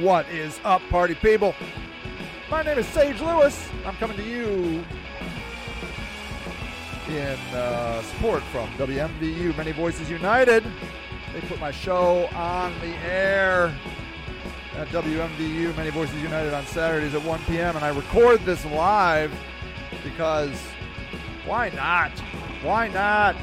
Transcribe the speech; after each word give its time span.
What 0.00 0.28
is 0.28 0.58
up, 0.64 0.82
party 0.90 1.14
people? 1.14 1.54
My 2.50 2.64
name 2.64 2.78
is 2.78 2.86
Sage 2.86 3.20
Lewis. 3.20 3.68
I'm 3.86 3.94
coming 3.94 4.16
to 4.16 4.24
you 4.24 4.84
in 7.08 7.38
uh, 7.54 8.02
support 8.02 8.42
from 8.44 8.68
WMVU, 8.70 9.56
Many 9.56 9.70
Voices 9.70 10.10
United. 10.10 10.64
They 11.32 11.40
put 11.42 11.60
my 11.60 11.70
show 11.70 12.26
on 12.34 12.76
the 12.80 12.96
air 13.06 13.72
at 14.74 14.88
WMVU, 14.88 15.76
Many 15.76 15.90
Voices 15.90 16.20
United 16.20 16.52
on 16.52 16.66
Saturdays 16.66 17.14
at 17.14 17.22
1 17.22 17.44
p.m. 17.44 17.76
And 17.76 17.84
I 17.84 17.90
record 17.90 18.40
this 18.40 18.64
live 18.64 19.32
because 20.02 20.58
why 21.46 21.68
not? 21.70 22.10
Why 22.64 22.88
not? 22.88 23.36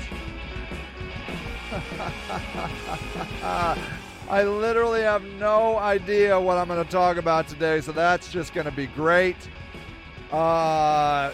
I 4.32 4.44
literally 4.44 5.02
have 5.02 5.26
no 5.26 5.78
idea 5.78 6.40
what 6.40 6.58
I'm 6.58 6.70
going 6.70 6.82
to 6.82 6.90
talk 6.90 7.18
about 7.18 7.50
today, 7.50 7.82
so 7.82 7.92
that's 7.92 8.32
just 8.32 8.54
going 8.54 8.64
to 8.64 8.72
be 8.72 8.88
great. 8.88 9.36
Uh, 10.32 11.34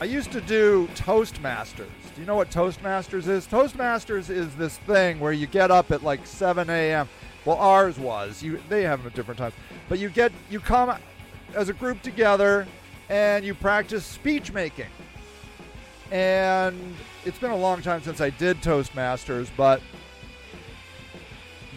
I 0.00 0.04
used 0.04 0.30
to 0.30 0.40
do 0.40 0.88
Toastmasters. 0.94 1.88
Do 2.14 2.20
you 2.20 2.26
know 2.28 2.36
what 2.36 2.52
Toastmasters 2.52 3.26
is? 3.26 3.48
Toastmasters 3.48 4.30
is 4.30 4.54
this 4.54 4.78
thing 4.78 5.18
where 5.18 5.32
you 5.32 5.48
get 5.48 5.72
up 5.72 5.90
at 5.90 6.04
like 6.04 6.24
7 6.24 6.70
a.m. 6.70 7.08
Well, 7.44 7.56
ours 7.56 7.98
was. 7.98 8.40
You 8.40 8.62
they 8.68 8.84
have 8.84 9.00
them 9.00 9.08
at 9.08 9.14
different 9.14 9.38
times, 9.38 9.54
but 9.88 9.98
you 9.98 10.10
get 10.10 10.30
you 10.48 10.60
come 10.60 10.96
as 11.56 11.68
a 11.68 11.72
group 11.72 12.02
together 12.02 12.68
and 13.08 13.44
you 13.44 13.52
practice 13.52 14.06
speech 14.06 14.52
making. 14.52 14.86
And 16.10 16.94
it's 17.24 17.38
been 17.38 17.50
a 17.50 17.56
long 17.56 17.82
time 17.82 18.02
since 18.02 18.20
I 18.20 18.30
did 18.30 18.60
Toastmasters, 18.62 19.48
but 19.56 19.80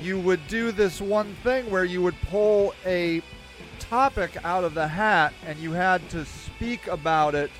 you 0.01 0.19
would 0.19 0.45
do 0.47 0.71
this 0.71 1.01
one 1.01 1.35
thing 1.43 1.69
where 1.69 1.83
you 1.83 2.01
would 2.01 2.19
pull 2.29 2.73
a 2.85 3.21
topic 3.79 4.37
out 4.43 4.63
of 4.63 4.73
the 4.73 4.87
hat 4.87 5.33
and 5.45 5.57
you 5.59 5.71
had 5.71 6.07
to 6.09 6.25
speak 6.25 6.87
about 6.87 7.35
it 7.35 7.51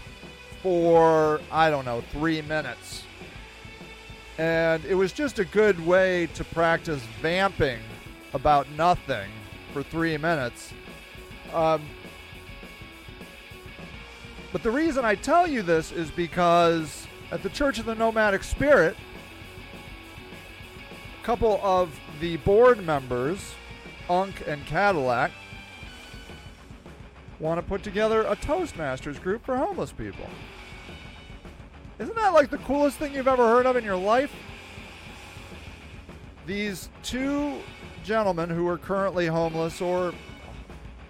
for, 0.62 1.42
I 1.52 1.70
don't 1.70 1.86
know, 1.86 2.02
three 2.12 2.42
minutes. 2.42 3.04
And 4.38 4.86
it 4.86 4.96
was 4.96 5.12
just 5.12 5.40
a 5.40 5.46
good 5.46 5.86
way 5.86 6.28
to 6.36 6.44
practice 6.44 7.02
vamping 7.22 7.80
about 8.34 8.70
nothing 8.72 9.30
for 9.74 9.84
three 9.84 10.18
minutes. 10.18 10.72
Um, 11.54 11.82
but 14.52 14.64
the 14.64 14.72
reason 14.72 15.06
I 15.06 15.16
tell 15.16 15.48
you 15.48 15.62
this 15.62 15.92
is 15.92 16.10
because 16.12 17.08
at 17.32 17.44
the 17.44 17.50
Church 17.50 17.80
of 17.80 17.86
the 17.86 17.96
Nomadic 17.96 18.44
Spirit, 18.44 18.96
a 21.22 21.26
couple 21.26 21.60
of 21.62 22.00
the 22.20 22.38
board 22.38 22.84
members, 22.84 23.54
Unk 24.10 24.44
and 24.48 24.66
Cadillac, 24.66 25.32
want 27.40 27.60
to 27.60 27.66
put 27.66 27.84
together 27.84 28.22
a 28.24 28.36
Toastmasters 28.36 29.22
group 29.22 29.46
for 29.46 29.56
homeless 29.56 29.92
people. 29.92 30.26
Isn't 32.00 32.16
that 32.16 32.34
like 32.34 32.50
the 32.50 32.58
coolest 32.60 32.98
thing 32.98 33.14
you've 33.14 33.28
ever 33.28 33.46
heard 33.48 33.66
of 33.66 33.76
in 33.76 33.84
your 33.84 33.98
life? 33.98 34.32
These 36.46 36.90
two 37.04 37.60
gentlemen 38.04 38.50
who 38.50 38.68
are 38.68 38.78
currently 38.78 39.28
homeless 39.28 39.82
or 39.82 40.14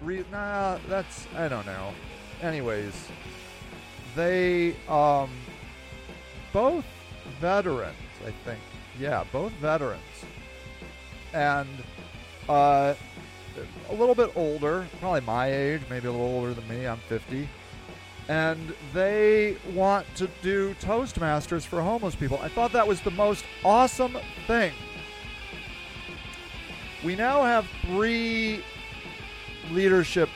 re- 0.02 0.24
nah, 0.30 0.78
that's 0.88 1.26
I 1.36 1.48
don't 1.48 1.64
know. 1.64 1.92
Anyways, 2.42 3.08
they 4.14 4.74
um 4.88 5.30
both 6.52 6.84
veterans, 7.40 7.96
I 8.26 8.30
think. 8.44 8.60
Yeah, 8.98 9.24
both 9.32 9.52
veterans. 9.52 10.02
And 11.32 11.68
uh 12.48 12.94
a 13.90 13.94
little 13.94 14.14
bit 14.14 14.30
older, 14.36 14.86
probably 15.00 15.20
my 15.22 15.52
age, 15.52 15.82
maybe 15.90 16.06
a 16.06 16.12
little 16.12 16.26
older 16.26 16.54
than 16.54 16.66
me. 16.68 16.86
I'm 16.86 16.98
50 17.08 17.48
and 18.30 18.72
they 18.94 19.56
want 19.74 20.06
to 20.14 20.28
do 20.40 20.72
Toastmasters 20.74 21.66
for 21.66 21.82
homeless 21.82 22.14
people. 22.14 22.38
I 22.40 22.48
thought 22.48 22.70
that 22.72 22.86
was 22.86 23.00
the 23.00 23.10
most 23.10 23.44
awesome 23.64 24.16
thing. 24.46 24.72
We 27.02 27.16
now 27.16 27.42
have 27.42 27.66
three 27.86 28.62
leadership 29.72 30.28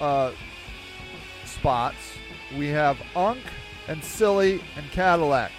uh, 0.00 0.32
spots. 1.64 2.18
We 2.58 2.68
have 2.68 3.00
Unk 3.16 3.40
and 3.88 4.04
Silly 4.04 4.62
and 4.76 4.90
Cadillac. 4.90 5.50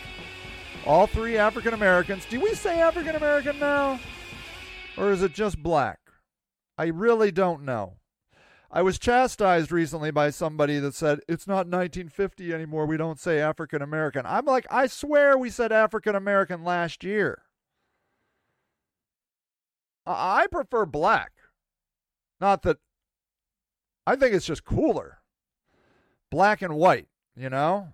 All 0.86 1.08
three 1.08 1.36
African 1.36 1.74
Americans. 1.74 2.28
Do 2.30 2.40
we 2.40 2.54
say 2.54 2.80
African 2.80 3.16
American 3.16 3.58
now? 3.58 4.00
Or 5.00 5.12
is 5.12 5.24
it 5.24 5.34
just 5.34 5.64
black? 5.64 5.98
I 6.78 6.86
really 6.90 7.32
don't 7.32 7.64
know. 7.64 7.96
I 8.70 8.84
was 8.84 9.00
chastised 9.00 9.72
recently 9.72 10.12
by 10.12 10.30
somebody 10.30 10.78
that 10.78 10.94
said 10.94 11.22
it's 11.28 11.48
not 11.48 11.66
1950 11.66 12.54
anymore. 12.54 12.86
We 12.86 12.98
don't 12.98 13.20
say 13.20 13.40
African 13.40 13.82
American. 13.82 14.28
I'm 14.28 14.46
like, 14.46 14.68
I 14.70 14.86
swear 14.86 15.36
we 15.40 15.50
said 15.50 15.72
African 15.72 16.14
American 16.14 16.64
last 16.64 17.04
year. 17.04 17.42
I 20.06 20.46
prefer 20.52 20.86
black. 20.86 21.32
Not 22.40 22.62
that 22.62 22.78
I 24.06 24.16
think 24.16 24.36
it's 24.36 24.46
just 24.46 24.64
cooler. 24.64 25.18
Black 26.35 26.62
and 26.62 26.75
white, 26.75 27.07
you 27.38 27.50
know? 27.50 27.94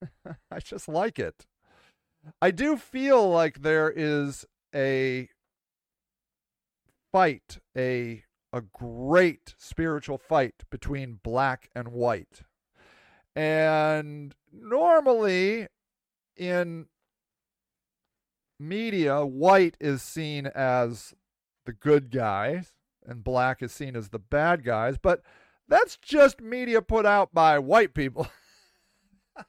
I 0.48 0.60
just 0.60 0.86
like 0.86 1.18
it. 1.18 1.44
I 2.40 2.52
do 2.52 2.76
feel 2.76 3.28
like 3.28 3.62
there 3.62 3.92
is 3.94 4.44
a 4.72 5.28
fight, 7.10 7.58
a 7.76 8.22
a 8.52 8.60
great 8.60 9.56
spiritual 9.58 10.18
fight 10.18 10.62
between 10.70 11.18
black 11.24 11.68
and 11.74 11.88
white. 11.88 12.42
And 13.34 14.36
normally 14.52 15.66
in 16.36 16.86
media, 18.60 19.26
white 19.26 19.76
is 19.80 20.00
seen 20.00 20.46
as 20.46 21.12
the 21.66 21.72
good 21.72 22.12
guys 22.12 22.70
and 23.04 23.24
black 23.24 23.62
is 23.62 23.72
seen 23.72 23.96
as 23.96 24.10
the 24.10 24.20
bad 24.20 24.62
guys, 24.62 24.96
but 24.96 25.22
that's 25.68 25.96
just 25.96 26.40
media 26.40 26.82
put 26.82 27.06
out 27.06 27.32
by 27.34 27.58
white 27.58 27.94
people. 27.94 28.26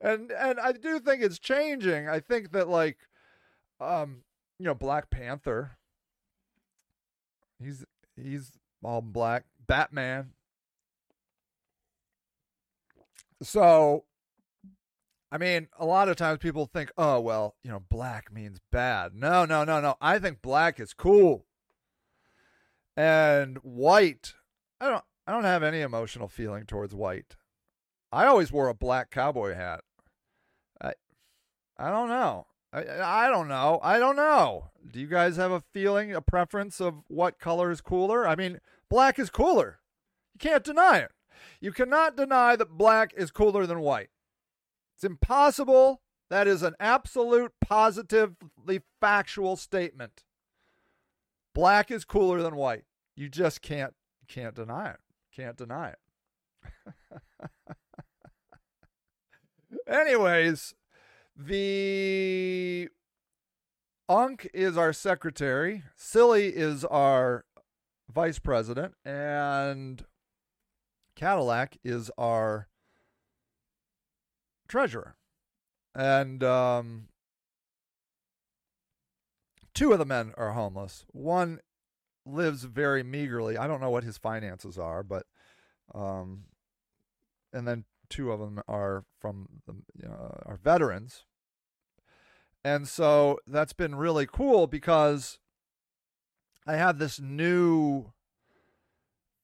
and 0.00 0.30
and 0.30 0.60
I 0.60 0.72
do 0.72 0.98
think 1.00 1.22
it's 1.22 1.38
changing. 1.38 2.08
I 2.08 2.20
think 2.20 2.52
that 2.52 2.68
like 2.68 2.98
um 3.80 4.22
you 4.58 4.66
know 4.66 4.74
Black 4.74 5.10
Panther 5.10 5.78
He's 7.60 7.84
he's 8.16 8.52
all 8.82 9.02
black. 9.02 9.44
Batman. 9.66 10.30
So 13.42 14.04
I 15.30 15.38
mean, 15.38 15.68
a 15.78 15.86
lot 15.86 16.08
of 16.08 16.16
times 16.16 16.38
people 16.38 16.66
think, 16.66 16.90
"Oh, 16.98 17.20
well, 17.20 17.54
you 17.62 17.70
know, 17.70 17.80
black 17.88 18.32
means 18.32 18.58
bad." 18.72 19.14
No, 19.14 19.44
no, 19.44 19.62
no, 19.64 19.80
no. 19.80 19.96
I 20.00 20.18
think 20.18 20.42
black 20.42 20.80
is 20.80 20.92
cool. 20.92 21.46
And 23.00 23.56
white, 23.62 24.34
I 24.78 24.90
don't 24.90 25.04
I 25.26 25.32
don't 25.32 25.44
have 25.44 25.62
any 25.62 25.80
emotional 25.80 26.28
feeling 26.28 26.66
towards 26.66 26.94
white. 26.94 27.34
I 28.12 28.26
always 28.26 28.52
wore 28.52 28.68
a 28.68 28.74
black 28.74 29.10
cowboy 29.10 29.54
hat. 29.54 29.80
I 30.82 30.92
I 31.78 31.88
don't 31.88 32.10
know. 32.10 32.48
I, 32.74 32.84
I 33.02 33.30
don't 33.30 33.48
know. 33.48 33.80
I 33.82 33.98
don't 33.98 34.16
know. 34.16 34.68
Do 34.92 35.00
you 35.00 35.06
guys 35.06 35.38
have 35.38 35.50
a 35.50 35.62
feeling, 35.72 36.14
a 36.14 36.20
preference 36.20 36.78
of 36.78 36.96
what 37.08 37.38
color 37.38 37.70
is 37.70 37.80
cooler? 37.80 38.28
I 38.28 38.36
mean, 38.36 38.60
black 38.90 39.18
is 39.18 39.30
cooler. 39.30 39.78
You 40.34 40.38
can't 40.38 40.62
deny 40.62 40.98
it. 40.98 41.12
You 41.58 41.72
cannot 41.72 42.18
deny 42.18 42.54
that 42.54 42.76
black 42.76 43.14
is 43.16 43.30
cooler 43.30 43.64
than 43.64 43.80
white. 43.80 44.10
It's 44.94 45.04
impossible. 45.04 46.02
That 46.28 46.46
is 46.46 46.62
an 46.62 46.74
absolute, 46.78 47.52
positively 47.62 48.82
factual 49.00 49.56
statement. 49.56 50.22
Black 51.54 51.90
is 51.90 52.04
cooler 52.04 52.42
than 52.42 52.56
white. 52.56 52.84
You 53.20 53.28
just 53.28 53.60
can't 53.60 53.92
can't 54.28 54.54
deny 54.54 54.92
it. 54.92 55.00
Can't 55.36 55.54
deny 55.54 55.90
it. 55.90 55.98
Anyways, 59.86 60.72
the 61.36 62.88
Unk 64.08 64.48
is 64.54 64.78
our 64.78 64.94
secretary, 64.94 65.82
Silly 65.94 66.46
is 66.46 66.86
our 66.86 67.44
vice 68.10 68.38
president, 68.38 68.94
and 69.04 70.02
Cadillac 71.14 71.76
is 71.84 72.10
our 72.16 72.68
treasurer. 74.66 75.16
And 75.94 76.42
um, 76.42 77.08
two 79.74 79.92
of 79.92 79.98
the 79.98 80.06
men 80.06 80.32
are 80.38 80.52
homeless. 80.52 81.04
One 81.12 81.60
lives 82.26 82.64
very 82.64 83.02
meagerly. 83.02 83.56
I 83.56 83.66
don't 83.66 83.80
know 83.80 83.90
what 83.90 84.04
his 84.04 84.18
finances 84.18 84.78
are, 84.78 85.02
but 85.02 85.26
um, 85.94 86.44
and 87.52 87.66
then 87.66 87.84
two 88.08 88.32
of 88.32 88.40
them 88.40 88.60
are 88.68 89.04
from 89.20 89.48
the, 89.66 89.74
you 89.96 90.08
know, 90.08 90.40
are 90.46 90.58
veterans 90.62 91.24
And 92.64 92.86
so 92.88 93.38
that's 93.46 93.72
been 93.72 93.94
really 93.94 94.26
cool 94.26 94.66
because 94.66 95.38
I 96.66 96.76
have 96.76 96.98
this 96.98 97.20
new 97.20 98.12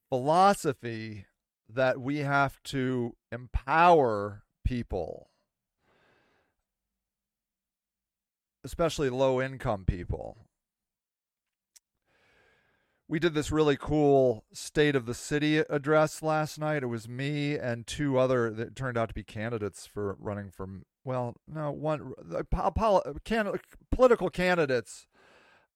philosophy 0.08 1.26
that 1.68 2.00
we 2.00 2.18
have 2.18 2.62
to 2.64 3.16
empower 3.32 4.42
people, 4.64 5.30
especially 8.64 9.10
low 9.10 9.40
income 9.40 9.84
people. 9.86 10.45
We 13.08 13.20
did 13.20 13.34
this 13.34 13.52
really 13.52 13.76
cool 13.76 14.44
state 14.52 14.96
of 14.96 15.06
the 15.06 15.14
city 15.14 15.58
address 15.58 16.22
last 16.22 16.58
night. 16.58 16.82
It 16.82 16.86
was 16.86 17.08
me 17.08 17.56
and 17.56 17.86
two 17.86 18.18
other 18.18 18.50
that 18.50 18.74
turned 18.74 18.98
out 18.98 19.08
to 19.08 19.14
be 19.14 19.22
candidates 19.22 19.86
for 19.86 20.16
running 20.18 20.50
for 20.50 20.68
well, 21.04 21.36
no, 21.46 21.70
one 21.70 22.14
can, 23.24 23.52
political 23.92 24.28
candidates. 24.28 25.06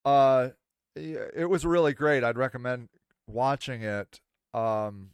Uh, 0.04 0.48
it 0.96 1.48
was 1.48 1.64
really 1.64 1.92
great. 1.92 2.24
I'd 2.24 2.36
recommend 2.36 2.88
watching 3.28 3.82
it. 3.82 4.20
Um, 4.52 5.10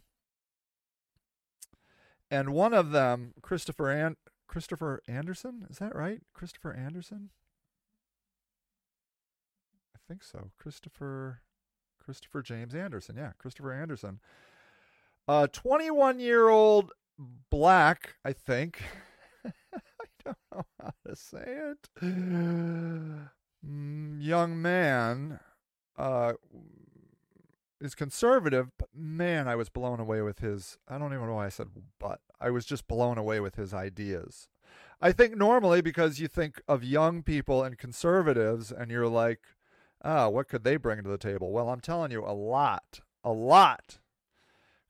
and 2.30 2.50
one 2.50 2.72
of 2.72 2.92
them, 2.92 3.34
Christopher 3.42 3.90
and 3.90 4.16
Christopher 4.48 5.02
Anderson, 5.06 5.66
is 5.68 5.78
that 5.78 5.94
right? 5.94 6.22
Christopher 6.32 6.72
Anderson? 6.72 7.30
I 9.94 9.98
think 10.08 10.22
so. 10.22 10.50
Christopher 10.58 11.42
Christopher 12.06 12.40
James 12.40 12.72
Anderson. 12.72 13.16
Yeah, 13.16 13.32
Christopher 13.36 13.72
Anderson. 13.72 14.20
A 15.26 15.48
21 15.48 16.20
year 16.20 16.48
old 16.48 16.92
black, 17.50 18.14
I 18.24 18.32
think. 18.32 18.80
I 19.44 19.50
don't 20.24 20.36
know 20.52 20.64
how 20.80 20.92
to 21.04 21.16
say 21.16 21.44
it. 21.44 21.88
Mm, 22.00 23.28
young 24.20 24.62
man 24.62 25.40
uh 25.98 26.34
is 27.80 27.96
conservative, 27.96 28.70
but 28.78 28.88
man, 28.94 29.48
I 29.48 29.56
was 29.56 29.68
blown 29.68 29.98
away 29.98 30.22
with 30.22 30.38
his. 30.38 30.78
I 30.88 30.98
don't 30.98 31.12
even 31.12 31.26
know 31.26 31.34
why 31.34 31.46
I 31.46 31.50
said 31.50 31.68
but. 31.98 32.20
I 32.40 32.50
was 32.50 32.64
just 32.64 32.86
blown 32.86 33.18
away 33.18 33.40
with 33.40 33.56
his 33.56 33.74
ideas. 33.74 34.48
I 35.00 35.10
think 35.10 35.36
normally 35.36 35.80
because 35.80 36.20
you 36.20 36.28
think 36.28 36.62
of 36.68 36.84
young 36.84 37.22
people 37.22 37.64
and 37.64 37.76
conservatives 37.76 38.70
and 38.70 38.90
you're 38.90 39.08
like, 39.08 39.40
oh, 40.04 40.28
what 40.28 40.48
could 40.48 40.64
they 40.64 40.76
bring 40.76 41.02
to 41.02 41.08
the 41.08 41.18
table? 41.18 41.50
Well, 41.50 41.68
I'm 41.68 41.80
telling 41.80 42.10
you, 42.10 42.24
a 42.24 42.32
lot, 42.32 43.00
a 43.24 43.32
lot. 43.32 43.98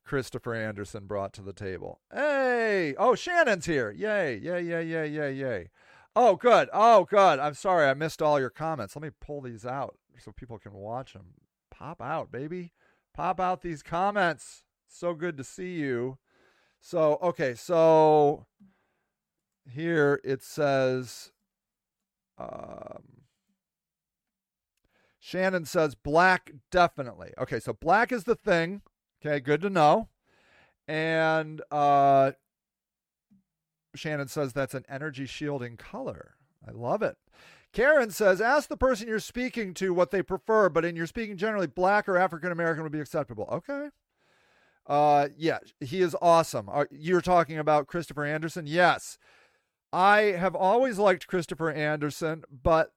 Christopher 0.05 0.55
Anderson 0.55 1.06
brought 1.06 1.32
to 1.35 1.43
the 1.43 1.53
table. 1.53 2.00
Hey, 2.12 2.94
oh, 2.97 3.14
Shannon's 3.17 3.67
here. 3.67 3.91
Yay, 3.91 4.37
yay, 4.38 4.62
yay, 4.62 4.85
yay, 4.85 5.08
yay, 5.08 5.32
yay. 5.32 5.70
Oh, 6.14 6.37
good. 6.37 6.69
Oh, 6.73 7.05
good. 7.05 7.38
I'm 7.41 7.55
sorry 7.55 7.87
I 7.87 7.94
missed 7.94 8.23
all 8.23 8.38
your 8.38 8.50
comments. 8.50 8.94
Let 8.94 9.03
me 9.03 9.11
pull 9.20 9.43
these 9.43 9.67
out 9.67 9.99
so 10.19 10.32
people 10.32 10.58
can 10.58 10.73
watch 10.73 11.12
them. 11.12 11.35
Pop 11.70 12.00
out, 12.00 12.31
baby. 12.31 12.73
Pop 13.12 13.41
out 13.41 13.62
these 13.62 13.82
comments. 13.82 14.64
So 14.87 15.12
good 15.12 15.37
to 15.37 15.44
see 15.44 15.75
you. 15.75 16.19
So, 16.81 17.19
okay, 17.20 17.55
so 17.55 18.47
here 19.69 20.20
it 20.23 20.43
says 20.43 21.32
um, 22.38 23.16
Shannon 25.26 25.64
says 25.64 25.96
black 25.96 26.52
definitely. 26.70 27.32
Okay, 27.37 27.58
so 27.58 27.73
black 27.73 28.12
is 28.12 28.23
the 28.23 28.37
thing. 28.37 28.82
Okay, 29.20 29.40
good 29.40 29.61
to 29.62 29.69
know. 29.69 30.08
And 30.87 31.62
uh, 31.73 32.31
Shannon 33.96 34.28
says 34.28 34.52
that's 34.52 34.75
an 34.75 34.84
energy 34.88 35.26
shielding 35.26 35.76
color. 35.76 36.37
I 36.64 36.70
love 36.70 37.02
it. 37.02 37.17
Karen 37.73 38.12
says, 38.12 38.40
ask 38.40 38.69
the 38.69 38.76
person 38.76 39.08
you're 39.08 39.19
speaking 39.19 39.75
to 39.75 39.93
what 39.93 40.12
they 40.12 40.23
prefer, 40.23 40.69
but 40.69 40.84
in 40.84 40.94
your 40.94 41.08
speaking 41.08 41.37
generally, 41.37 41.67
black 41.67 42.08
or 42.08 42.17
African 42.17 42.52
American 42.52 42.84
would 42.84 42.93
be 42.93 43.00
acceptable. 43.00 43.49
Okay. 43.50 43.88
Uh, 44.87 45.31
yeah, 45.37 45.58
he 45.81 46.02
is 46.02 46.14
awesome. 46.23 46.69
Uh, 46.69 46.84
you're 46.93 47.20
talking 47.20 47.58
about 47.58 47.88
Christopher 47.88 48.25
Anderson? 48.25 48.69
Yes. 48.69 49.19
I 49.93 50.20
have 50.38 50.55
always 50.55 51.00
liked 51.00 51.26
Christopher 51.26 51.73
Anderson, 51.73 52.44
but 52.62 52.93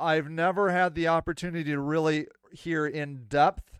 I've 0.00 0.30
never 0.30 0.70
had 0.70 0.94
the 0.94 1.08
opportunity 1.08 1.70
to 1.70 1.80
really 1.80 2.26
hear 2.52 2.86
in 2.86 3.26
depth 3.28 3.78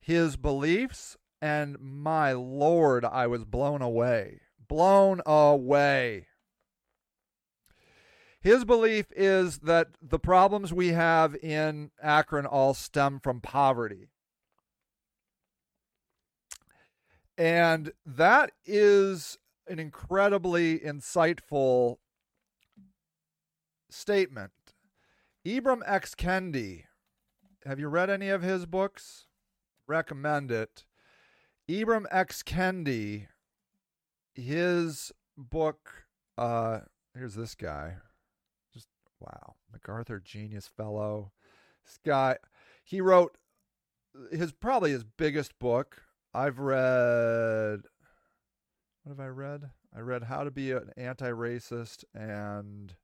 his 0.00 0.36
beliefs. 0.36 1.16
And 1.40 1.78
my 1.80 2.32
Lord, 2.32 3.04
I 3.04 3.26
was 3.26 3.44
blown 3.44 3.80
away. 3.80 4.40
Blown 4.68 5.22
away. 5.24 6.26
His 8.42 8.64
belief 8.64 9.06
is 9.14 9.58
that 9.58 9.88
the 10.00 10.18
problems 10.18 10.72
we 10.72 10.88
have 10.88 11.34
in 11.36 11.90
Akron 12.02 12.46
all 12.46 12.72
stem 12.72 13.20
from 13.20 13.40
poverty. 13.40 14.08
And 17.36 17.92
that 18.04 18.52
is 18.64 19.38
an 19.66 19.78
incredibly 19.78 20.78
insightful 20.78 21.96
statement. 23.90 24.52
Ibram 25.46 25.80
X. 25.86 26.14
Kendi, 26.14 26.84
have 27.64 27.78
you 27.78 27.88
read 27.88 28.10
any 28.10 28.28
of 28.28 28.42
his 28.42 28.66
books? 28.66 29.26
Recommend 29.86 30.50
it. 30.50 30.84
Ibram 31.68 32.04
X. 32.10 32.42
Kendi, 32.42 33.26
his 34.34 35.12
book, 35.36 36.04
uh, 36.36 36.80
here's 37.14 37.34
this 37.34 37.54
guy. 37.54 37.96
Just 38.72 38.88
wow. 39.18 39.54
MacArthur 39.72 40.20
Genius 40.20 40.66
Fellow. 40.66 41.32
This 41.84 41.98
guy, 42.04 42.36
he 42.84 43.00
wrote 43.00 43.36
his 44.30 44.52
probably 44.52 44.90
his 44.90 45.04
biggest 45.04 45.58
book. 45.58 46.02
I've 46.34 46.58
read 46.58 47.80
what 49.02 49.16
have 49.16 49.20
I 49.20 49.28
read? 49.28 49.70
I 49.96 50.00
read 50.00 50.24
How 50.24 50.44
to 50.44 50.50
Be 50.50 50.72
an 50.72 50.90
Anti-Racist 50.96 52.04
and 52.14 52.94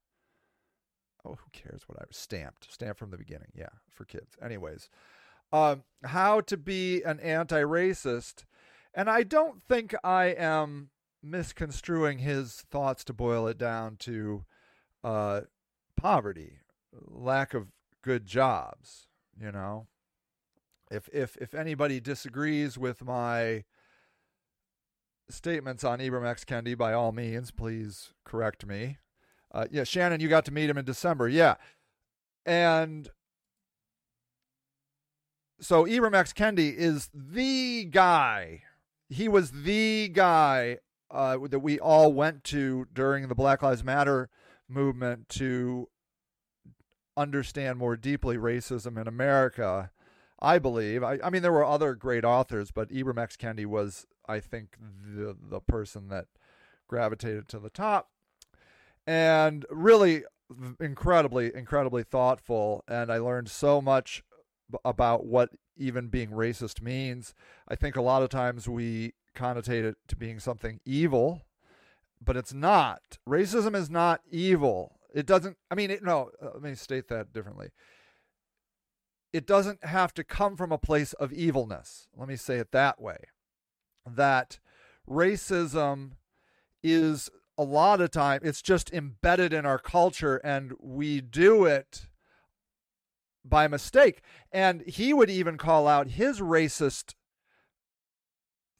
oh, 1.26 1.36
who 1.42 1.50
cares 1.52 1.82
what 1.86 1.98
I 1.98 2.04
was 2.06 2.16
stamped? 2.16 2.72
Stamped 2.72 2.98
from 2.98 3.10
the 3.10 3.18
beginning. 3.18 3.48
Yeah, 3.54 3.68
for 3.90 4.04
kids. 4.04 4.36
Anyways, 4.42 4.88
um, 5.52 5.82
How 6.04 6.40
to 6.42 6.56
Be 6.56 7.02
an 7.02 7.20
Anti-Racist, 7.20 8.44
and 8.94 9.10
I 9.10 9.22
don't 9.22 9.62
think 9.62 9.94
I 10.04 10.26
am 10.26 10.90
misconstruing 11.22 12.18
his 12.18 12.64
thoughts 12.70 13.04
to 13.04 13.12
boil 13.12 13.46
it 13.48 13.58
down 13.58 13.96
to 13.96 14.44
uh, 15.02 15.42
poverty, 15.96 16.60
lack 16.92 17.54
of 17.54 17.68
good 18.02 18.26
jobs. 18.26 19.08
You 19.40 19.52
know, 19.52 19.86
if 20.90 21.08
if 21.12 21.36
if 21.36 21.54
anybody 21.54 22.00
disagrees 22.00 22.78
with 22.78 23.04
my 23.04 23.64
statements 25.28 25.84
on 25.84 25.98
Ibram 25.98 26.26
X. 26.26 26.44
Kendi, 26.44 26.76
by 26.76 26.92
all 26.92 27.12
means, 27.12 27.50
please 27.50 28.12
correct 28.24 28.66
me. 28.66 28.98
Uh, 29.52 29.66
yeah, 29.70 29.84
Shannon, 29.84 30.20
you 30.20 30.28
got 30.28 30.44
to 30.46 30.52
meet 30.52 30.68
him 30.68 30.78
in 30.78 30.84
December. 30.84 31.28
Yeah. 31.28 31.56
And 32.44 33.08
so 35.60 35.84
Ibram 35.84 36.14
X. 36.14 36.32
Kendi 36.32 36.74
is 36.74 37.08
the 37.14 37.84
guy. 37.84 38.62
He 39.08 39.28
was 39.28 39.50
the 39.50 40.08
guy 40.08 40.78
uh, 41.10 41.38
that 41.50 41.60
we 41.60 41.78
all 41.78 42.12
went 42.12 42.44
to 42.44 42.86
during 42.92 43.28
the 43.28 43.34
Black 43.34 43.62
Lives 43.62 43.84
Matter 43.84 44.28
movement 44.68 45.28
to 45.30 45.88
understand 47.16 47.78
more 47.78 47.96
deeply 47.96 48.36
racism 48.36 49.00
in 49.00 49.08
America. 49.08 49.90
I 50.38 50.58
believe. 50.58 51.02
I, 51.02 51.18
I 51.24 51.30
mean, 51.30 51.40
there 51.40 51.52
were 51.52 51.64
other 51.64 51.94
great 51.94 52.24
authors, 52.24 52.70
but 52.70 52.90
Ibram 52.90 53.18
X. 53.18 53.36
Kendi 53.36 53.64
was 53.64 54.06
I 54.28 54.40
think 54.40 54.76
the 54.78 55.36
the 55.40 55.60
person 55.60 56.08
that 56.08 56.26
gravitated 56.88 57.48
to 57.48 57.58
the 57.58 57.70
top, 57.70 58.10
and 59.06 59.64
really 59.70 60.24
incredibly 60.80 61.54
incredibly 61.54 62.02
thoughtful. 62.02 62.84
And 62.88 63.10
I 63.10 63.18
learned 63.18 63.48
so 63.48 63.80
much 63.80 64.22
about 64.84 65.24
what 65.26 65.50
even 65.76 66.08
being 66.08 66.30
racist 66.30 66.82
means. 66.82 67.34
I 67.68 67.74
think 67.74 67.96
a 67.96 68.02
lot 68.02 68.22
of 68.22 68.28
times 68.28 68.68
we 68.68 69.14
connotate 69.34 69.84
it 69.84 69.96
to 70.08 70.16
being 70.16 70.40
something 70.40 70.80
evil, 70.84 71.42
but 72.24 72.36
it's 72.36 72.54
not. 72.54 73.18
Racism 73.28 73.76
is 73.76 73.90
not 73.90 74.20
evil. 74.30 74.98
It 75.14 75.26
doesn't. 75.26 75.56
I 75.70 75.74
mean, 75.74 75.90
it, 75.90 76.02
no. 76.02 76.30
Uh, 76.42 76.50
let 76.54 76.62
me 76.62 76.74
state 76.74 77.08
that 77.08 77.32
differently. 77.32 77.70
It 79.32 79.46
doesn't 79.46 79.84
have 79.84 80.14
to 80.14 80.24
come 80.24 80.56
from 80.56 80.72
a 80.72 80.78
place 80.78 81.12
of 81.14 81.32
evilness. 81.32 82.08
Let 82.16 82.28
me 82.28 82.36
say 82.36 82.56
it 82.56 82.72
that 82.72 83.00
way 83.00 83.16
that 84.06 84.60
racism 85.08 86.12
is 86.82 87.28
a 87.58 87.62
lot 87.62 88.00
of 88.00 88.10
time 88.10 88.40
it's 88.42 88.62
just 88.62 88.92
embedded 88.92 89.52
in 89.52 89.64
our 89.64 89.78
culture 89.78 90.36
and 90.38 90.74
we 90.80 91.20
do 91.20 91.64
it 91.64 92.06
by 93.44 93.66
mistake 93.68 94.20
and 94.52 94.82
he 94.82 95.12
would 95.12 95.30
even 95.30 95.56
call 95.56 95.86
out 95.86 96.08
his 96.08 96.40
racist 96.40 97.14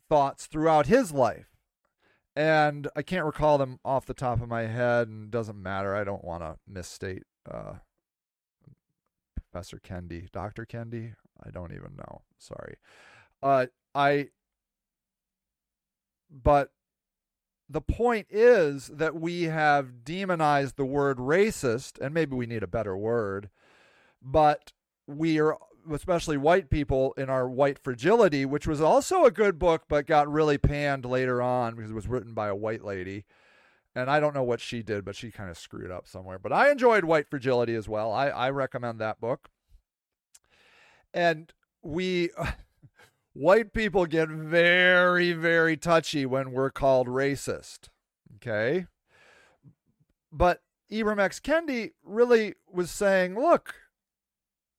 thoughts 0.08 0.46
throughout 0.46 0.86
his 0.86 1.12
life 1.12 1.48
and 2.34 2.88
i 2.96 3.02
can't 3.02 3.24
recall 3.24 3.58
them 3.58 3.78
off 3.84 4.04
the 4.06 4.14
top 4.14 4.42
of 4.42 4.48
my 4.48 4.62
head 4.62 5.08
and 5.08 5.30
doesn't 5.30 5.60
matter 5.60 5.94
i 5.94 6.04
don't 6.04 6.24
want 6.24 6.42
to 6.42 6.56
misstate 6.68 7.22
uh, 7.50 7.74
Professor 9.56 9.78
Kendi, 9.78 10.30
Dr. 10.32 10.66
Kendi. 10.66 11.14
I 11.42 11.50
don't 11.50 11.72
even 11.72 11.96
know. 11.96 12.20
Sorry. 12.38 12.76
Uh, 13.42 13.66
I, 13.94 14.28
but 16.30 16.72
the 17.68 17.80
point 17.80 18.28
is 18.30 18.88
that 18.88 19.14
we 19.16 19.44
have 19.44 20.04
demonized 20.04 20.76
the 20.76 20.84
word 20.84 21.18
racist, 21.18 22.00
and 22.00 22.14
maybe 22.14 22.36
we 22.36 22.46
need 22.46 22.62
a 22.62 22.68
better 22.68 22.96
word, 22.96 23.50
but 24.22 24.72
we 25.06 25.40
are, 25.40 25.58
especially 25.90 26.36
white 26.36 26.70
people, 26.70 27.12
in 27.16 27.28
our 27.28 27.48
white 27.48 27.78
fragility, 27.78 28.44
which 28.44 28.66
was 28.66 28.80
also 28.80 29.24
a 29.24 29.30
good 29.30 29.58
book, 29.58 29.84
but 29.88 30.06
got 30.06 30.30
really 30.30 30.58
panned 30.58 31.04
later 31.04 31.42
on 31.42 31.74
because 31.74 31.90
it 31.90 31.94
was 31.94 32.08
written 32.08 32.34
by 32.34 32.48
a 32.48 32.54
white 32.54 32.84
lady. 32.84 33.24
And 33.96 34.10
I 34.10 34.20
don't 34.20 34.34
know 34.34 34.44
what 34.44 34.60
she 34.60 34.82
did, 34.82 35.04
but 35.04 35.16
she 35.16 35.30
kind 35.30 35.50
of 35.50 35.58
screwed 35.58 35.90
up 35.90 36.06
somewhere. 36.06 36.38
But 36.38 36.52
I 36.52 36.70
enjoyed 36.70 37.04
White 37.04 37.30
Fragility 37.30 37.74
as 37.74 37.88
well. 37.88 38.12
I, 38.12 38.28
I 38.28 38.50
recommend 38.50 39.00
that 39.00 39.20
book. 39.20 39.48
And 41.14 41.52
we. 41.82 42.30
white 43.36 43.72
people 43.72 44.06
get 44.06 44.28
very, 44.28 45.32
very 45.32 45.76
touchy 45.76 46.24
when 46.24 46.52
we're 46.52 46.70
called 46.70 47.06
racist. 47.06 47.88
Okay. 48.36 48.86
But 50.32 50.62
Ibram 50.90 51.18
X. 51.18 51.40
Kendi 51.40 51.92
really 52.04 52.54
was 52.70 52.90
saying, 52.90 53.34
look, 53.34 53.74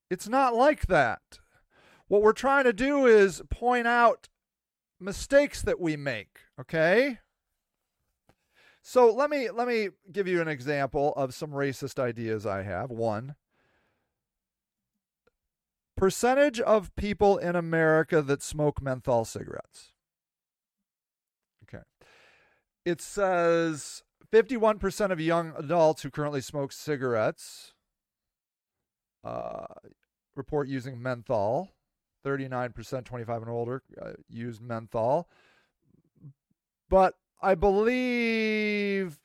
it's 0.10 0.28
not 0.28 0.56
like 0.56 0.88
that. 0.88 1.40
What 2.08 2.22
we're 2.22 2.34
trying 2.34 2.64
to 2.64 2.74
do 2.74 3.06
is 3.06 3.42
point 3.50 3.88
out 3.88 4.30
mistakes 5.00 5.62
that 5.62 5.80
we 5.80 5.98
make, 5.98 6.40
okay? 6.60 7.20
So 8.82 9.14
let 9.14 9.30
me 9.30 9.50
let 9.50 9.68
me 9.68 9.90
give 10.12 10.28
you 10.30 10.42
an 10.42 10.48
example 10.48 11.14
of 11.18 11.34
some 11.34 11.52
racist 11.52 12.00
ideas 12.00 12.46
I 12.46 12.64
have. 12.64 12.90
One, 12.90 13.36
Percentage 15.98 16.60
of 16.60 16.96
people 16.96 17.38
in 17.38 17.56
America 17.56 18.22
that 18.22 18.44
smoke 18.44 18.82
menthol 18.82 19.26
cigarettes. 19.26 19.94
Okay. 21.64 21.84
It 22.86 23.02
says 23.02 24.04
51% 24.32 25.12
of 25.12 25.20
young 25.20 25.54
adults 25.58 26.04
who 26.04 26.12
currently 26.12 26.42
smoke 26.42 26.72
cigarettes 26.72 27.74
uh, 29.24 29.66
report 30.36 30.68
using 30.68 31.02
menthol. 31.02 31.72
39% 32.26 33.06
25 33.06 33.42
and 33.42 33.52
older 33.52 33.82
uh, 34.02 34.12
use 34.30 34.60
menthol. 34.62 35.30
But 36.90 37.16
I 37.42 37.56
believe 37.56 39.20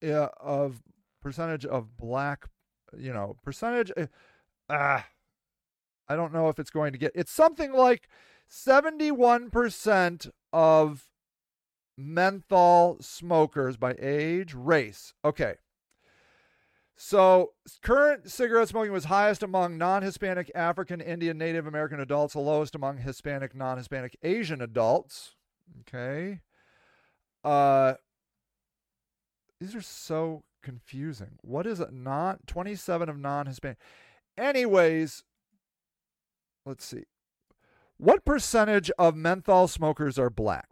yeah, 0.00 0.28
of 0.40 0.82
percentage 1.22 1.64
of 1.64 1.96
black 1.96 2.48
you 2.98 3.12
know, 3.12 3.36
percentage. 3.42 3.92
Uh, 4.68 5.00
I 6.08 6.16
don't 6.16 6.32
know 6.32 6.48
if 6.48 6.58
it's 6.58 6.70
going 6.70 6.92
to 6.92 6.98
get. 6.98 7.12
It's 7.14 7.32
something 7.32 7.72
like 7.72 8.08
71% 8.50 10.30
of 10.52 11.08
menthol 11.96 12.98
smokers 13.00 13.76
by 13.76 13.94
age, 13.98 14.54
race. 14.54 15.14
Okay. 15.24 15.54
So, 16.96 17.52
current 17.82 18.30
cigarette 18.30 18.68
smoking 18.68 18.92
was 18.92 19.06
highest 19.06 19.42
among 19.42 19.76
non 19.78 20.02
Hispanic, 20.02 20.50
African, 20.54 21.00
Indian, 21.00 21.36
Native 21.36 21.66
American 21.66 21.98
adults, 21.98 22.34
the 22.34 22.40
lowest 22.40 22.76
among 22.76 22.98
Hispanic, 22.98 23.54
non 23.54 23.78
Hispanic, 23.78 24.16
Asian 24.22 24.60
adults. 24.60 25.34
Okay. 25.80 26.40
Uh, 27.42 27.94
these 29.60 29.74
are 29.74 29.82
so 29.82 30.44
confusing. 30.64 31.38
What 31.42 31.66
is 31.66 31.78
it? 31.78 31.92
Not 31.92 32.46
27 32.48 33.08
of 33.08 33.18
non 33.18 33.46
Hispanic. 33.46 33.78
Anyways, 34.36 35.22
let's 36.66 36.84
see. 36.84 37.04
What 37.98 38.24
percentage 38.24 38.90
of 38.98 39.14
menthol 39.14 39.68
smokers 39.68 40.18
are 40.18 40.30
black? 40.30 40.68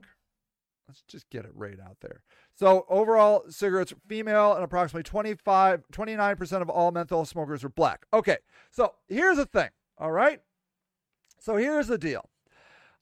Let's 0.89 1.03
just 1.03 1.31
get 1.31 1.45
it 1.45 1.53
right 1.55 1.79
out 1.81 1.99
there. 2.01 2.23
So, 2.55 2.85
overall, 2.89 3.45
cigarettes 3.49 3.95
female 4.09 4.55
and 4.55 4.65
approximately 4.65 5.05
25, 5.05 5.85
29% 5.93 6.63
of 6.63 6.69
all 6.69 6.91
menthol 6.91 7.25
smokers 7.25 7.65
are 7.65 7.69
black. 7.69 8.05
Okay, 8.13 8.39
so 8.71 8.95
here's 9.09 9.37
the 9.37 9.47
thing, 9.47 9.71
all 9.97 10.11
right? 10.11 10.41
So, 11.39 11.57
here's 11.57 11.87
the 11.87 11.99
deal. 11.99 12.29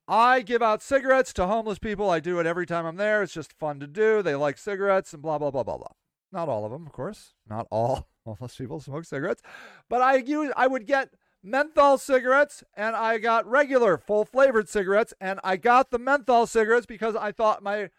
I 0.06 0.42
give 0.42 0.62
out 0.62 0.82
cigarettes 0.82 1.32
to 1.34 1.46
homeless 1.46 1.78
people. 1.78 2.10
I 2.10 2.20
do 2.20 2.38
it 2.38 2.46
every 2.46 2.66
time 2.66 2.84
I'm 2.84 2.96
there. 2.96 3.22
It's 3.22 3.32
just 3.32 3.52
fun 3.52 3.80
to 3.80 3.86
do. 3.86 4.22
They 4.22 4.34
like 4.34 4.58
cigarettes 4.58 5.12
and 5.12 5.22
blah, 5.22 5.38
blah, 5.38 5.50
blah, 5.50 5.62
blah, 5.62 5.78
blah. 5.78 5.92
Not 6.32 6.48
all 6.48 6.64
of 6.64 6.70
them, 6.70 6.86
of 6.86 6.92
course. 6.92 7.34
Not 7.48 7.66
all 7.70 8.08
homeless 8.24 8.56
people 8.56 8.80
smoke 8.80 9.04
cigarettes. 9.04 9.42
But 9.88 10.02
I 10.02 10.16
use 10.16 10.52
I 10.56 10.66
would 10.66 10.86
get 10.86 11.10
menthol 11.42 11.98
cigarettes 11.98 12.62
and 12.76 12.94
I 12.94 13.18
got 13.18 13.46
regular 13.46 13.96
full 13.96 14.24
flavored 14.24 14.68
cigarettes 14.68 15.14
and 15.20 15.40
I 15.42 15.56
got 15.56 15.90
the 15.90 15.98
menthol 15.98 16.46
cigarettes 16.46 16.86
because 16.86 17.16
I 17.16 17.32
thought 17.32 17.62
my 17.62 17.90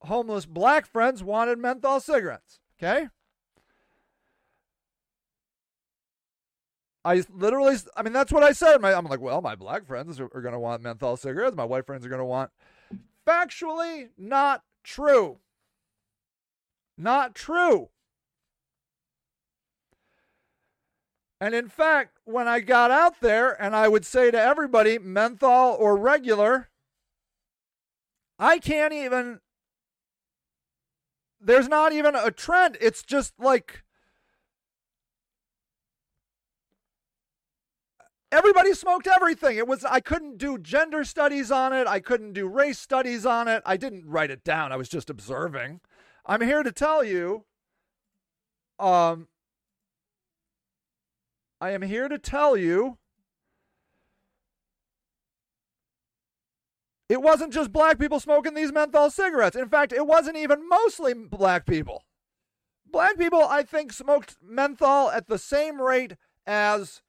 homeless 0.00 0.46
black 0.46 0.86
friends 0.86 1.22
wanted 1.22 1.58
menthol 1.58 2.00
cigarettes. 2.00 2.60
Okay? 2.78 3.08
I 7.04 7.22
literally, 7.32 7.76
I 7.96 8.02
mean, 8.02 8.12
that's 8.12 8.32
what 8.32 8.42
I 8.42 8.50
said. 8.50 8.80
My, 8.80 8.92
I'm 8.92 9.04
like, 9.04 9.20
well, 9.20 9.40
my 9.40 9.54
black 9.54 9.86
friends 9.86 10.18
are, 10.18 10.28
are 10.34 10.40
going 10.40 10.54
to 10.54 10.58
want 10.58 10.82
menthol 10.82 11.16
cigarettes. 11.16 11.54
My 11.54 11.64
white 11.64 11.86
friends 11.86 12.04
are 12.04 12.08
going 12.08 12.18
to 12.18 12.24
want. 12.24 12.50
Factually, 13.24 14.08
not 14.18 14.62
true. 14.82 15.38
Not 16.98 17.34
true. 17.34 17.90
And 21.40 21.54
in 21.54 21.68
fact, 21.68 22.18
when 22.24 22.48
I 22.48 22.60
got 22.60 22.90
out 22.90 23.20
there 23.20 23.60
and 23.60 23.76
I 23.76 23.88
would 23.88 24.06
say 24.06 24.30
to 24.30 24.40
everybody, 24.40 24.98
menthol 24.98 25.76
or 25.78 25.96
regular, 25.96 26.70
I 28.38 28.58
can't 28.58 28.94
even, 28.94 29.40
there's 31.40 31.68
not 31.68 31.92
even 31.92 32.14
a 32.14 32.30
trend. 32.30 32.78
It's 32.80 33.02
just 33.02 33.34
like, 33.38 33.82
everybody 38.32 38.72
smoked 38.72 39.06
everything. 39.06 39.58
It 39.58 39.68
was, 39.68 39.84
I 39.84 40.00
couldn't 40.00 40.38
do 40.38 40.56
gender 40.56 41.04
studies 41.04 41.50
on 41.50 41.74
it. 41.74 41.86
I 41.86 42.00
couldn't 42.00 42.32
do 42.32 42.48
race 42.48 42.78
studies 42.78 43.26
on 43.26 43.46
it. 43.46 43.62
I 43.66 43.76
didn't 43.76 44.06
write 44.06 44.30
it 44.30 44.42
down. 44.42 44.72
I 44.72 44.76
was 44.76 44.88
just 44.88 45.10
observing. 45.10 45.80
I'm 46.26 46.40
here 46.40 46.62
to 46.62 46.72
tell 46.72 47.04
you 47.04 47.44
um 48.78 49.28
I 51.60 51.70
am 51.70 51.82
here 51.82 52.08
to 52.08 52.18
tell 52.18 52.56
you 52.56 52.98
it 57.08 57.22
wasn't 57.22 57.52
just 57.52 57.72
black 57.72 57.98
people 57.98 58.20
smoking 58.20 58.54
these 58.54 58.72
menthol 58.72 59.10
cigarettes. 59.10 59.56
In 59.56 59.68
fact, 59.68 59.92
it 59.92 60.06
wasn't 60.06 60.36
even 60.36 60.68
mostly 60.68 61.14
black 61.14 61.64
people. 61.64 62.04
Black 62.90 63.16
people, 63.16 63.42
I 63.42 63.62
think, 63.62 63.92
smoked 63.92 64.36
menthol 64.42 65.10
at 65.10 65.28
the 65.28 65.38
same 65.38 65.80
rate 65.80 66.16
as 66.46 67.02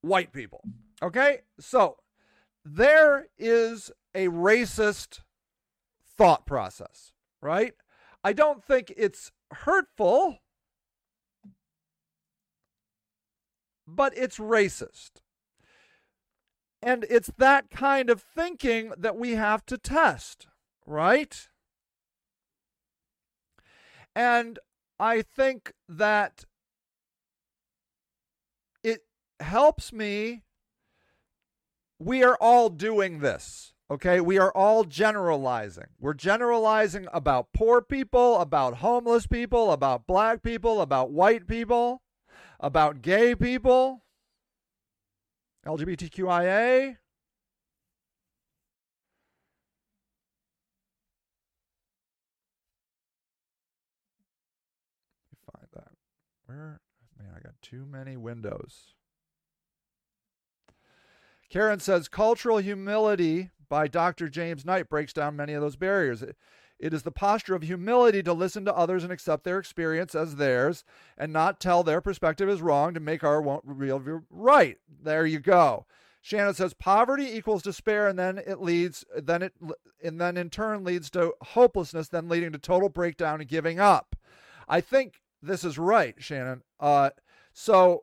white 0.00 0.32
people. 0.32 0.62
Okay? 1.02 1.40
So 1.58 1.96
there 2.64 3.28
is 3.38 3.90
a 4.14 4.28
racist 4.28 5.20
thought 6.16 6.46
process, 6.46 7.12
right? 7.40 7.74
I 8.26 8.32
don't 8.32 8.64
think 8.64 8.92
it's 8.96 9.30
hurtful, 9.52 10.38
but 13.86 14.18
it's 14.18 14.38
racist. 14.38 15.20
And 16.82 17.06
it's 17.08 17.30
that 17.38 17.70
kind 17.70 18.10
of 18.10 18.20
thinking 18.20 18.92
that 18.98 19.16
we 19.16 19.36
have 19.36 19.64
to 19.66 19.78
test, 19.78 20.48
right? 20.84 21.48
And 24.16 24.58
I 24.98 25.22
think 25.22 25.74
that 25.88 26.46
it 28.82 29.02
helps 29.38 29.92
me. 29.92 30.42
We 32.00 32.24
are 32.24 32.36
all 32.40 32.70
doing 32.70 33.20
this. 33.20 33.75
Okay, 33.88 34.20
we 34.20 34.36
are 34.38 34.50
all 34.50 34.82
generalizing. 34.82 35.86
We're 36.00 36.14
generalizing 36.14 37.06
about 37.12 37.52
poor 37.52 37.80
people, 37.80 38.40
about 38.40 38.78
homeless 38.78 39.28
people, 39.28 39.70
about 39.70 40.08
black 40.08 40.42
people, 40.42 40.80
about 40.80 41.12
white 41.12 41.46
people, 41.46 42.02
about 42.58 43.00
gay 43.00 43.36
people, 43.36 44.02
LGBTQIA. 45.64 46.96
Find 55.52 55.68
that. 55.74 55.92
Where? 56.46 56.80
Man, 57.16 57.28
I 57.36 57.38
got 57.38 57.54
too 57.62 57.86
many 57.88 58.16
windows. 58.16 58.94
Karen 61.48 61.78
says 61.78 62.08
cultural 62.08 62.58
humility 62.58 63.50
by 63.68 63.88
Dr. 63.88 64.28
James 64.28 64.64
Knight 64.64 64.88
breaks 64.88 65.12
down 65.12 65.36
many 65.36 65.52
of 65.52 65.62
those 65.62 65.76
barriers. 65.76 66.22
It 66.78 66.92
is 66.92 67.04
the 67.04 67.10
posture 67.10 67.54
of 67.54 67.62
humility 67.62 68.22
to 68.22 68.32
listen 68.32 68.64
to 68.66 68.74
others 68.74 69.02
and 69.02 69.12
accept 69.12 69.44
their 69.44 69.58
experience 69.58 70.14
as 70.14 70.36
theirs 70.36 70.84
and 71.16 71.32
not 71.32 71.58
tell 71.58 71.82
their 71.82 72.00
perspective 72.00 72.48
is 72.48 72.60
wrong 72.60 72.92
to 72.94 73.00
make 73.00 73.24
our 73.24 73.60
real 73.64 73.98
view 73.98 74.24
right. 74.30 74.78
There 75.02 75.24
you 75.24 75.40
go. 75.40 75.86
Shannon 76.20 76.54
says 76.54 76.74
poverty 76.74 77.36
equals 77.36 77.62
despair 77.62 78.08
and 78.08 78.18
then 78.18 78.38
it 78.38 78.60
leads 78.60 79.04
then 79.16 79.42
it 79.42 79.54
and 80.02 80.20
then 80.20 80.36
in 80.36 80.50
turn 80.50 80.82
leads 80.82 81.08
to 81.10 81.32
hopelessness 81.40 82.08
then 82.08 82.28
leading 82.28 82.50
to 82.52 82.58
total 82.58 82.88
breakdown 82.88 83.40
and 83.40 83.48
giving 83.48 83.78
up. 83.78 84.16
I 84.68 84.80
think 84.80 85.20
this 85.40 85.62
is 85.62 85.78
right, 85.78 86.16
Shannon. 86.18 86.62
Uh, 86.80 87.10
so 87.52 88.02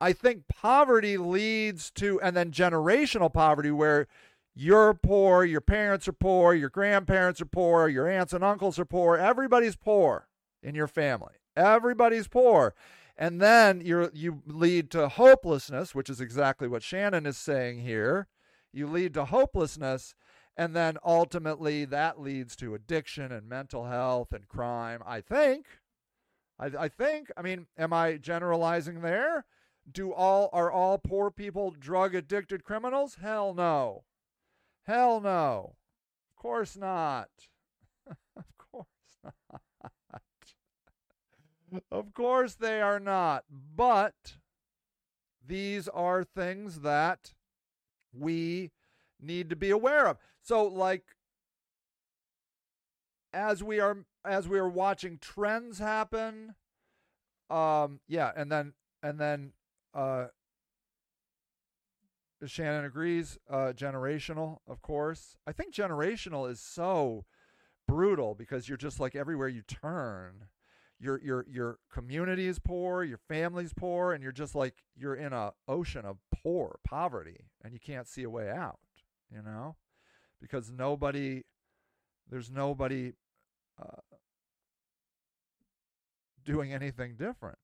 I 0.00 0.12
think 0.12 0.48
poverty 0.48 1.16
leads 1.16 1.90
to, 1.92 2.20
and 2.20 2.36
then 2.36 2.50
generational 2.50 3.32
poverty, 3.32 3.70
where 3.70 4.06
you're 4.54 4.94
poor, 4.94 5.44
your 5.44 5.60
parents 5.60 6.08
are 6.08 6.12
poor, 6.12 6.54
your 6.54 6.70
grandparents 6.70 7.40
are 7.40 7.46
poor, 7.46 7.88
your 7.88 8.08
aunts 8.08 8.32
and 8.32 8.44
uncles 8.44 8.78
are 8.78 8.84
poor, 8.84 9.16
everybody's 9.16 9.76
poor 9.76 10.28
in 10.62 10.74
your 10.74 10.88
family. 10.88 11.34
Everybody's 11.56 12.28
poor. 12.28 12.74
And 13.16 13.40
then 13.40 13.80
you 13.80 14.10
you 14.12 14.42
lead 14.46 14.90
to 14.90 15.08
hopelessness, 15.08 15.94
which 15.94 16.10
is 16.10 16.20
exactly 16.20 16.68
what 16.68 16.82
Shannon 16.82 17.24
is 17.24 17.38
saying 17.38 17.80
here. 17.80 18.28
You 18.72 18.86
lead 18.86 19.14
to 19.14 19.24
hopelessness, 19.24 20.14
and 20.54 20.76
then 20.76 20.98
ultimately 21.02 21.86
that 21.86 22.20
leads 22.20 22.56
to 22.56 22.74
addiction 22.74 23.32
and 23.32 23.48
mental 23.48 23.86
health 23.86 24.34
and 24.34 24.46
crime. 24.46 25.02
I 25.06 25.22
think. 25.22 25.66
I, 26.58 26.66
I 26.78 26.88
think. 26.88 27.30
I 27.36 27.42
mean, 27.42 27.66
am 27.78 27.94
I 27.94 28.18
generalizing 28.18 29.00
there? 29.00 29.46
Do 29.90 30.12
all 30.12 30.50
are 30.52 30.70
all 30.70 30.98
poor 30.98 31.30
people 31.30 31.70
drug 31.70 32.14
addicted 32.14 32.64
criminals? 32.64 33.18
Hell 33.22 33.54
no. 33.54 34.04
Hell 34.84 35.20
no. 35.20 35.76
Of 36.30 36.42
course 36.42 36.76
not. 36.76 37.28
of 38.36 38.44
course 38.58 38.86
not. 39.22 39.32
of 41.90 42.14
course 42.14 42.54
they 42.54 42.80
are 42.80 43.00
not. 43.00 43.44
But 43.50 44.36
these 45.44 45.88
are 45.88 46.24
things 46.24 46.80
that 46.80 47.34
we 48.12 48.72
need 49.20 49.50
to 49.50 49.56
be 49.56 49.70
aware 49.70 50.06
of. 50.06 50.18
So 50.42 50.64
like 50.64 51.04
as 53.32 53.62
we 53.62 53.78
are 53.78 53.98
as 54.24 54.48
we 54.48 54.58
are 54.58 54.68
watching 54.68 55.18
trends 55.18 55.78
happen 55.78 56.54
um 57.50 58.00
yeah 58.08 58.32
and 58.34 58.50
then 58.50 58.72
and 59.02 59.20
then 59.20 59.52
uh, 59.96 60.26
Shannon 62.44 62.84
agrees. 62.84 63.38
Uh, 63.48 63.72
generational, 63.74 64.58
of 64.68 64.82
course. 64.82 65.36
I 65.46 65.52
think 65.52 65.74
generational 65.74 66.50
is 66.50 66.60
so 66.60 67.24
brutal 67.88 68.34
because 68.34 68.68
you're 68.68 68.76
just 68.76 69.00
like 69.00 69.16
everywhere 69.16 69.48
you 69.48 69.62
turn, 69.62 70.48
your 70.98 71.20
your 71.22 71.46
your 71.48 71.78
community 71.90 72.46
is 72.46 72.58
poor, 72.58 73.04
your 73.04 73.20
family's 73.28 73.72
poor, 73.72 74.12
and 74.12 74.22
you're 74.22 74.32
just 74.32 74.54
like 74.54 74.74
you're 74.94 75.14
in 75.14 75.32
a 75.32 75.52
ocean 75.66 76.04
of 76.04 76.18
poor 76.42 76.78
poverty, 76.84 77.48
and 77.64 77.72
you 77.72 77.80
can't 77.80 78.06
see 78.06 78.22
a 78.22 78.30
way 78.30 78.50
out. 78.50 78.78
You 79.32 79.42
know, 79.42 79.76
because 80.40 80.70
nobody, 80.70 81.44
there's 82.30 82.50
nobody 82.50 83.14
uh, 83.80 84.00
doing 86.44 86.72
anything 86.72 87.16
different. 87.16 87.58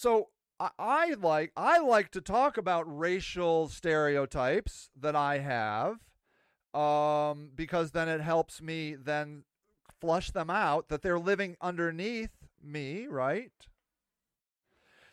So 0.00 0.28
I, 0.58 0.70
I 0.78 1.14
like 1.20 1.52
I 1.58 1.78
like 1.78 2.10
to 2.12 2.22
talk 2.22 2.56
about 2.56 2.84
racial 2.86 3.68
stereotypes 3.68 4.88
that 4.98 5.14
I 5.14 5.40
have, 5.40 5.98
um, 6.72 7.50
because 7.54 7.90
then 7.90 8.08
it 8.08 8.22
helps 8.22 8.62
me 8.62 8.94
then 8.94 9.44
flush 10.00 10.30
them 10.30 10.48
out 10.48 10.88
that 10.88 11.02
they're 11.02 11.18
living 11.18 11.54
underneath 11.60 12.30
me, 12.62 13.08
right? 13.08 13.52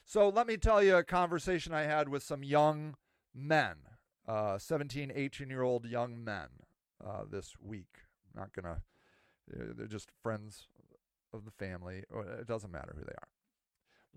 So 0.05 0.29
let 0.29 0.47
me 0.47 0.55
tell 0.55 0.81
you 0.81 0.95
a 0.95 1.03
conversation 1.03 1.73
I 1.73 1.81
had 1.81 2.07
with 2.07 2.23
some 2.23 2.41
young 2.41 2.95
men, 3.35 3.75
uh, 4.25 4.57
17, 4.57 5.11
18 5.13 5.49
year 5.49 5.63
old 5.63 5.83
young 5.83 6.23
men 6.23 6.47
uh, 7.05 7.23
this 7.29 7.55
week. 7.61 7.97
I'm 8.33 8.41
not 8.41 8.53
going 8.53 8.73
to, 8.73 9.73
they're 9.75 9.85
just 9.85 10.11
friends 10.23 10.69
of 11.33 11.43
the 11.43 11.51
family. 11.51 12.03
It 12.39 12.47
doesn't 12.47 12.71
matter 12.71 12.95
who 12.97 13.03
they 13.03 13.11
are. 13.11 13.27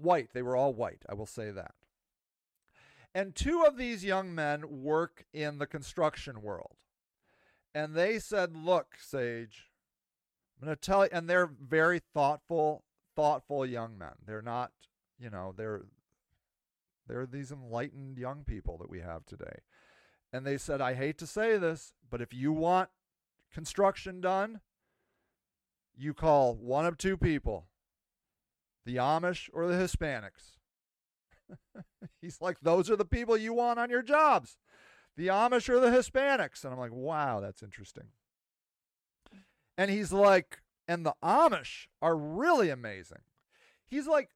White. 0.01 0.31
They 0.33 0.43
were 0.43 0.57
all 0.57 0.73
white. 0.73 1.03
I 1.09 1.15
will 1.15 1.27
say 1.27 1.51
that. 1.51 1.75
And 3.15 3.35
two 3.35 3.65
of 3.67 3.77
these 3.77 4.05
young 4.05 4.35
men 4.35 4.83
work 4.83 5.25
in 5.33 5.59
the 5.59 5.67
construction 5.67 6.43
world. 6.43 6.77
And 7.75 7.95
they 7.95 8.19
said, 8.19 8.57
Look, 8.57 8.97
Sage, 9.01 9.71
I'm 10.61 10.67
going 10.67 10.77
to 10.77 10.81
tell 10.81 11.05
you, 11.05 11.11
and 11.13 11.29
they're 11.29 11.51
very 11.61 12.01
thoughtful, 12.13 12.85
thoughtful 13.17 13.65
young 13.67 13.99
men. 13.99 14.13
They're 14.27 14.43
not, 14.43 14.73
you 15.19 15.31
know, 15.31 15.55
they're 15.57 15.83
they're 17.07 17.27
these 17.27 17.51
enlightened 17.51 18.19
young 18.19 18.45
people 18.45 18.79
that 18.79 18.91
we 18.91 19.01
have 19.01 19.27
today. 19.27 19.61
And 20.33 20.47
they 20.47 20.57
said, 20.57 20.81
I 20.81 20.95
hate 20.95 21.19
to 21.19 21.27
say 21.27 21.59
this, 21.59 21.93
but 22.09 22.21
if 22.21 22.33
you 22.33 22.53
want 22.53 22.91
construction 23.53 24.21
done, 24.21 24.61
you 25.97 26.15
call 26.15 26.55
one 26.55 26.87
of 26.87 26.97
two 26.97 27.17
people 27.17 27.67
the 28.85 28.97
Amish 28.97 29.49
or 29.53 29.67
the 29.67 29.75
Hispanics. 29.75 30.57
He's 32.21 32.41
like, 32.41 32.59
those 32.61 32.91
are 32.91 32.97
the 32.97 33.05
people 33.05 33.37
you 33.37 33.53
want 33.53 33.79
on 33.79 33.91
your 33.91 34.03
jobs, 34.03 34.59
the 35.17 35.29
Amish 35.29 35.69
or 35.69 35.81
the 35.81 35.89
Hispanics. 35.89 36.65
And 36.65 36.73
I'm 36.73 36.79
like, 36.79 36.93
wow, 36.93 37.41
that's 37.41 37.63
interesting. 37.63 38.09
And 39.79 39.91
he's 39.91 40.13
like, 40.13 40.59
and 40.87 41.07
the 41.07 41.15
Amish 41.25 41.87
are 42.03 42.15
really 42.15 42.69
amazing. 42.69 43.23
He's 43.87 44.07
like, 44.07 44.29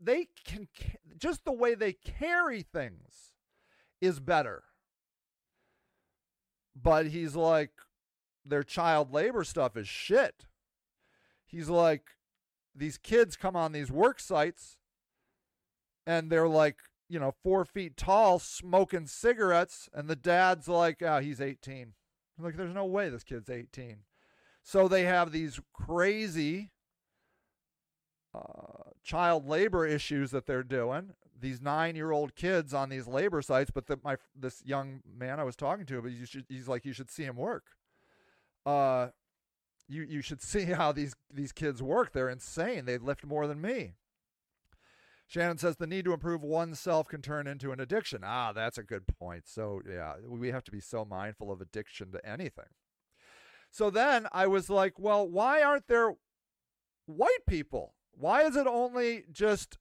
they 0.00 0.28
can, 0.44 0.68
just 1.16 1.44
the 1.44 1.52
way 1.52 1.74
they 1.74 1.94
carry 1.94 2.62
things 2.62 3.32
is 4.00 4.20
better. 4.20 4.62
But 6.80 7.06
he's 7.06 7.34
like, 7.34 7.72
their 8.44 8.62
child 8.62 9.12
labor 9.12 9.44
stuff 9.44 9.76
is 9.76 9.88
shit. 9.88 10.46
He's 11.46 11.68
like, 11.68 12.02
these 12.74 12.98
kids 12.98 13.36
come 13.36 13.56
on 13.56 13.72
these 13.72 13.90
work 13.90 14.20
sites 14.20 14.78
and 16.06 16.30
they're 16.30 16.48
like, 16.48 16.76
you 17.08 17.18
know, 17.18 17.32
four 17.42 17.64
feet 17.64 17.96
tall, 17.96 18.38
smoking 18.38 19.06
cigarettes, 19.06 19.88
and 19.92 20.08
the 20.08 20.16
dad's 20.16 20.68
like, 20.68 21.02
oh, 21.02 21.20
he's 21.20 21.40
18. 21.40 21.92
like, 22.38 22.56
there's 22.56 22.74
no 22.74 22.84
way 22.84 23.08
this 23.08 23.24
kid's 23.24 23.50
18. 23.50 23.98
So 24.62 24.88
they 24.88 25.04
have 25.04 25.30
these 25.30 25.60
crazy 25.72 26.70
uh, 28.34 28.90
child 29.02 29.46
labor 29.46 29.86
issues 29.86 30.30
that 30.30 30.46
they're 30.46 30.62
doing. 30.62 31.10
These 31.38 31.60
nine-year-old 31.60 32.34
kids 32.34 32.72
on 32.72 32.88
these 32.88 33.06
labor 33.06 33.42
sites, 33.42 33.70
but 33.70 33.86
the, 33.86 33.98
my 34.02 34.16
this 34.34 34.62
young 34.64 35.00
man 35.06 35.38
I 35.38 35.44
was 35.44 35.56
talking 35.56 35.84
to, 35.86 36.00
but 36.00 36.12
should, 36.24 36.46
he's 36.48 36.68
like, 36.68 36.84
you 36.86 36.94
should 36.94 37.10
see 37.10 37.24
him 37.24 37.36
work. 37.36 37.64
Uh, 38.64 39.08
you 39.88 40.02
you 40.02 40.22
should 40.22 40.42
see 40.42 40.64
how 40.64 40.92
these 40.92 41.14
these 41.32 41.52
kids 41.52 41.82
work. 41.82 42.12
They're 42.12 42.28
insane. 42.28 42.84
They 42.84 42.98
lift 42.98 43.24
more 43.24 43.46
than 43.46 43.60
me. 43.60 43.94
Shannon 45.26 45.58
says 45.58 45.76
the 45.76 45.86
need 45.86 46.04
to 46.04 46.12
improve 46.12 46.42
oneself 46.42 47.08
can 47.08 47.22
turn 47.22 47.46
into 47.46 47.72
an 47.72 47.80
addiction. 47.80 48.20
Ah, 48.24 48.52
that's 48.52 48.76
a 48.76 48.82
good 48.82 49.06
point. 49.06 49.44
So, 49.46 49.80
yeah, 49.88 50.14
we 50.28 50.50
have 50.50 50.64
to 50.64 50.70
be 50.70 50.80
so 50.80 51.04
mindful 51.04 51.50
of 51.50 51.62
addiction 51.62 52.12
to 52.12 52.24
anything. 52.28 52.66
So 53.70 53.90
then 53.90 54.28
I 54.32 54.46
was 54.46 54.68
like, 54.68 54.98
well, 54.98 55.26
why 55.26 55.62
aren't 55.62 55.88
there 55.88 56.14
white 57.06 57.46
people? 57.48 57.94
Why 58.12 58.42
is 58.42 58.54
it 58.54 58.66
only 58.66 59.24
just 59.32 59.78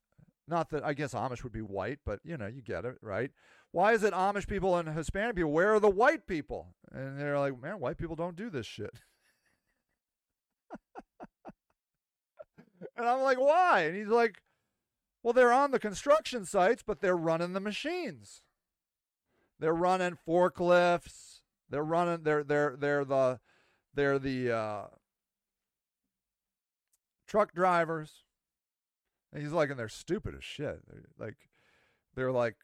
not 0.48 0.70
that 0.72 0.84
I 0.84 0.94
guess 0.94 1.14
Amish 1.14 1.44
would 1.44 1.54
be 1.54 1.62
white, 1.62 2.00
but 2.06 2.20
you 2.24 2.38
know, 2.38 2.48
you 2.48 2.62
get 2.62 2.86
it, 2.86 2.96
right? 3.02 3.32
Why 3.72 3.94
is 3.94 4.04
it 4.04 4.14
Amish 4.14 4.48
people 4.48 4.76
and 4.76 4.90
Hispanic 4.90 5.36
people? 5.36 5.52
Where 5.52 5.74
are 5.74 5.80
the 5.80 5.90
white 5.90 6.28
people? 6.28 6.76
And 6.92 7.20
they're 7.20 7.40
like, 7.40 7.62
man, 7.62 7.80
white 7.80 7.98
people 7.98 8.16
don't 8.16 8.36
do 8.36 8.50
this 8.50 8.66
shit. 8.66 8.92
and 12.98 13.08
I'm 13.08 13.22
like, 13.22 13.40
why? 13.40 13.82
And 13.82 13.96
he's 13.96 14.08
like, 14.08 14.42
well, 15.22 15.34
they're 15.34 15.54
on 15.54 15.72
the 15.72 15.80
construction 15.80 16.46
sites, 16.46 16.84
but 16.86 17.02
they're 17.02 17.18
running 17.18 17.54
the 17.54 17.60
machines. 17.60 18.42
They're 19.60 19.74
running 19.74 20.18
forklifts. 20.28 21.42
They're 21.70 21.84
running. 21.84 22.24
They're 22.24 22.44
they're 22.44 22.76
they're 22.78 23.06
the 23.06 23.40
they're 23.94 24.20
the 24.20 24.52
uh, 24.52 24.86
truck 27.28 27.54
drivers. 27.54 28.24
And 29.32 29.42
he's 29.42 29.52
like, 29.52 29.70
and 29.70 29.80
they're 29.80 29.90
stupid 29.90 30.36
as 30.36 30.44
shit. 30.44 30.82
They're 30.88 31.06
like, 31.18 31.50
they're 32.16 32.32
like, 32.32 32.58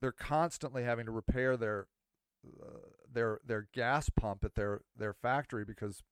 they're 0.00 0.12
constantly 0.12 0.84
having 0.84 1.06
to 1.06 1.12
repair 1.12 1.56
their 1.56 1.88
uh, 2.62 2.88
their 3.12 3.40
their 3.44 3.68
gas 3.74 4.08
pump 4.10 4.44
at 4.44 4.54
their 4.54 4.82
their 4.96 5.12
factory 5.12 5.64
because 5.64 6.02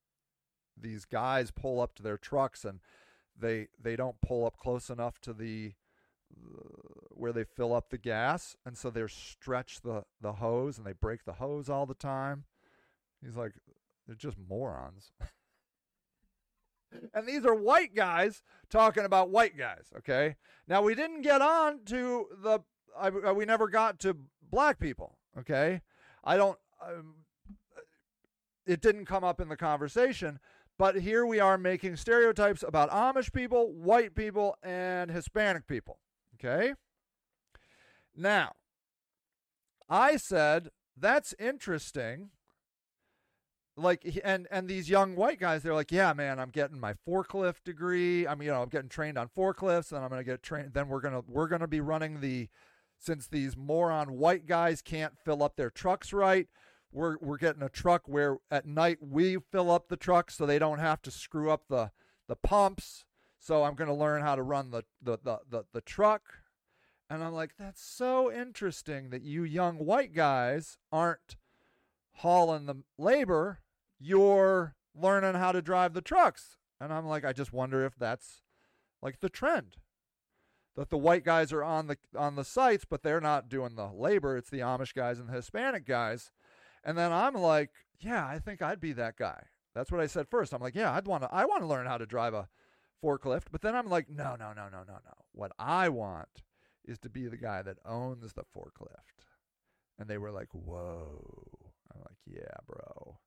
these 0.77 1.05
guys 1.05 1.51
pull 1.51 1.81
up 1.81 1.95
to 1.95 2.03
their 2.03 2.19
trucks 2.19 2.65
and 2.65 2.81
they 3.39 3.69
they 3.81 3.97
don't 3.97 4.21
pull 4.21 4.47
up 4.47 4.57
close 4.57 4.91
enough 4.91 5.21
to 5.23 5.33
the 5.33 5.73
where 7.15 7.33
they 7.33 7.45
fill 7.45 7.75
up 7.75 7.91
the 7.91 7.99
gas, 7.99 8.57
and 8.65 8.77
so 8.77 8.91
they 8.91 9.07
stretch 9.07 9.81
the 9.83 10.05
the 10.21 10.35
hose 10.35 10.79
and 10.79 10.87
they 10.87 10.93
break 10.93 11.25
the 11.25 11.35
hose 11.35 11.69
all 11.69 11.87
the 11.87 11.95
time. 11.95 12.45
He's 13.25 13.37
like, 13.37 13.53
they're 14.07 14.17
just 14.17 14.39
morons. 14.39 15.13
and 17.15 17.27
these 17.27 17.45
are 17.45 17.55
white 17.55 17.95
guys 17.95 18.43
talking 18.71 19.05
about 19.05 19.31
white 19.31 19.57
guys. 19.57 19.87
Okay, 19.99 20.37
now 20.67 20.83
we 20.83 20.95
didn't 20.95 21.23
get 21.23 21.43
on 21.43 21.85
to 21.87 22.27
the. 22.43 22.61
I, 22.99 23.09
uh, 23.09 23.33
we 23.33 23.45
never 23.45 23.69
got 23.69 24.01
to 24.01 24.17
black 24.51 24.79
people. 24.79 25.19
Okay, 25.39 25.83
I 26.25 26.37
don't. 26.37 26.59
Um, 26.85 27.15
it 28.67 28.81
didn't 28.81 29.07
come 29.07 29.25
up 29.25 29.41
in 29.41 29.49
the 29.49 29.57
conversation, 29.57 30.39
but 30.83 30.97
here 30.97 31.25
we 31.25 31.39
are 31.39 31.57
making 31.57 31.95
stereotypes 31.95 32.65
about 32.67 32.91
Amish 32.91 33.33
people, 33.33 33.73
white 33.73 34.17
people, 34.17 34.57
and 34.65 35.13
Hispanic 35.13 35.69
people. 35.69 36.01
Okay. 36.35 36.75
Now, 38.17 38.55
I 39.89 40.17
said 40.17 40.71
that's 40.97 41.37
interesting 41.39 42.31
like 43.77 44.19
and 44.25 44.49
and 44.51 44.67
these 44.67 44.91
young 44.91 45.15
white 45.15 45.39
guys 45.39 45.63
they're 45.63 45.73
like 45.73 45.91
yeah 45.91 46.13
man 46.13 46.39
i'm 46.39 46.51
getting 46.51 46.79
my 46.79 46.93
forklift 47.09 47.65
degree 47.65 48.27
i'm 48.27 48.43
you 48.43 48.51
know 48.51 48.61
i'm 48.61 48.69
getting 48.69 48.91
trained 48.91 49.17
on 49.17 49.27
forklifts 49.35 49.93
and 49.93 50.05
i'm 50.05 50.11
to 50.11 50.25
get 50.25 50.43
trained 50.43 50.75
then 50.75 50.89
we're 50.89 51.01
to 51.01 51.25
we're 51.27 51.49
to 51.59 51.67
be 51.67 51.81
running 51.81 52.21
the 52.21 52.51
since 52.99 53.27
these 53.27 53.57
moron 53.57 54.19
white 54.19 54.45
guys 54.45 54.83
can't 54.83 55.17
fill 55.25 55.43
up 55.43 55.57
their 55.57 55.71
trucks 55.71 56.13
right 56.13 56.49
we're 56.93 57.17
we're 57.21 57.39
getting 57.39 57.63
a 57.63 57.69
truck 57.69 58.03
where 58.07 58.39
at 58.51 58.67
night 58.67 58.99
we 59.01 59.39
fill 59.51 59.71
up 59.71 59.89
the 59.89 59.97
truck 59.97 60.31
so 60.31 60.47
they 60.47 60.59
don't 60.59 60.79
have 60.79 61.03
to 61.03 61.11
screw 61.11 61.51
up 61.51 61.65
the 61.69 61.91
the 62.29 62.37
pumps 62.37 63.05
so 63.39 63.65
i'm 63.65 63.75
going 63.75 63.89
to 63.89 63.95
learn 63.95 64.23
how 64.23 64.35
to 64.35 64.43
run 64.43 64.71
the 64.71 64.85
the 65.03 65.19
the 65.23 65.39
the, 65.49 65.65
the 65.73 65.81
truck 65.81 66.23
and 67.11 67.25
i'm 67.25 67.33
like 67.33 67.53
that's 67.59 67.83
so 67.83 68.31
interesting 68.31 69.11
that 69.11 69.23
you 69.23 69.43
young 69.43 69.77
white 69.79 70.15
guys 70.15 70.79
aren't 70.91 71.37
hauling 72.17 72.67
the 72.67 72.77
labor, 72.99 73.61
you're 73.99 74.75
learning 74.95 75.35
how 75.35 75.53
to 75.53 75.63
drive 75.63 75.95
the 75.95 76.01
trucks. 76.01 76.57
And 76.81 76.93
I'm 76.93 77.07
like, 77.07 77.25
I 77.25 77.33
just 77.33 77.53
wonder 77.53 77.85
if 77.85 77.97
that's 77.97 78.43
like 79.01 79.21
the 79.21 79.29
trend. 79.29 79.77
That 80.77 80.89
the 80.89 80.99
white 80.99 81.25
guys 81.25 81.53
are 81.53 81.63
on 81.63 81.87
the 81.87 81.99
on 82.17 82.35
the 82.35 82.45
sites, 82.45 82.87
but 82.89 83.03
they're 83.03 83.21
not 83.21 83.51
doing 83.51 83.75
the 83.75 83.89
labor. 83.89 84.39
It's 84.39 84.49
the 84.49 84.61
Amish 84.61 84.95
guys 84.95 85.19
and 85.19 85.29
the 85.29 85.35
Hispanic 85.35 85.87
guys. 85.87 86.31
And 86.85 86.99
then 86.99 87.13
I'm 87.13 87.35
like, 87.35 87.71
yeah, 88.01 88.27
I 88.27 88.39
think 88.39 88.63
I'd 88.63 88.81
be 88.81 88.93
that 88.95 89.17
guy. 89.17 89.45
That's 89.75 89.91
what 89.91 90.01
I 90.01 90.07
said 90.07 90.29
first. 90.29 90.53
I'm 90.53 90.61
like, 90.61 90.75
yeah, 90.75 90.93
I'd 90.93 91.07
want 91.07 91.23
to 91.23 91.33
I 91.33 91.45
want 91.45 91.63
to 91.63 91.67
learn 91.67 91.87
how 91.87 91.99
to 91.99 92.07
drive 92.07 92.35
a 92.35 92.49
forklift. 93.03 93.45
But 93.51 93.63
then 93.63 93.75
I'm 93.75 93.89
like, 93.89 94.09
no, 94.11 94.37
no, 94.37 94.53
no, 94.53 94.69
no, 94.69 94.83
no, 94.87 94.95
no. 94.95 95.15
What 95.33 95.53
I 95.59 95.89
want 95.89 96.43
is 96.85 96.99
to 97.01 97.09
be 97.09 97.29
the 97.29 97.37
guy 97.37 97.63
that 97.63 97.79
owns 97.85 98.33
the 98.33 98.45
forklift. 98.57 99.25
And 99.99 100.09
they 100.09 100.19
were 100.19 100.33
like, 100.33 100.49
whoa. 100.53 101.23
I'm 101.95 102.01
like, 102.01 102.19
yeah, 102.27 102.57
bro. 102.67 103.19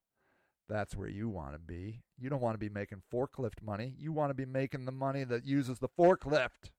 That's 0.67 0.95
where 0.95 1.07
you 1.07 1.29
want 1.29 1.53
to 1.53 1.59
be. 1.59 2.01
You 2.19 2.29
don't 2.29 2.41
want 2.41 2.55
to 2.55 2.59
be 2.59 2.69
making 2.69 3.03
forklift 3.13 3.61
money. 3.61 3.93
You 3.97 4.11
want 4.11 4.31
to 4.31 4.33
be 4.33 4.45
making 4.45 4.85
the 4.85 4.91
money 4.91 5.23
that 5.23 5.45
uses 5.45 5.79
the 5.79 5.89
forklift. 5.89 6.71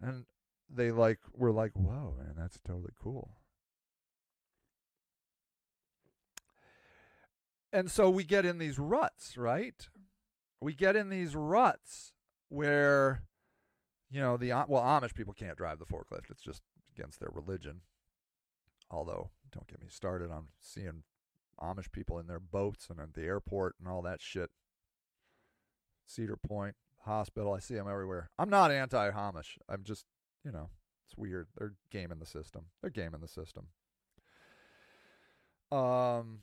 And 0.00 0.24
they 0.70 0.90
like 0.90 1.20
were 1.34 1.52
like, 1.52 1.72
"Whoa, 1.74 2.16
man, 2.18 2.34
that's 2.36 2.58
totally 2.66 2.92
cool." 3.00 3.30
And 7.74 7.90
so 7.90 8.08
we 8.08 8.24
get 8.24 8.46
in 8.46 8.56
these 8.56 8.78
ruts, 8.78 9.36
right? 9.36 9.88
We 10.60 10.74
get 10.74 10.96
in 10.96 11.10
these 11.10 11.36
ruts 11.36 12.14
where 12.48 13.24
you 14.14 14.20
know, 14.20 14.36
the 14.36 14.50
well 14.68 14.82
Amish 14.82 15.12
people 15.12 15.34
can't 15.34 15.56
drive 15.56 15.80
the 15.80 15.86
forklift. 15.86 16.30
It's 16.30 16.40
just 16.40 16.62
against 16.96 17.18
their 17.18 17.30
religion. 17.32 17.80
Although, 18.88 19.30
don't 19.50 19.66
get 19.66 19.80
me 19.80 19.88
started 19.90 20.30
on 20.30 20.46
seeing 20.60 21.02
Amish 21.60 21.90
people 21.90 22.20
in 22.20 22.28
their 22.28 22.38
boats 22.38 22.86
and 22.88 23.00
at 23.00 23.14
the 23.14 23.22
airport 23.22 23.74
and 23.80 23.88
all 23.88 24.02
that 24.02 24.22
shit. 24.22 24.50
Cedar 26.06 26.36
Point 26.36 26.76
Hospital, 27.06 27.52
I 27.54 27.58
see 27.58 27.74
them 27.74 27.88
everywhere. 27.90 28.30
I'm 28.38 28.50
not 28.50 28.70
anti-Amish. 28.70 29.58
I'm 29.68 29.82
just, 29.82 30.04
you 30.44 30.52
know, 30.52 30.70
it's 31.08 31.16
weird. 31.16 31.48
They're 31.58 31.74
gaming 31.90 32.20
the 32.20 32.26
system. 32.26 32.66
They're 32.82 32.90
gaming 32.90 33.20
the 33.20 33.26
system. 33.26 33.66
Um, 35.72 36.42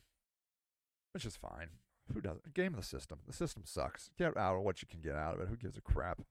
which 1.14 1.26
is 1.26 1.36
fine. 1.36 1.70
Who 2.14 2.22
doesn't 2.22 2.54
game 2.54 2.74
the 2.74 2.84
system? 2.84 3.20
The 3.28 3.34
system 3.34 3.64
sucks. 3.66 4.10
Get 4.18 4.36
out 4.38 4.58
of 4.58 4.64
what 4.64 4.82
you 4.82 4.88
can 4.88 5.02
get 5.02 5.16
out 5.16 5.36
of 5.36 5.42
it. 5.42 5.48
Who 5.48 5.56
gives 5.56 5.78
a 5.78 5.82
crap? 5.82 6.22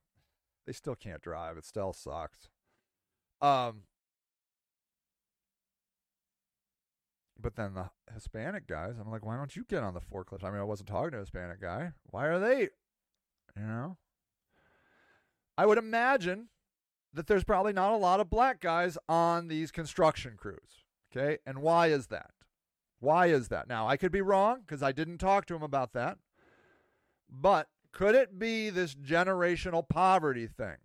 They 0.67 0.73
still 0.73 0.95
can't 0.95 1.21
drive. 1.21 1.57
It 1.57 1.65
still 1.65 1.93
sucks. 1.93 2.49
Um, 3.41 3.83
But 7.41 7.55
then 7.55 7.73
the 7.73 7.89
Hispanic 8.13 8.67
guys, 8.67 8.95
I'm 8.99 9.09
like, 9.09 9.25
why 9.25 9.35
don't 9.35 9.55
you 9.55 9.65
get 9.67 9.83
on 9.83 9.93
the 9.93 9.99
forklift? 10.01 10.43
I 10.43 10.51
mean, 10.51 10.59
I 10.59 10.63
wasn't 10.63 10.89
talking 10.89 11.11
to 11.11 11.17
a 11.17 11.21
Hispanic 11.21 11.59
guy. 11.59 11.91
Why 12.11 12.27
are 12.27 12.39
they? 12.39 12.69
You 13.57 13.67
know? 13.67 13.97
I 15.57 15.65
would 15.65 15.77
imagine 15.77 16.49
that 17.13 17.27
there's 17.27 17.43
probably 17.43 17.73
not 17.73 17.93
a 17.93 17.97
lot 17.97 18.19
of 18.19 18.29
black 18.29 18.61
guys 18.61 18.97
on 19.09 19.47
these 19.47 19.71
construction 19.71 20.35
crews. 20.37 20.85
Okay. 21.11 21.39
And 21.45 21.59
why 21.59 21.87
is 21.87 22.07
that? 22.07 22.31
Why 23.01 23.27
is 23.27 23.49
that? 23.49 23.67
Now, 23.67 23.87
I 23.87 23.97
could 23.97 24.11
be 24.11 24.21
wrong 24.21 24.61
because 24.61 24.83
I 24.83 24.91
didn't 24.91 25.17
talk 25.17 25.47
to 25.47 25.55
him 25.55 25.63
about 25.63 25.93
that. 25.93 26.19
But 27.27 27.67
could 27.91 28.13
it 28.13 28.37
be 28.37 28.69
this 28.69 28.93
generational 28.93 29.87
poverty 29.87 30.45
thing? 30.45 30.77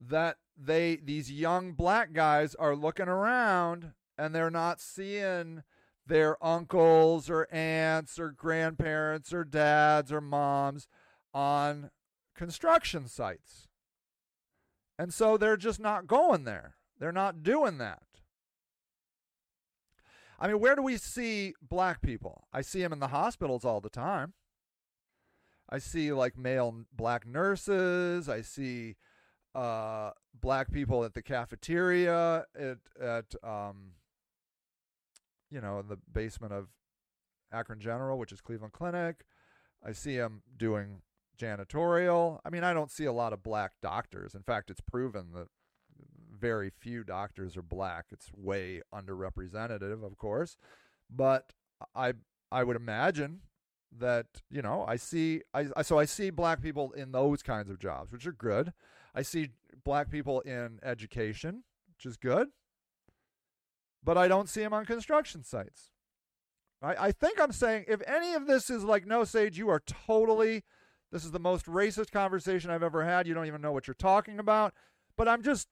That 0.00 0.36
they, 0.56 0.96
these 0.96 1.32
young 1.32 1.72
black 1.72 2.12
guys, 2.12 2.54
are 2.56 2.76
looking 2.76 3.08
around 3.08 3.92
and 4.18 4.34
they're 4.34 4.50
not 4.50 4.82
seeing 4.82 5.62
their 6.06 6.36
uncles 6.44 7.30
or 7.30 7.48
aunts 7.50 8.18
or 8.18 8.30
grandparents 8.30 9.32
or 9.32 9.44
dads 9.44 10.12
or 10.12 10.20
moms 10.20 10.86
on 11.32 11.90
construction 12.36 13.08
sites. 13.08 13.66
And 14.98 15.12
so 15.12 15.38
they're 15.38 15.56
just 15.56 15.80
not 15.80 16.06
going 16.06 16.44
there. 16.44 16.74
They're 16.98 17.12
not 17.12 17.42
doing 17.42 17.78
that. 17.78 18.02
I 20.38 20.48
mean, 20.48 20.60
where 20.60 20.74
do 20.76 20.82
we 20.82 20.96
see 20.96 21.54
black 21.62 22.02
people? 22.02 22.48
I 22.52 22.60
see 22.60 22.80
them 22.80 22.92
in 22.92 23.00
the 23.00 23.08
hospitals 23.08 23.64
all 23.64 23.80
the 23.80 23.88
time. 23.88 24.34
I 25.68 25.78
see 25.78 26.12
like 26.12 26.36
male 26.36 26.84
black 26.92 27.26
nurses. 27.26 28.28
I 28.28 28.42
see 28.42 28.96
uh, 29.54 30.10
black 30.38 30.72
people 30.72 31.04
at 31.04 31.14
the 31.14 31.22
cafeteria 31.22 32.44
at 32.58 32.78
at 33.00 33.34
um, 33.42 33.92
you 35.50 35.60
know, 35.60 35.78
in 35.78 35.88
the 35.88 35.98
basement 36.12 36.52
of 36.52 36.68
Akron 37.52 37.80
General, 37.80 38.18
which 38.18 38.32
is 38.32 38.40
Cleveland 38.40 38.72
Clinic. 38.72 39.24
I 39.86 39.92
see 39.92 40.16
them 40.16 40.42
doing 40.56 41.02
janitorial. 41.38 42.40
I 42.44 42.50
mean, 42.50 42.64
I 42.64 42.72
don't 42.72 42.90
see 42.90 43.04
a 43.04 43.12
lot 43.12 43.32
of 43.32 43.42
black 43.42 43.72
doctors. 43.80 44.34
In 44.34 44.42
fact, 44.42 44.70
it's 44.70 44.80
proven 44.80 45.32
that 45.34 45.48
very 46.38 46.70
few 46.70 47.04
doctors 47.04 47.56
are 47.56 47.62
black. 47.62 48.06
It's 48.10 48.30
way 48.34 48.82
underrepresented, 48.92 49.82
of 49.82 50.18
course, 50.18 50.56
but 51.10 51.52
I 51.94 52.14
I 52.50 52.64
would 52.64 52.76
imagine 52.76 53.40
that 53.96 54.26
you 54.50 54.62
know 54.62 54.84
I 54.86 54.96
see 54.96 55.42
I, 55.52 55.66
I 55.76 55.82
so 55.82 55.98
I 55.98 56.04
see 56.04 56.30
black 56.30 56.62
people 56.62 56.92
in 56.92 57.12
those 57.12 57.42
kinds 57.42 57.70
of 57.70 57.78
jobs, 57.78 58.12
which 58.12 58.26
are 58.26 58.32
good. 58.32 58.72
I 59.14 59.22
see 59.22 59.50
black 59.84 60.10
people 60.10 60.40
in 60.40 60.80
education, 60.82 61.64
which 61.96 62.06
is 62.06 62.16
good 62.16 62.48
but 64.04 64.18
I 64.18 64.28
don't 64.28 64.48
see 64.48 64.60
them 64.60 64.74
on 64.74 64.84
construction 64.84 65.42
sites. 65.42 65.90
I, 66.82 67.06
I 67.06 67.12
think 67.12 67.40
I'm 67.40 67.52
saying 67.52 67.86
if 67.88 68.02
any 68.06 68.34
of 68.34 68.46
this 68.46 68.68
is 68.68 68.84
like, 68.84 69.06
no, 69.06 69.24
Sage, 69.24 69.56
you 69.58 69.70
are 69.70 69.80
totally, 69.80 70.62
this 71.10 71.24
is 71.24 71.30
the 71.30 71.40
most 71.40 71.66
racist 71.66 72.10
conversation 72.10 72.70
I've 72.70 72.82
ever 72.82 73.04
had. 73.04 73.26
You 73.26 73.34
don't 73.34 73.46
even 73.46 73.62
know 73.62 73.72
what 73.72 73.86
you're 73.86 73.94
talking 73.94 74.38
about. 74.38 74.74
But 75.16 75.28
I'm 75.28 75.42
just, 75.42 75.68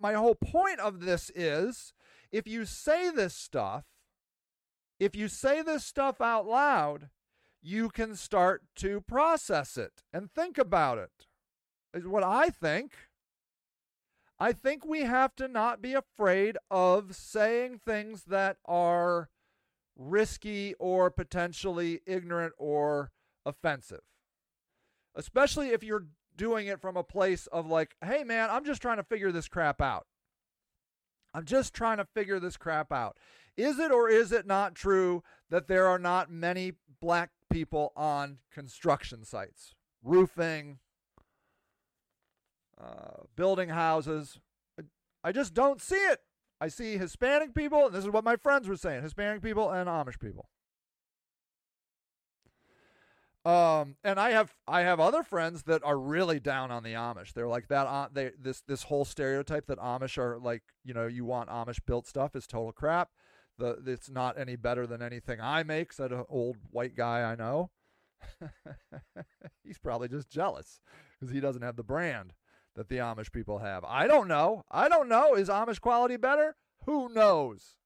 my 0.00 0.14
whole 0.14 0.34
point 0.34 0.80
of 0.80 1.00
this 1.00 1.30
is 1.34 1.92
if 2.30 2.46
you 2.46 2.64
say 2.64 3.10
this 3.10 3.34
stuff, 3.34 3.84
if 4.98 5.14
you 5.14 5.28
say 5.28 5.62
this 5.62 5.84
stuff 5.84 6.20
out 6.20 6.46
loud, 6.46 7.10
you 7.62 7.88
can 7.88 8.14
start 8.14 8.62
to 8.76 9.00
process 9.00 9.76
it 9.76 10.02
and 10.12 10.30
think 10.30 10.58
about 10.58 10.98
it. 10.98 11.26
Is 11.94 12.06
what 12.06 12.24
I 12.24 12.50
think. 12.50 12.92
I 14.38 14.52
think 14.52 14.84
we 14.84 15.00
have 15.00 15.34
to 15.36 15.48
not 15.48 15.80
be 15.80 15.94
afraid 15.94 16.58
of 16.70 17.16
saying 17.16 17.80
things 17.84 18.24
that 18.24 18.58
are 18.66 19.30
risky 19.96 20.74
or 20.74 21.10
potentially 21.10 22.00
ignorant 22.06 22.52
or 22.58 23.12
offensive. 23.46 24.02
Especially 25.14 25.70
if 25.70 25.82
you're 25.82 26.06
doing 26.36 26.66
it 26.66 26.80
from 26.80 26.96
a 26.96 27.02
place 27.02 27.46
of 27.48 27.66
like, 27.66 27.96
hey 28.04 28.24
man, 28.24 28.50
I'm 28.50 28.64
just 28.64 28.82
trying 28.82 28.98
to 28.98 29.02
figure 29.02 29.32
this 29.32 29.48
crap 29.48 29.80
out. 29.80 30.06
I'm 31.34 31.44
just 31.44 31.74
trying 31.74 31.98
to 31.98 32.04
figure 32.04 32.40
this 32.40 32.56
crap 32.56 32.92
out. 32.92 33.18
Is 33.56 33.78
it 33.78 33.90
or 33.90 34.08
is 34.08 34.32
it 34.32 34.46
not 34.46 34.74
true 34.74 35.22
that 35.50 35.68
there 35.68 35.86
are 35.86 35.98
not 35.98 36.30
many 36.30 36.72
black 37.00 37.30
people 37.50 37.92
on 37.96 38.38
construction 38.52 39.24
sites? 39.24 39.74
Roofing, 40.02 40.78
uh, 42.80 43.24
building 43.34 43.70
houses. 43.70 44.38
I 45.24 45.32
just 45.32 45.54
don't 45.54 45.80
see 45.80 45.96
it. 45.96 46.20
I 46.60 46.68
see 46.68 46.96
Hispanic 46.96 47.54
people, 47.54 47.86
and 47.86 47.94
this 47.94 48.04
is 48.04 48.10
what 48.10 48.24
my 48.24 48.36
friends 48.36 48.68
were 48.68 48.76
saying 48.76 49.02
Hispanic 49.02 49.42
people 49.42 49.70
and 49.70 49.88
Amish 49.88 50.18
people. 50.18 50.48
Um, 53.46 53.94
and 54.02 54.18
I 54.18 54.32
have 54.32 54.52
I 54.66 54.80
have 54.80 54.98
other 54.98 55.22
friends 55.22 55.62
that 55.64 55.84
are 55.84 55.96
really 55.96 56.40
down 56.40 56.72
on 56.72 56.82
the 56.82 56.94
Amish. 56.94 57.32
They're 57.32 57.46
like 57.46 57.68
that. 57.68 57.86
Uh, 57.86 58.08
they 58.12 58.32
this 58.36 58.62
this 58.62 58.82
whole 58.82 59.04
stereotype 59.04 59.66
that 59.68 59.78
Amish 59.78 60.18
are 60.18 60.36
like 60.40 60.64
you 60.84 60.92
know 60.92 61.06
you 61.06 61.24
want 61.24 61.48
Amish 61.48 61.78
built 61.86 62.08
stuff 62.08 62.34
is 62.34 62.48
total 62.48 62.72
crap. 62.72 63.10
The 63.56 63.80
it's 63.86 64.10
not 64.10 64.36
any 64.36 64.56
better 64.56 64.84
than 64.84 65.00
anything 65.00 65.40
I 65.40 65.62
make. 65.62 65.92
Said 65.92 66.10
an 66.10 66.24
old 66.28 66.56
white 66.72 66.96
guy 66.96 67.22
I 67.22 67.36
know. 67.36 67.70
He's 69.62 69.78
probably 69.78 70.08
just 70.08 70.28
jealous 70.28 70.80
because 71.12 71.32
he 71.32 71.38
doesn't 71.38 71.62
have 71.62 71.76
the 71.76 71.84
brand 71.84 72.32
that 72.74 72.88
the 72.88 72.96
Amish 72.96 73.30
people 73.30 73.58
have. 73.58 73.84
I 73.84 74.08
don't 74.08 74.26
know. 74.26 74.64
I 74.72 74.88
don't 74.88 75.08
know. 75.08 75.34
Is 75.34 75.48
Amish 75.48 75.80
quality 75.80 76.16
better? 76.16 76.56
Who 76.86 77.08
knows? 77.10 77.76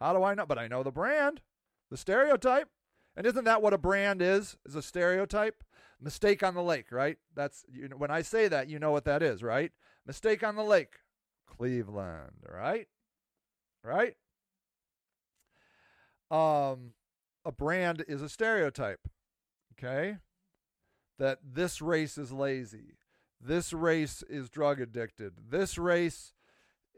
How 0.00 0.12
do 0.12 0.22
I 0.22 0.34
know? 0.34 0.46
But 0.46 0.58
I 0.58 0.68
know 0.68 0.84
the 0.84 0.92
brand, 0.92 1.40
the 1.90 1.96
stereotype. 1.96 2.68
And 3.18 3.26
isn't 3.26 3.46
that 3.46 3.62
what 3.62 3.74
a 3.74 3.78
brand 3.78 4.22
is? 4.22 4.56
Is 4.64 4.76
a 4.76 4.80
stereotype? 4.80 5.64
Mistake 6.00 6.44
on 6.44 6.54
the 6.54 6.62
lake, 6.62 6.92
right? 6.92 7.18
That's 7.34 7.64
you 7.68 7.88
know, 7.88 7.96
when 7.96 8.12
I 8.12 8.22
say 8.22 8.46
that, 8.46 8.68
you 8.68 8.78
know 8.78 8.92
what 8.92 9.04
that 9.06 9.24
is, 9.24 9.42
right? 9.42 9.72
Mistake 10.06 10.44
on 10.44 10.54
the 10.54 10.62
lake, 10.62 11.00
Cleveland, 11.44 12.44
right? 12.48 12.86
Right? 13.82 14.14
Um, 16.30 16.92
a 17.44 17.50
brand 17.50 18.04
is 18.06 18.22
a 18.22 18.28
stereotype. 18.28 19.00
Okay, 19.72 20.18
that 21.18 21.40
this 21.42 21.82
race 21.82 22.18
is 22.18 22.30
lazy, 22.30 22.98
this 23.40 23.72
race 23.72 24.22
is 24.30 24.48
drug 24.48 24.80
addicted, 24.80 25.32
this 25.50 25.76
race 25.76 26.34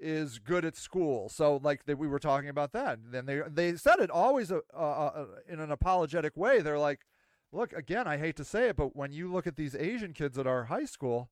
is 0.01 0.39
good 0.39 0.65
at 0.65 0.77
school. 0.77 1.29
So 1.29 1.61
like 1.63 1.85
that 1.85 1.99
we 1.99 2.09
were 2.09 2.19
talking 2.19 2.49
about 2.49 2.73
that. 2.73 2.99
Then 3.11 3.27
they 3.27 3.43
they 3.47 3.77
said 3.77 4.01
it 4.01 4.11
always 4.11 4.51
uh, 4.51 4.61
uh, 4.75 4.77
uh, 4.79 5.27
in 5.49 5.61
an 5.61 5.71
apologetic 5.71 6.37
way. 6.37 6.61
They're 6.61 6.79
like, 6.79 7.01
look 7.53 7.73
again. 7.73 8.07
I 8.07 8.19
hate 8.19 8.37
to 8.37 8.45
say 8.45 8.69
it, 8.69 8.77
but 8.77 8.97
when 8.97 9.13
you 9.13 9.31
look 9.31 9.47
at 9.47 9.57
these 9.57 9.75
Asian 9.75 10.13
kids 10.13 10.39
at 10.39 10.47
our 10.47 10.65
high 10.65 10.85
school, 10.85 11.31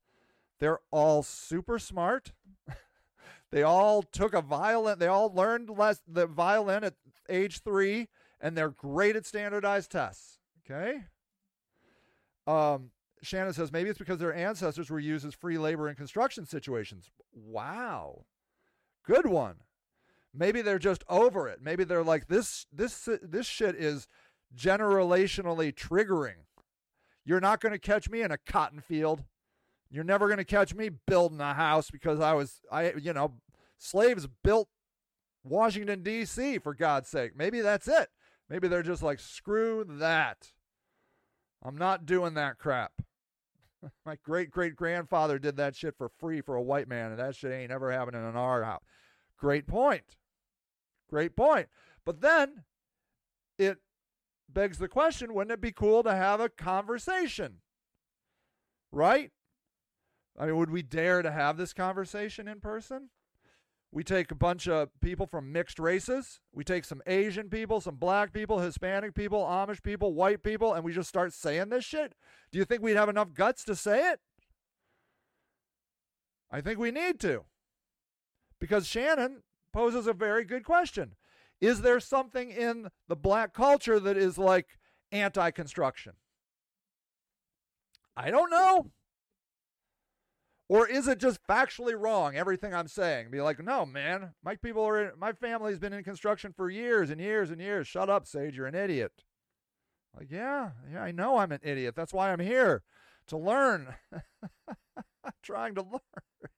they're 0.59 0.79
all 0.91 1.23
super 1.23 1.79
smart. 1.79 2.33
they 3.51 3.63
all 3.63 4.03
took 4.03 4.33
a 4.33 4.41
violin. 4.41 4.99
They 4.99 5.07
all 5.07 5.33
learned 5.33 5.69
less 5.69 6.01
the 6.07 6.27
violin 6.27 6.83
at 6.83 6.95
age 7.27 7.61
three, 7.61 8.07
and 8.39 8.57
they're 8.57 8.69
great 8.69 9.15
at 9.15 9.25
standardized 9.25 9.91
tests. 9.91 10.39
Okay. 10.69 11.03
Um, 12.45 12.91
Shannon 13.21 13.53
says 13.53 13.71
maybe 13.71 13.89
it's 13.89 13.99
because 13.99 14.19
their 14.19 14.33
ancestors 14.33 14.89
were 14.89 14.99
used 14.99 15.25
as 15.25 15.33
free 15.33 15.57
labor 15.57 15.89
in 15.89 15.95
construction 15.95 16.45
situations. 16.45 17.11
Wow. 17.33 18.25
Good 19.09 19.25
one. 19.25 19.55
Maybe 20.35 20.61
they're 20.61 20.77
just 20.77 21.03
over 21.09 21.49
it. 21.49 21.63
Maybe 21.63 21.83
they're 21.83 22.03
like 22.03 22.27
this 22.27 22.67
this 22.71 23.09
this 23.23 23.47
shit 23.47 23.73
is 23.73 24.07
generationally 24.55 25.73
triggering. 25.73 26.45
You're 27.25 27.39
not 27.39 27.59
going 27.59 27.71
to 27.71 27.79
catch 27.79 28.07
me 28.07 28.21
in 28.21 28.31
a 28.31 28.37
cotton 28.37 28.81
field. 28.81 29.23
You're 29.89 30.03
never 30.03 30.27
going 30.27 30.37
to 30.37 30.45
catch 30.45 30.75
me 30.75 30.91
building 31.07 31.41
a 31.41 31.55
house 31.55 31.89
because 31.89 32.19
I 32.19 32.33
was 32.33 32.61
I 32.71 32.93
you 33.01 33.11
know, 33.11 33.33
slaves 33.79 34.27
built 34.43 34.69
Washington 35.43 36.03
D.C. 36.03 36.59
for 36.59 36.75
God's 36.75 37.09
sake. 37.09 37.35
Maybe 37.35 37.61
that's 37.61 37.87
it. 37.87 38.09
Maybe 38.47 38.67
they're 38.67 38.83
just 38.83 39.01
like 39.01 39.19
screw 39.19 39.83
that. 39.87 40.51
I'm 41.63 41.79
not 41.79 42.05
doing 42.05 42.35
that 42.35 42.59
crap. 42.59 42.91
My 44.05 44.17
great 44.23 44.51
great 44.51 44.75
grandfather 44.75 45.39
did 45.39 45.57
that 45.57 45.75
shit 45.75 45.95
for 45.97 46.09
free 46.09 46.41
for 46.41 46.55
a 46.55 46.61
white 46.61 46.87
man, 46.87 47.09
and 47.09 47.19
that 47.19 47.35
shit 47.35 47.51
ain't 47.51 47.71
ever 47.71 47.91
happening 47.91 48.21
in 48.21 48.35
our 48.35 48.63
house. 48.63 48.83
Great 49.39 49.67
point. 49.67 50.17
Great 51.09 51.35
point. 51.35 51.67
But 52.05 52.21
then 52.21 52.63
it 53.57 53.77
begs 54.47 54.77
the 54.77 54.87
question 54.87 55.33
wouldn't 55.33 55.53
it 55.53 55.61
be 55.61 55.71
cool 55.71 56.03
to 56.03 56.15
have 56.15 56.39
a 56.39 56.49
conversation? 56.49 57.57
Right? 58.91 59.31
I 60.37 60.45
mean, 60.45 60.57
would 60.57 60.71
we 60.71 60.81
dare 60.81 61.21
to 61.21 61.31
have 61.31 61.57
this 61.57 61.73
conversation 61.73 62.47
in 62.47 62.59
person? 62.59 63.09
We 63.91 64.03
take 64.03 64.31
a 64.31 64.35
bunch 64.35 64.67
of 64.67 64.89
people 65.01 65.25
from 65.25 65.51
mixed 65.51 65.79
races. 65.79 66.39
We 66.53 66.63
take 66.63 66.85
some 66.85 67.01
Asian 67.07 67.49
people, 67.49 67.81
some 67.81 67.95
black 67.95 68.31
people, 68.31 68.59
Hispanic 68.59 69.15
people, 69.15 69.43
Amish 69.43 69.81
people, 69.81 70.13
white 70.13 70.43
people, 70.43 70.73
and 70.73 70.83
we 70.83 70.93
just 70.93 71.09
start 71.09 71.33
saying 71.33 71.69
this 71.69 71.85
shit. 71.85 72.13
Do 72.51 72.59
you 72.59 72.65
think 72.65 72.83
we'd 72.83 72.95
have 72.95 73.09
enough 73.09 73.33
guts 73.33 73.63
to 73.65 73.75
say 73.75 74.11
it? 74.11 74.19
I 76.51 76.61
think 76.61 76.77
we 76.77 76.91
need 76.91 77.19
to. 77.21 77.45
Because 78.59 78.87
Shannon 78.87 79.43
poses 79.73 80.07
a 80.07 80.13
very 80.13 80.43
good 80.43 80.63
question. 80.63 81.15
Is 81.61 81.81
there 81.81 81.99
something 81.99 82.51
in 82.51 82.89
the 83.07 83.15
black 83.15 83.53
culture 83.53 83.99
that 83.99 84.17
is 84.17 84.37
like 84.37 84.77
anti 85.11 85.51
construction? 85.51 86.13
I 88.15 88.31
don't 88.31 88.49
know. 88.49 88.91
Or 90.67 90.87
is 90.87 91.07
it 91.07 91.17
just 91.19 91.39
factually 91.47 91.99
wrong, 91.99 92.35
everything 92.35 92.75
I'm 92.75 92.87
saying? 92.87 93.31
Be 93.31 93.41
like, 93.41 93.63
no, 93.63 93.87
man, 93.87 94.35
my 94.43 94.55
people 94.55 94.83
are, 94.83 95.05
in, 95.05 95.11
my 95.17 95.33
family's 95.33 95.79
been 95.79 95.93
in 95.93 96.03
construction 96.03 96.53
for 96.55 96.69
years 96.69 97.09
and 97.09 97.19
years 97.19 97.49
and 97.49 97.59
years. 97.59 97.87
Shut 97.87 98.07
up, 98.07 98.27
Sage, 98.27 98.55
you're 98.55 98.67
an 98.67 98.75
idiot. 98.75 99.11
Like, 100.15 100.29
yeah, 100.29 100.71
yeah, 100.91 101.01
I 101.01 101.11
know 101.11 101.37
I'm 101.37 101.51
an 101.51 101.61
idiot. 101.63 101.95
That's 101.95 102.13
why 102.13 102.31
I'm 102.31 102.39
here 102.39 102.83
to 103.29 103.37
learn. 103.37 103.95
I'm 104.69 105.33
trying 105.41 105.73
to 105.75 105.81
learn. 105.81 106.01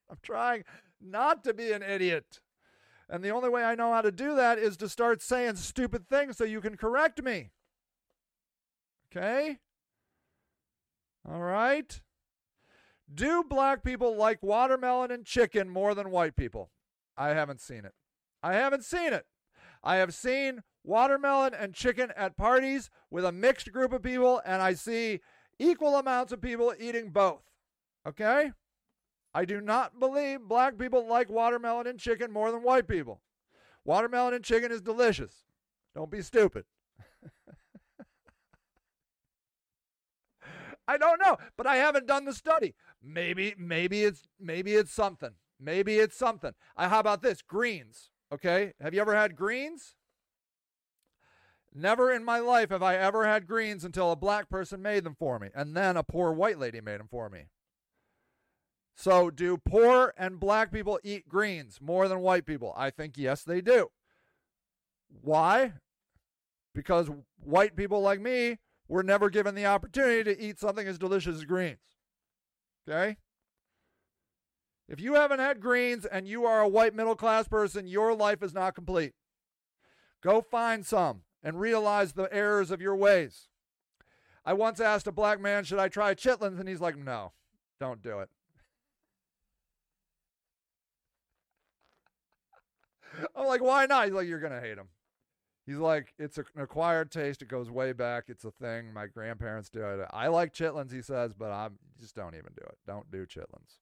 I'm 0.10 0.18
trying 0.22 0.66
not 1.04 1.44
to 1.44 1.54
be 1.54 1.72
an 1.72 1.84
idiot. 1.84 2.40
And 3.10 3.24
the 3.24 3.32
only 3.32 3.50
way 3.50 3.64
I 3.64 3.76
know 3.76 3.92
how 3.94 4.02
to 4.02 4.12
do 4.12 4.36
that 4.36 4.58
is 4.58 4.78
to 4.78 4.88
start 4.88 5.22
saying 5.22 5.58
stupid 5.58 6.08
things 6.08 6.38
so 6.38 6.44
you 6.46 6.62
can 6.62 6.78
correct 6.78 7.22
me. 7.22 7.52
Okay? 9.12 9.58
All 11.30 11.42
right? 11.42 12.02
Do 13.14 13.44
black 13.44 13.84
people 13.84 14.16
like 14.16 14.42
watermelon 14.42 15.12
and 15.12 15.26
chicken 15.26 15.70
more 15.70 15.94
than 15.94 16.10
white 16.10 16.38
people? 16.38 16.72
I 17.18 17.30
haven't 17.30 17.60
seen 17.60 17.84
it. 17.84 17.94
I 18.42 18.54
haven't 18.54 18.86
seen 18.86 19.12
it. 19.12 19.26
I 19.84 19.98
have 19.98 20.14
seen 20.14 20.64
watermelon 20.84 21.54
and 21.54 21.74
chicken 21.74 22.12
at 22.16 22.38
parties 22.38 22.90
with 23.10 23.26
a 23.26 23.32
mixed 23.32 23.72
group 23.72 23.92
of 23.92 24.02
people, 24.02 24.42
and 24.46 24.62
I 24.62 24.74
see 24.74 25.20
equal 25.60 25.96
amounts 25.96 26.32
of 26.32 26.42
people 26.42 26.74
eating 26.80 27.10
both. 27.10 27.44
Okay? 28.08 28.52
I 29.34 29.46
do 29.46 29.62
not 29.62 30.00
believe 30.00 30.42
black 30.42 30.78
people 30.78 31.08
like 31.08 31.30
watermelon 31.30 31.88
and 31.88 31.98
chicken 32.00 32.32
more 32.32 32.52
than 32.52 32.64
white 32.64 32.88
people. 32.88 33.22
Watermelon 33.86 34.34
and 34.34 34.44
chicken 34.44 34.72
is 34.72 34.82
delicious. 34.82 35.46
Don't 35.96 36.12
be 36.12 36.22
stupid. 36.22 36.66
I 40.88 40.98
don't 40.98 41.22
know, 41.22 41.38
but 41.58 41.66
I 41.66 41.78
haven't 41.78 42.08
done 42.08 42.26
the 42.26 42.34
study. 42.34 42.76
Maybe, 43.02 43.56
maybe 43.58 44.04
it's 44.04 44.28
maybe 44.40 44.74
it's 44.74 44.92
something. 44.92 45.32
Maybe 45.60 46.00
it's 46.00 46.18
something. 46.18 46.54
Uh, 46.76 46.90
how 46.90 47.00
about 47.00 47.22
this? 47.22 47.42
Greens. 47.42 48.10
Okay. 48.34 48.74
Have 48.82 48.94
you 48.94 49.02
ever 49.02 49.16
had 49.16 49.36
greens? 49.36 49.96
Never 51.74 52.12
in 52.12 52.26
my 52.26 52.40
life 52.40 52.70
have 52.70 52.84
I 52.84 52.98
ever 52.98 53.26
had 53.26 53.48
greens 53.48 53.86
until 53.86 54.12
a 54.12 54.18
black 54.18 54.50
person 54.50 54.82
made 54.82 55.06
them 55.06 55.16
for 55.16 55.40
me, 55.40 55.50
and 55.56 55.76
then 55.76 55.96
a 55.96 56.04
poor 56.04 56.34
white 56.34 56.60
lady 56.60 56.82
made 56.82 57.00
them 57.00 57.08
for 57.10 57.30
me. 57.30 57.46
So, 58.96 59.32
do 59.32 59.58
poor 59.58 60.14
and 60.18 60.40
black 60.40 60.72
people 60.72 61.00
eat 61.04 61.28
greens 61.28 61.80
more 61.82 62.08
than 62.08 62.20
white 62.20 62.46
people? 62.46 62.74
I 62.78 62.90
think 62.90 63.18
yes, 63.18 63.44
they 63.44 63.62
do. 63.62 63.90
Why? 65.22 65.74
Because 66.74 67.10
white 67.44 67.76
people 67.76 68.02
like 68.02 68.22
me 68.22 68.60
were 68.88 69.04
never 69.04 69.30
given 69.30 69.56
the 69.56 69.66
opportunity 69.66 70.24
to 70.24 70.40
eat 70.40 70.60
something 70.60 70.88
as 70.88 71.00
delicious 71.00 71.36
as 71.38 71.46
greens. 71.46 71.80
Okay? 72.88 73.18
If 74.88 75.00
you 75.00 75.14
haven't 75.14 75.40
had 75.40 75.62
greens 75.62 76.06
and 76.06 76.28
you 76.28 76.46
are 76.46 76.60
a 76.60 76.68
white 76.68 76.94
middle 76.94 77.16
class 77.16 77.48
person, 77.48 77.88
your 77.88 78.14
life 78.14 78.44
is 78.44 78.54
not 78.54 78.76
complete. 78.76 79.14
Go 80.22 80.42
find 80.42 80.86
some 80.86 81.22
and 81.42 81.60
realize 81.60 82.14
the 82.14 82.32
errors 82.32 82.72
of 82.72 82.82
your 82.82 82.96
ways. 82.96 83.48
I 84.46 84.54
once 84.54 84.80
asked 84.80 85.08
a 85.08 85.12
black 85.12 85.40
man, 85.40 85.64
Should 85.64 85.80
I 85.80 85.88
try 85.88 86.14
chitlins? 86.14 86.60
And 86.60 86.68
he's 86.68 86.82
like, 86.82 86.98
No, 86.98 87.32
don't 87.80 88.02
do 88.02 88.20
it. 88.20 88.30
I'm 93.36 93.46
like, 93.48 93.62
Why 93.62 93.86
not? 93.86 94.06
He's 94.06 94.14
like, 94.14 94.28
You're 94.28 94.40
to 94.40 94.60
hate 94.62 94.76
them. 94.76 94.90
He's 95.66 95.78
like, 95.78 96.14
It's 96.18 96.38
an 96.38 96.46
acquired 96.58 97.12
taste. 97.12 97.42
It 97.42 97.48
goes 97.48 97.70
way 97.70 97.94
back. 97.94 98.26
It's 98.28 98.44
a 98.46 98.52
thing. 98.52 98.94
My 98.94 99.08
grandparents 99.08 99.70
do 99.70 99.82
it. 99.84 100.08
I 100.12 100.28
like 100.28 100.54
chitlins, 100.54 100.92
he 100.92 101.02
says, 101.02 101.34
but 101.34 101.52
I'm 101.52 101.78
just 102.00 102.16
don't 102.16 102.36
even 102.36 102.52
do 102.56 102.66
it. 102.66 102.78
Don't 102.88 103.10
do 103.12 103.26
chitlins. 103.26 103.78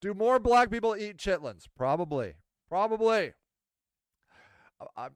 Do 0.00 0.14
more 0.14 0.38
black 0.38 0.70
people 0.70 0.96
eat 0.96 1.18
chitlins? 1.18 1.66
Probably. 1.76 2.34
Probably. 2.68 3.34
I, 4.96 5.08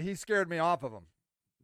he 0.00 0.14
scared 0.14 0.48
me 0.48 0.58
off 0.58 0.82
of 0.82 0.92
them. 0.92 1.04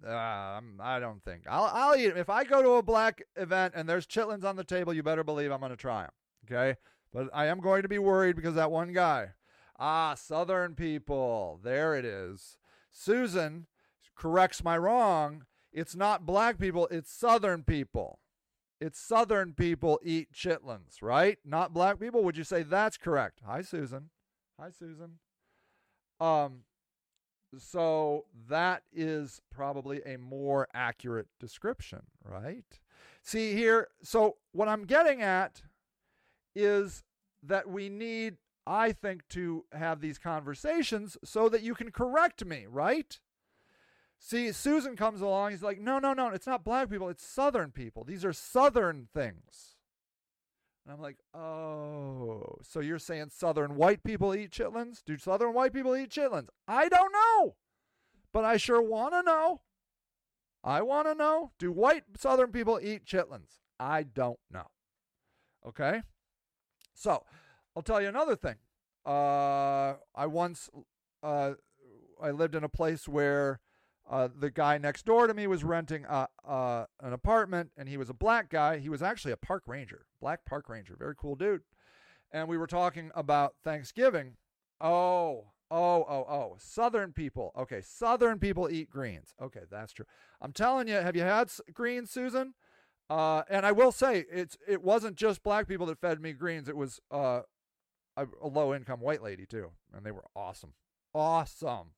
Uh, 0.06 0.60
I 0.80 1.00
don't 1.00 1.24
think 1.24 1.42
I'll 1.48 1.70
I'll 1.72 1.96
eat 1.96 2.10
'em. 2.10 2.16
If 2.16 2.30
I 2.30 2.44
go 2.44 2.62
to 2.62 2.70
a 2.72 2.82
black 2.82 3.22
event 3.34 3.74
and 3.74 3.88
there's 3.88 4.06
chitlins 4.06 4.44
on 4.44 4.54
the 4.54 4.62
table, 4.62 4.94
you 4.94 5.02
better 5.02 5.24
believe 5.24 5.50
I'm 5.50 5.58
going 5.58 5.70
to 5.70 5.76
try 5.76 6.02
them. 6.02 6.10
Okay, 6.46 6.78
but 7.12 7.28
I 7.32 7.46
am 7.46 7.60
going 7.60 7.82
to 7.82 7.88
be 7.88 7.98
worried 7.98 8.36
because 8.36 8.54
that 8.54 8.70
one 8.70 8.92
guy. 8.92 9.30
Ah, 9.78 10.14
Southern 10.14 10.74
people. 10.74 11.60
There 11.62 11.94
it 11.94 12.04
is. 12.04 12.58
Susan 12.90 13.66
corrects 14.16 14.64
my 14.64 14.76
wrong. 14.76 15.44
It's 15.72 15.94
not 15.94 16.26
black 16.26 16.58
people. 16.58 16.88
It's 16.90 17.12
Southern 17.12 17.62
people. 17.62 18.18
It's 18.80 19.00
Southern 19.00 19.54
people 19.54 19.98
eat 20.02 20.32
chitlins, 20.32 21.02
right? 21.02 21.38
Not 21.44 21.72
black 21.72 21.98
people. 22.00 22.22
Would 22.24 22.36
you 22.36 22.44
say 22.44 22.62
that's 22.62 22.96
correct? 22.96 23.40
Hi, 23.46 23.62
Susan. 23.62 24.10
Hi, 24.60 24.70
Susan. 24.70 25.18
Um, 26.20 26.62
so 27.56 28.26
that 28.48 28.82
is 28.92 29.40
probably 29.50 30.00
a 30.04 30.18
more 30.18 30.68
accurate 30.74 31.28
description, 31.40 32.02
right? 32.24 32.80
See 33.22 33.54
here, 33.54 33.88
so 34.02 34.36
what 34.52 34.68
I'm 34.68 34.84
getting 34.84 35.22
at 35.22 35.62
is 36.58 37.02
that 37.42 37.68
we 37.68 37.88
need, 37.88 38.36
I 38.66 38.92
think, 38.92 39.28
to 39.30 39.64
have 39.72 40.00
these 40.00 40.18
conversations 40.18 41.16
so 41.24 41.48
that 41.48 41.62
you 41.62 41.74
can 41.74 41.90
correct 41.90 42.44
me, 42.44 42.66
right? 42.68 43.18
See, 44.18 44.50
Susan 44.52 44.96
comes 44.96 45.20
along. 45.20 45.52
He's 45.52 45.62
like, 45.62 45.80
no, 45.80 45.98
no, 45.98 46.12
no, 46.12 46.28
it's 46.28 46.46
not 46.46 46.64
black 46.64 46.90
people. 46.90 47.08
It's 47.08 47.26
Southern 47.26 47.70
people. 47.70 48.04
These 48.04 48.24
are 48.24 48.32
Southern 48.32 49.08
things. 49.14 49.76
And 50.84 50.94
I'm 50.94 51.00
like, 51.00 51.18
oh, 51.34 52.56
so 52.62 52.80
you're 52.80 52.98
saying 52.98 53.28
Southern 53.30 53.76
white 53.76 54.02
people 54.02 54.34
eat 54.34 54.50
chitlins? 54.50 55.04
Do 55.04 55.18
Southern 55.18 55.54
white 55.54 55.72
people 55.72 55.94
eat 55.94 56.10
chitlins? 56.10 56.48
I 56.66 56.88
don't 56.88 57.12
know, 57.12 57.56
but 58.32 58.44
I 58.44 58.56
sure 58.56 58.82
want 58.82 59.14
to 59.14 59.22
know. 59.22 59.60
I 60.64 60.82
want 60.82 61.06
to 61.06 61.14
know. 61.14 61.52
Do 61.58 61.70
white 61.70 62.04
Southern 62.16 62.52
people 62.52 62.80
eat 62.82 63.04
chitlins? 63.04 63.58
I 63.78 64.02
don't 64.02 64.40
know. 64.50 64.66
Okay? 65.66 66.02
So 66.98 67.22
I'll 67.76 67.82
tell 67.82 68.02
you 68.02 68.08
another 68.08 68.34
thing. 68.34 68.56
Uh, 69.06 69.94
I 70.14 70.26
once 70.26 70.68
uh, 71.22 71.52
I 72.20 72.30
lived 72.32 72.56
in 72.56 72.64
a 72.64 72.68
place 72.68 73.06
where 73.08 73.60
uh, 74.10 74.28
the 74.36 74.50
guy 74.50 74.78
next 74.78 75.06
door 75.06 75.26
to 75.26 75.34
me 75.34 75.46
was 75.46 75.62
renting 75.62 76.04
a, 76.06 76.28
uh, 76.46 76.86
an 77.00 77.12
apartment, 77.12 77.70
and 77.76 77.88
he 77.88 77.96
was 77.96 78.10
a 78.10 78.14
black 78.14 78.50
guy. 78.50 78.78
He 78.78 78.88
was 78.88 79.02
actually 79.02 79.32
a 79.32 79.36
park 79.36 79.64
ranger, 79.66 80.06
black 80.20 80.44
park 80.44 80.68
ranger, 80.68 80.96
very 80.98 81.14
cool 81.16 81.36
dude. 81.36 81.62
And 82.32 82.48
we 82.48 82.58
were 82.58 82.66
talking 82.66 83.10
about 83.14 83.54
Thanksgiving. 83.62 84.36
Oh, 84.80 85.52
oh, 85.70 86.04
oh, 86.08 86.26
oh, 86.28 86.56
Southern 86.58 87.12
people. 87.12 87.52
Okay, 87.56 87.80
Southern 87.80 88.38
people 88.38 88.68
eat 88.70 88.90
greens. 88.90 89.34
Okay, 89.40 89.62
that's 89.70 89.92
true. 89.92 90.06
I'm 90.40 90.52
telling 90.52 90.88
you, 90.88 90.94
have 90.94 91.16
you 91.16 91.22
had 91.22 91.50
greens, 91.72 92.10
Susan? 92.10 92.54
Uh, 93.10 93.42
and 93.48 93.64
I 93.64 93.72
will 93.72 93.92
say, 93.92 94.24
it's 94.30 94.58
it 94.66 94.82
wasn't 94.82 95.16
just 95.16 95.42
black 95.42 95.66
people 95.66 95.86
that 95.86 96.00
fed 96.00 96.20
me 96.20 96.32
greens. 96.32 96.68
It 96.68 96.76
was 96.76 97.00
uh, 97.10 97.40
a, 98.16 98.26
a 98.42 98.48
low 98.48 98.74
income 98.74 99.00
white 99.00 99.22
lady 99.22 99.46
too, 99.46 99.70
and 99.94 100.04
they 100.04 100.10
were 100.10 100.24
awesome, 100.36 100.74
awesome. 101.14 101.92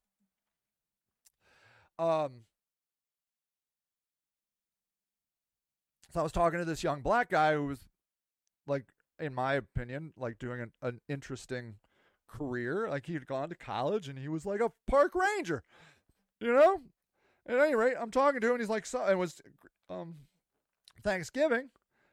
Um, 1.99 2.45
so 6.13 6.21
I 6.21 6.23
was 6.23 6.33
talking 6.33 6.59
to 6.61 6.65
this 6.65 6.83
young 6.83 7.03
black 7.03 7.29
guy 7.29 7.55
who 7.55 7.67
was, 7.67 7.81
like, 8.67 8.85
in 9.19 9.35
my 9.35 9.55
opinion, 9.55 10.13
like 10.17 10.39
doing 10.39 10.61
an, 10.61 10.73
an 10.81 11.01
interesting 11.09 11.75
career. 12.27 12.89
Like 12.89 13.07
he 13.07 13.15
had 13.15 13.27
gone 13.27 13.49
to 13.49 13.55
college 13.55 14.09
and 14.09 14.19
he 14.19 14.29
was 14.29 14.47
like 14.47 14.61
a 14.61 14.73
park 14.87 15.15
ranger, 15.15 15.63
you 16.41 16.53
know. 16.53 16.81
At 17.49 17.59
any 17.59 17.75
rate, 17.75 17.95
I'm 17.99 18.11
talking 18.11 18.41
to 18.41 18.47
him 18.47 18.53
and 18.55 18.63
he's 18.63 18.71
like, 18.71 18.87
so 18.87 19.05
it 19.07 19.19
was 19.19 19.41
um 19.89 20.15
Thanksgiving. 21.03 21.71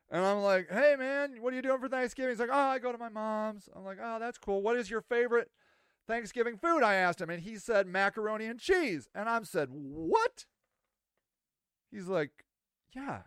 And 0.09 0.25
I'm 0.25 0.41
like, 0.41 0.69
hey 0.71 0.95
man, 0.97 1.41
what 1.41 1.51
are 1.53 1.55
you 1.55 1.61
doing 1.61 1.79
for 1.79 1.89
Thanksgiving? 1.89 2.31
He's 2.31 2.39
like, 2.39 2.49
oh, 2.51 2.55
I 2.55 2.79
go 2.79 2.91
to 2.91 2.97
my 2.97 3.09
mom's. 3.09 3.67
I'm 3.75 3.83
like, 3.83 3.97
oh, 4.01 4.17
that's 4.19 4.37
cool. 4.37 4.61
What 4.61 4.77
is 4.77 4.89
your 4.89 5.01
favorite 5.01 5.51
Thanksgiving 6.07 6.57
food? 6.57 6.81
I 6.81 6.95
asked 6.95 7.21
him, 7.21 7.29
and 7.29 7.41
he 7.41 7.57
said 7.57 7.85
macaroni 7.85 8.45
and 8.45 8.59
cheese. 8.59 9.09
And 9.13 9.27
I 9.27 9.41
said, 9.43 9.69
What? 9.71 10.45
He's 11.91 12.07
like, 12.07 12.31
Yeah. 12.95 13.23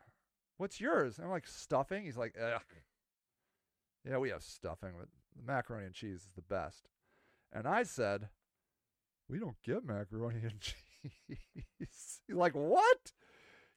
What's 0.57 0.81
yours? 0.81 1.16
And 1.16 1.27
I'm 1.27 1.31
like, 1.31 1.46
Stuffing? 1.46 2.05
He's 2.05 2.16
like, 2.16 2.35
Ugh. 2.42 2.62
Yeah, 4.09 4.16
we 4.16 4.31
have 4.31 4.42
stuffing, 4.42 4.92
but 4.99 5.09
the 5.37 5.42
macaroni 5.46 5.85
and 5.87 5.94
cheese 5.94 6.20
is 6.20 6.31
the 6.35 6.42
best. 6.42 6.88
And 7.53 7.68
I 7.68 7.83
said, 7.83 8.31
We 9.29 9.38
don't 9.38 9.61
get 9.62 9.85
macaroni 9.85 10.40
and 10.42 10.61
cheese. 10.61 10.75
He's 11.79 12.20
like, 12.37 12.55
What? 12.55 13.12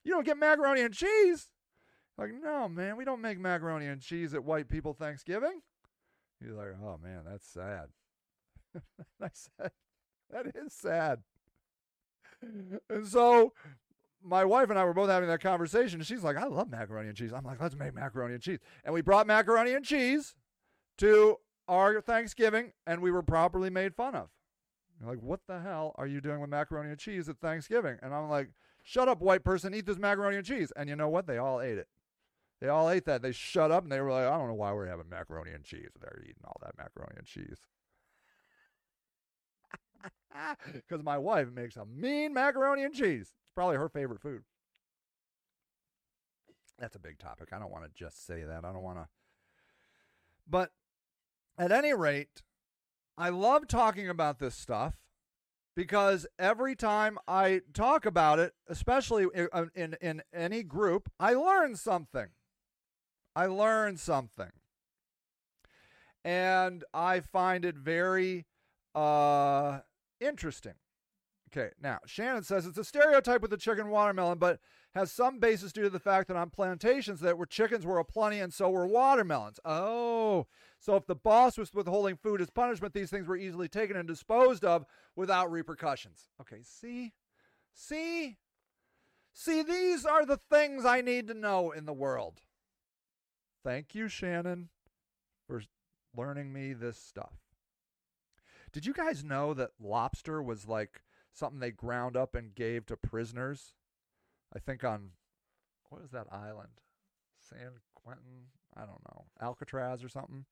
You 0.05 0.11
don't 0.13 0.25
get 0.25 0.37
macaroni 0.37 0.81
and 0.81 0.93
cheese? 0.93 1.49
Like, 2.17 2.31
no, 2.41 2.69
man, 2.69 2.95
we 2.95 3.05
don't 3.05 3.21
make 3.21 3.39
macaroni 3.39 3.87
and 3.87 4.01
cheese 4.01 4.33
at 4.33 4.43
white 4.43 4.69
people 4.69 4.93
Thanksgiving. 4.93 5.61
He's 6.39 6.53
like, 6.53 6.69
oh 6.83 6.99
man, 7.01 7.21
that's 7.25 7.47
sad. 7.47 7.87
I 9.21 9.29
said, 9.33 9.71
that 10.31 10.47
is 10.55 10.73
sad. 10.73 11.19
And 12.89 13.07
so 13.07 13.53
my 14.23 14.45
wife 14.45 14.69
and 14.69 14.77
I 14.77 14.83
were 14.85 14.93
both 14.93 15.09
having 15.09 15.29
that 15.29 15.41
conversation. 15.41 15.99
And 15.99 16.07
she's 16.07 16.23
like, 16.23 16.37
I 16.37 16.45
love 16.45 16.69
macaroni 16.69 17.07
and 17.07 17.17
cheese. 17.17 17.31
I'm 17.33 17.45
like, 17.45 17.61
let's 17.61 17.75
make 17.75 17.93
macaroni 17.93 18.33
and 18.33 18.43
cheese. 18.43 18.59
And 18.83 18.93
we 18.93 19.01
brought 19.01 19.27
macaroni 19.27 19.73
and 19.73 19.85
cheese 19.85 20.35
to 20.97 21.37
our 21.67 22.01
Thanksgiving, 22.01 22.73
and 22.85 23.01
we 23.01 23.11
were 23.11 23.23
properly 23.23 23.69
made 23.69 23.95
fun 23.95 24.15
of. 24.15 24.29
You're 24.99 25.09
like, 25.09 25.21
what 25.21 25.41
the 25.47 25.59
hell 25.59 25.93
are 25.95 26.07
you 26.07 26.21
doing 26.21 26.39
with 26.39 26.49
macaroni 26.49 26.89
and 26.89 26.99
cheese 26.99 27.29
at 27.29 27.39
Thanksgiving? 27.39 27.97
And 28.01 28.13
I'm 28.13 28.29
like, 28.29 28.49
shut 28.83 29.07
up, 29.07 29.21
white 29.21 29.43
person, 29.43 29.73
eat 29.73 29.85
this 29.85 29.97
macaroni 29.97 30.37
and 30.37 30.45
cheese. 30.45 30.71
And 30.75 30.89
you 30.89 30.95
know 30.95 31.09
what? 31.09 31.27
They 31.27 31.37
all 31.37 31.61
ate 31.61 31.77
it. 31.77 31.87
They 32.63 32.69
all 32.69 32.89
ate 32.89 33.03
that. 33.07 33.21
They 33.21 33.33
shut 33.33 33.71
up 33.71 33.83
and 33.83 33.91
they 33.91 33.99
were 33.99 34.09
like, 34.09 34.25
I 34.25 34.37
don't 34.37 34.47
know 34.47 34.53
why 34.53 34.71
we're 34.71 34.87
having 34.87 35.09
macaroni 35.09 35.51
and 35.51 35.65
cheese. 35.65 35.89
They're 35.99 36.21
eating 36.23 36.45
all 36.45 36.55
that 36.61 36.77
macaroni 36.77 37.15
and 37.17 37.27
cheese 37.27 37.57
because 40.73 41.03
my 41.03 41.17
wife 41.17 41.51
makes 41.51 41.75
a 41.75 41.85
mean 41.85 42.33
macaroni 42.33 42.83
and 42.83 42.93
cheese. 42.95 43.23
It's 43.23 43.53
probably 43.53 43.75
her 43.75 43.89
favorite 43.89 44.21
food. 44.21 44.43
That's 46.79 46.95
a 46.95 46.99
big 46.99 47.19
topic. 47.19 47.49
I 47.51 47.59
don't 47.59 47.69
want 47.69 47.83
to 47.83 47.91
just 47.93 48.25
say 48.25 48.43
that. 48.43 48.63
I 48.63 48.71
don't 48.71 48.81
want 48.81 48.97
to. 48.97 49.07
But 50.49 50.71
at 51.57 51.73
any 51.73 51.93
rate, 51.93 52.43
I 53.17 53.27
love 53.27 53.67
talking 53.67 54.07
about 54.07 54.39
this 54.39 54.55
stuff 54.55 54.93
because 55.75 56.25
every 56.39 56.77
time 56.77 57.17
I 57.27 57.59
talk 57.73 58.05
about 58.05 58.39
it, 58.39 58.53
especially 58.69 59.25
in, 59.35 59.49
uh, 59.51 59.65
in, 59.75 59.97
in 59.99 60.21
any 60.33 60.63
group, 60.63 61.11
I 61.19 61.33
learn 61.33 61.75
something. 61.75 62.27
I 63.35 63.47
learn 63.47 63.97
something. 63.97 64.51
And 66.23 66.83
I 66.93 67.19
find 67.19 67.65
it 67.65 67.75
very 67.75 68.45
uh, 68.95 69.79
Interesting. 70.23 70.73
Okay, 71.51 71.71
now 71.81 71.99
Shannon 72.05 72.43
says 72.43 72.65
it's 72.65 72.77
a 72.77 72.83
stereotype 72.83 73.41
with 73.41 73.51
the 73.51 73.57
chicken 73.57 73.89
watermelon, 73.89 74.39
but 74.39 74.59
has 74.95 75.11
some 75.11 75.37
basis 75.37 75.73
due 75.73 75.83
to 75.83 75.89
the 75.89 75.99
fact 75.99 76.29
that 76.29 76.37
on 76.37 76.49
plantations 76.49 77.19
that 77.19 77.37
were 77.37 77.45
chickens 77.45 77.85
were 77.85 77.99
aplenty 77.99 78.39
and 78.39 78.53
so 78.53 78.69
were 78.69 78.87
watermelons. 78.87 79.59
Oh, 79.65 80.47
so 80.79 80.95
if 80.95 81.05
the 81.05 81.15
boss 81.15 81.57
was 81.57 81.73
withholding 81.73 82.15
food 82.15 82.41
as 82.41 82.49
punishment, 82.49 82.93
these 82.93 83.09
things 83.09 83.27
were 83.27 83.35
easily 83.35 83.67
taken 83.67 83.97
and 83.97 84.07
disposed 84.07 84.63
of 84.63 84.85
without 85.15 85.51
repercussions. 85.51 86.29
Okay, 86.39 86.61
see, 86.63 87.13
see, 87.73 88.37
see, 89.33 89.61
these 89.61 90.05
are 90.05 90.25
the 90.25 90.39
things 90.49 90.85
I 90.85 91.01
need 91.01 91.27
to 91.27 91.33
know 91.33 91.71
in 91.71 91.85
the 91.85 91.93
world. 91.93 92.39
Thank 93.63 93.95
you, 93.95 94.07
Shannon, 94.07 94.69
for 95.47 95.61
learning 96.15 96.51
me 96.51 96.73
this 96.73 96.97
stuff. 96.97 97.33
Did 98.71 98.85
you 98.85 98.93
guys 98.93 99.23
know 99.23 99.53
that 99.53 99.71
lobster 99.79 100.41
was 100.41 100.67
like 100.67 101.03
something 101.31 101.59
they 101.59 101.71
ground 101.71 102.17
up 102.17 102.35
and 102.35 102.53
gave 102.53 102.85
to 102.87 102.97
prisoners? 102.97 103.75
I 104.53 104.59
think 104.59 104.83
on 104.83 105.11
what 105.89 106.01
is 106.03 106.11
that 106.11 106.27
island? 106.31 106.81
San 107.39 107.79
Quentin? 107.95 108.47
I 108.75 108.81
don't 108.81 109.03
know. 109.05 109.25
Alcatraz 109.41 110.03
or 110.03 110.09
something. 110.09 110.45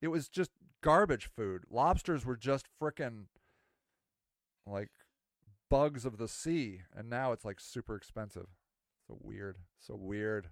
It 0.00 0.08
was 0.08 0.28
just 0.28 0.52
garbage 0.82 1.26
food. 1.26 1.64
Lobsters 1.70 2.24
were 2.24 2.36
just 2.36 2.66
frickin' 2.80 3.24
like 4.66 4.90
bugs 5.68 6.04
of 6.04 6.18
the 6.18 6.28
sea, 6.28 6.82
and 6.94 7.10
now 7.10 7.32
it's 7.32 7.44
like 7.44 7.60
super 7.60 7.96
expensive. 7.96 8.46
So 9.06 9.18
weird. 9.20 9.56
So 9.78 9.96
weird. 9.96 10.50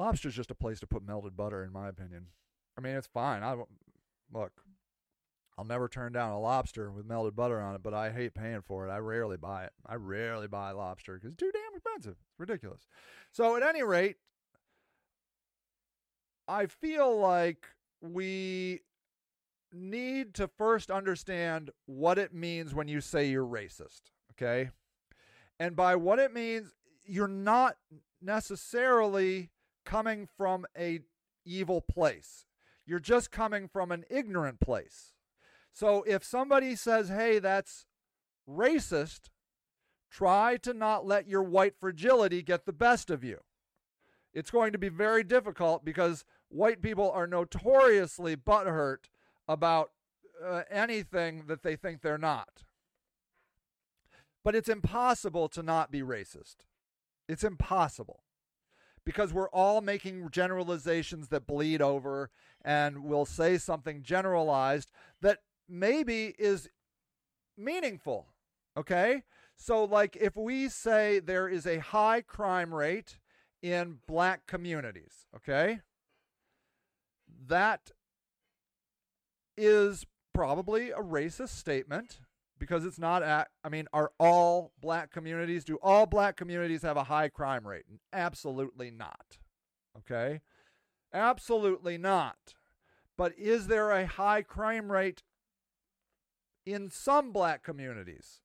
Lobster's 0.00 0.34
just 0.34 0.50
a 0.50 0.54
place 0.54 0.80
to 0.80 0.86
put 0.86 1.06
melted 1.06 1.36
butter, 1.36 1.62
in 1.62 1.72
my 1.72 1.88
opinion. 1.88 2.28
I 2.78 2.80
mean, 2.80 2.96
it's 2.96 3.06
fine. 3.06 3.42
I 3.42 3.54
look. 4.32 4.52
I'll 5.58 5.64
never 5.66 5.88
turn 5.88 6.12
down 6.12 6.32
a 6.32 6.40
lobster 6.40 6.90
with 6.90 7.04
melted 7.04 7.36
butter 7.36 7.60
on 7.60 7.74
it, 7.74 7.82
but 7.82 7.92
I 7.92 8.10
hate 8.10 8.32
paying 8.32 8.62
for 8.62 8.88
it. 8.88 8.90
I 8.90 8.96
rarely 8.96 9.36
buy 9.36 9.64
it. 9.64 9.72
I 9.84 9.96
rarely 9.96 10.48
buy 10.48 10.70
lobster 10.70 11.14
because 11.14 11.32
it's 11.32 11.36
too 11.36 11.50
damn 11.52 11.76
expensive. 11.76 12.16
It's 12.30 12.40
ridiculous. 12.40 12.86
So, 13.30 13.56
at 13.56 13.62
any 13.62 13.82
rate, 13.82 14.16
I 16.48 16.64
feel 16.64 17.20
like 17.20 17.66
we 18.00 18.80
need 19.70 20.32
to 20.34 20.48
first 20.48 20.90
understand 20.90 21.72
what 21.84 22.16
it 22.16 22.32
means 22.32 22.74
when 22.74 22.88
you 22.88 23.02
say 23.02 23.28
you're 23.28 23.44
racist, 23.44 24.00
okay? 24.32 24.70
And 25.58 25.76
by 25.76 25.94
what 25.94 26.18
it 26.18 26.32
means, 26.32 26.72
you're 27.04 27.28
not 27.28 27.76
necessarily 28.22 29.50
coming 29.90 30.28
from 30.36 30.64
a 30.78 31.00
evil 31.44 31.80
place. 31.80 32.46
You're 32.86 33.00
just 33.00 33.32
coming 33.32 33.66
from 33.66 33.90
an 33.90 34.04
ignorant 34.08 34.60
place. 34.60 35.14
So 35.72 36.04
if 36.04 36.22
somebody 36.22 36.76
says, 36.76 37.08
"Hey, 37.08 37.40
that's 37.40 37.86
racist," 38.48 39.30
try 40.08 40.56
to 40.58 40.72
not 40.72 41.06
let 41.06 41.26
your 41.26 41.42
white 41.42 41.74
fragility 41.76 42.40
get 42.42 42.66
the 42.66 42.72
best 42.72 43.10
of 43.10 43.24
you. 43.24 43.40
It's 44.32 44.52
going 44.52 44.70
to 44.72 44.78
be 44.78 44.88
very 44.88 45.24
difficult 45.24 45.84
because 45.84 46.24
white 46.48 46.82
people 46.82 47.10
are 47.10 47.26
notoriously 47.26 48.36
butthurt 48.36 49.10
about 49.48 49.90
uh, 50.40 50.62
anything 50.70 51.46
that 51.48 51.64
they 51.64 51.74
think 51.74 52.00
they're 52.00 52.16
not. 52.16 52.62
But 54.44 54.54
it's 54.54 54.68
impossible 54.68 55.48
to 55.48 55.64
not 55.64 55.90
be 55.90 56.00
racist. 56.00 56.64
It's 57.28 57.44
impossible 57.44 58.22
because 59.04 59.32
we're 59.32 59.48
all 59.50 59.80
making 59.80 60.28
generalizations 60.30 61.28
that 61.28 61.46
bleed 61.46 61.80
over 61.80 62.30
and 62.64 63.04
we'll 63.04 63.24
say 63.24 63.58
something 63.58 64.02
generalized 64.02 64.90
that 65.20 65.38
maybe 65.68 66.34
is 66.38 66.68
meaningful. 67.56 68.26
Okay? 68.76 69.22
So, 69.56 69.84
like, 69.84 70.16
if 70.16 70.36
we 70.36 70.68
say 70.68 71.18
there 71.18 71.48
is 71.48 71.66
a 71.66 71.78
high 71.78 72.22
crime 72.22 72.74
rate 72.74 73.18
in 73.62 73.98
black 74.06 74.46
communities, 74.46 75.26
okay, 75.36 75.80
that 77.46 77.90
is 79.56 80.06
probably 80.32 80.90
a 80.90 80.98
racist 80.98 81.50
statement 81.50 82.20
because 82.60 82.84
it's 82.84 82.98
not 82.98 83.22
at, 83.22 83.48
I 83.64 83.70
mean, 83.70 83.88
are 83.92 84.12
all 84.20 84.72
black 84.80 85.10
communities, 85.10 85.64
do 85.64 85.78
all 85.82 86.06
black 86.06 86.36
communities 86.36 86.82
have 86.82 86.98
a 86.98 87.04
high 87.04 87.28
crime 87.28 87.66
rate? 87.66 87.86
Absolutely 88.12 88.90
not. 88.90 89.38
Okay? 89.96 90.42
Absolutely 91.12 91.98
not. 91.98 92.54
But 93.16 93.32
is 93.36 93.66
there 93.66 93.90
a 93.90 94.06
high 94.06 94.42
crime 94.42 94.92
rate 94.92 95.22
in 96.64 96.90
some 96.90 97.32
black 97.32 97.64
communities? 97.64 98.40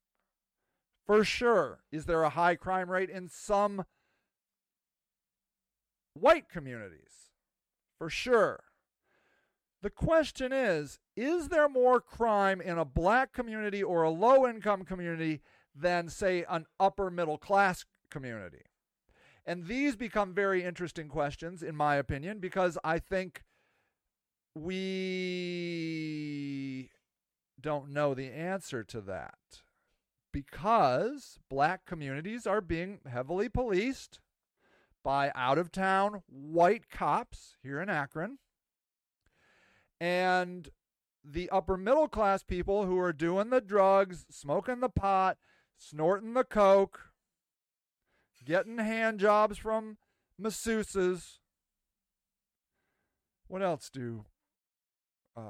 For 1.05 1.24
sure. 1.24 1.84
Is 1.91 2.05
there 2.05 2.24
a 2.24 2.30
high 2.30 2.55
crime 2.55 2.89
rate 2.89 3.09
in 3.09 3.30
some 3.30 3.84
white 6.13 6.49
communities? 6.49 7.32
For 7.99 8.09
sure. 8.09 8.63
The 9.86 9.92
question 9.92 10.52
is 10.52 11.00
Is 11.16 11.50
there 11.50 11.70
more 11.70 12.02
crime 12.02 12.60
in 12.60 12.80
a 12.80 12.86
black 12.86 13.34
community 13.34 13.84
or 13.84 14.02
a 14.02 14.10
low 14.10 14.48
income 14.48 14.84
community 14.84 15.42
than, 15.76 16.10
say, 16.10 16.44
an 16.50 16.66
upper 16.80 17.12
middle 17.12 17.38
class 17.38 17.86
community? 18.10 18.64
And 19.46 19.68
these 19.68 19.96
become 19.96 20.34
very 20.34 20.64
interesting 20.64 21.08
questions, 21.08 21.62
in 21.62 21.76
my 21.76 21.98
opinion, 21.98 22.40
because 22.40 22.80
I 22.84 22.98
think 22.98 23.44
we 24.56 26.90
don't 27.62 27.90
know 27.90 28.16
the 28.16 28.32
answer 28.32 28.84
to 28.86 29.02
that. 29.02 29.38
Because 30.34 31.38
black 31.48 31.86
communities 31.86 32.48
are 32.48 32.60
being 32.60 33.02
heavily 33.08 33.50
policed 33.50 34.20
by 35.04 35.32
out 35.36 35.60
of 35.60 35.72
town 35.72 36.24
white 36.28 36.90
cops 36.90 37.58
here 37.62 37.80
in 37.80 37.88
Akron 37.88 38.40
and 40.00 40.70
the 41.24 41.50
upper 41.50 41.78
middle 41.78 42.08
class 42.08 42.43
people 42.43 42.86
who 42.86 43.00
are 43.00 43.14
doing 43.14 43.50
the 43.50 43.62
drugs, 43.62 44.26
smoking 44.30 44.80
the 44.80 44.89
pot, 44.89 45.38
snorting 45.78 46.34
the 46.34 46.43
coke, 46.43 47.12
getting 48.43 48.78
hand 48.78 49.20
jobs 49.20 49.58
from 49.58 49.98
masseuses. 50.41 51.39
What 53.48 53.62
else 53.62 53.89
do 53.91 54.26
uh, 55.36 55.41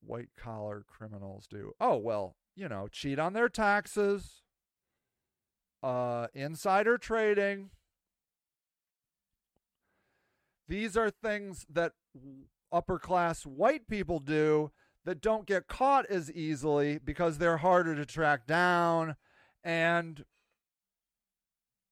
white 0.00 0.30
collar 0.36 0.84
criminals 0.86 1.46
do? 1.46 1.72
Oh, 1.80 1.96
well, 1.96 2.36
you 2.54 2.68
know, 2.68 2.88
cheat 2.88 3.18
on 3.18 3.32
their 3.32 3.48
taxes, 3.48 4.42
uh, 5.82 6.28
insider 6.34 6.98
trading. 6.98 7.70
These 10.68 10.96
are 10.96 11.10
things 11.10 11.64
that 11.70 11.92
upper 12.72 12.98
class 12.98 13.44
white 13.44 13.88
people 13.88 14.18
do 14.18 14.70
that 15.04 15.20
don't 15.20 15.46
get 15.46 15.68
caught 15.68 16.04
as 16.06 16.30
easily 16.32 16.98
because 16.98 17.38
they're 17.38 17.58
harder 17.58 17.94
to 17.94 18.04
track 18.04 18.46
down 18.46 19.16
and 19.62 20.24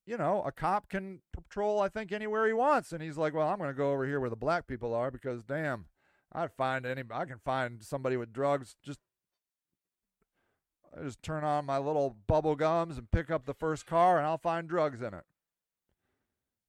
you 0.05 0.17
know 0.17 0.43
a 0.45 0.53
cop 0.53 0.89
can 0.89 1.21
patrol 1.33 1.81
i 1.81 1.89
think 1.89 2.13
anywhere 2.13 2.47
he 2.47 2.53
wants 2.53 2.93
and 2.93 3.03
he's 3.03 3.17
like 3.17 3.33
well 3.33 3.49
i'm 3.49 3.59
going 3.59 3.71
to 3.71 3.75
go 3.75 3.93
over 3.93 4.05
here 4.05 4.21
where 4.21 4.31
the 4.31 4.37
black 4.37 4.67
people 4.67 4.93
are 4.95 5.11
because 5.11 5.43
damn 5.45 5.87
i 6.33 6.47
find 6.47 6.85
any 6.85 7.03
i 7.13 7.25
can 7.25 7.39
find 7.45 7.83
somebody 7.83 8.17
with 8.17 8.33
drugs 8.33 8.77
just 8.83 9.01
I 10.97 11.03
just 11.03 11.23
turn 11.23 11.45
on 11.45 11.65
my 11.65 11.79
little 11.79 12.17
bubble 12.27 12.55
gums 12.55 12.99
and 12.99 13.11
pick 13.11 13.31
up 13.31 13.47
the 13.47 13.55
first 13.55 13.87
car 13.87 14.19
and 14.19 14.27
I'll 14.27 14.39
find 14.39 14.69
drugs 14.69 15.03
in 15.03 15.13
it. 15.15 15.25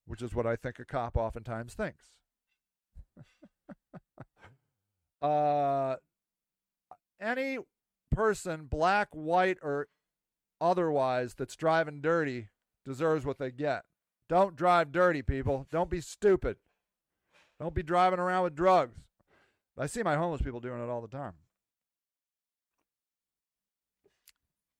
Which 0.05 0.21
is 0.21 0.33
what 0.33 0.47
I 0.47 0.55
think 0.55 0.79
a 0.79 0.85
cop 0.85 1.15
oftentimes 1.15 1.73
thinks. 1.73 2.09
Uh, 5.21 5.95
any 7.19 7.57
person, 8.11 8.65
black, 8.65 9.09
white, 9.11 9.57
or 9.61 9.87
otherwise, 10.61 11.33
that's 11.33 11.55
driving 11.55 12.01
dirty 12.01 12.49
deserves 12.85 13.25
what 13.25 13.39
they 13.39 13.51
get. 13.51 13.83
Don't 14.27 14.55
drive 14.55 14.91
dirty, 14.91 15.21
people. 15.21 15.67
Don't 15.71 15.89
be 15.89 16.01
stupid. 16.01 16.57
Don't 17.59 17.73
be 17.73 17.83
driving 17.83 18.19
around 18.19 18.43
with 18.43 18.55
drugs. 18.55 18.97
I 19.77 19.87
see 19.87 20.03
my 20.03 20.15
homeless 20.15 20.41
people 20.41 20.59
doing 20.59 20.81
it 20.81 20.89
all 20.89 21.01
the 21.01 21.07
time. 21.07 21.33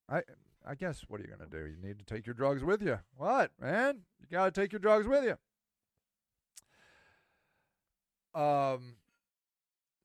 I 0.09 0.21
I 0.67 0.75
guess 0.75 1.03
what 1.07 1.19
are 1.21 1.23
you 1.23 1.35
to 1.37 1.45
do? 1.45 1.65
You 1.67 1.77
need 1.81 1.99
to 1.99 2.05
take 2.05 2.25
your 2.25 2.33
drugs 2.33 2.63
with 2.63 2.81
you. 2.81 2.99
What, 3.15 3.51
man? 3.59 4.01
You 4.19 4.27
got 4.31 4.45
to 4.53 4.61
take 4.61 4.71
your 4.71 4.79
drugs 4.79 5.07
with 5.07 5.23
you. 5.23 5.37
Um, 8.39 8.95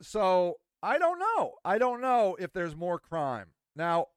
so 0.03 0.57
I 0.83 0.99
don't 0.99 1.19
know. 1.19 1.55
I 1.65 1.79
don't 1.79 2.01
know 2.01 2.37
if 2.39 2.53
there's 2.53 2.75
more 2.75 2.99
crime. 2.99 3.49
Now, 3.77 4.09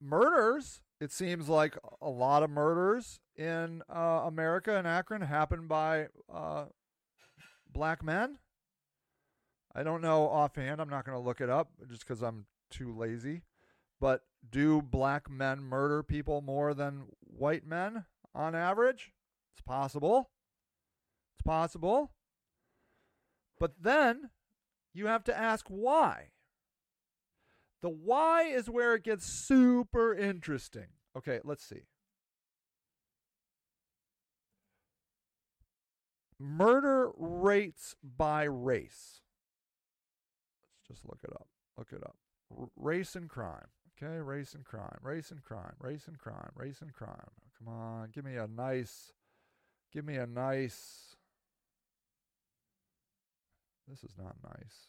murders, 0.00 0.80
it 1.00 1.12
seems 1.12 1.48
like 1.48 1.76
a 2.00 2.08
lot 2.08 2.42
of 2.42 2.50
murders 2.50 3.20
in 3.36 3.82
uh, 3.94 4.22
America 4.26 4.76
and 4.76 4.86
Akron 4.86 5.22
happen 5.22 5.66
by 5.66 6.06
uh, 6.32 6.66
black 7.70 8.02
men. 8.02 8.38
I 9.74 9.82
don't 9.82 10.02
know 10.02 10.28
offhand. 10.28 10.80
I'm 10.80 10.88
not 10.88 11.04
going 11.04 11.18
to 11.18 11.24
look 11.24 11.40
it 11.40 11.50
up 11.50 11.70
just 11.88 12.06
because 12.06 12.22
I'm 12.22 12.46
too 12.70 12.94
lazy. 12.96 13.42
But 14.00 14.22
do 14.48 14.80
black 14.82 15.30
men 15.30 15.62
murder 15.62 16.02
people 16.02 16.40
more 16.40 16.74
than 16.74 17.04
white 17.20 17.66
men 17.66 18.04
on 18.34 18.54
average? 18.54 19.12
It's 19.54 19.62
possible. 19.62 20.30
It's 21.36 21.42
possible. 21.44 22.12
But 23.58 23.72
then 23.80 24.30
you 24.92 25.06
have 25.06 25.24
to 25.24 25.36
ask 25.36 25.66
why. 25.68 26.30
The 27.82 27.90
why 27.90 28.44
is 28.44 28.70
where 28.70 28.94
it 28.94 29.04
gets 29.04 29.26
super 29.26 30.14
interesting. 30.14 30.86
Okay, 31.16 31.40
let's 31.44 31.64
see. 31.64 31.82
Murder 36.38 37.10
rates 37.16 37.94
by 38.02 38.44
race. 38.44 39.20
Let's 40.62 40.98
just 40.98 41.08
look 41.08 41.20
it 41.22 41.32
up. 41.32 41.46
Look 41.78 41.92
it 41.92 42.02
up. 42.02 42.16
R- 42.58 42.68
race 42.76 43.14
and 43.14 43.28
crime. 43.28 43.68
Okay, 44.02 44.20
race 44.20 44.54
and 44.54 44.64
crime, 44.64 44.98
race 45.02 45.30
and 45.30 45.42
crime, 45.42 45.74
race 45.78 46.08
and 46.08 46.18
crime, 46.18 46.50
race 46.56 46.82
and 46.82 46.92
crime. 46.92 47.30
Come 47.58 47.68
on, 47.72 48.10
give 48.12 48.24
me 48.24 48.36
a 48.36 48.48
nice, 48.48 49.12
give 49.92 50.04
me 50.04 50.16
a 50.16 50.26
nice. 50.26 51.03
This 53.88 54.02
is 54.02 54.16
not 54.16 54.36
nice. 54.42 54.88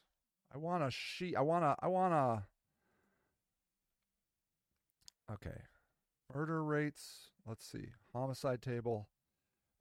I 0.54 0.58
want 0.58 0.84
a 0.84 0.92
sheet. 0.92 1.36
I 1.36 1.42
want 1.42 1.64
to, 1.64 1.76
I 1.80 1.88
want 1.88 2.14
to. 2.14 2.44
Okay. 5.34 5.62
Murder 6.34 6.64
rates. 6.64 7.32
Let's 7.46 7.66
see. 7.66 7.88
Homicide 8.14 8.62
table. 8.62 9.08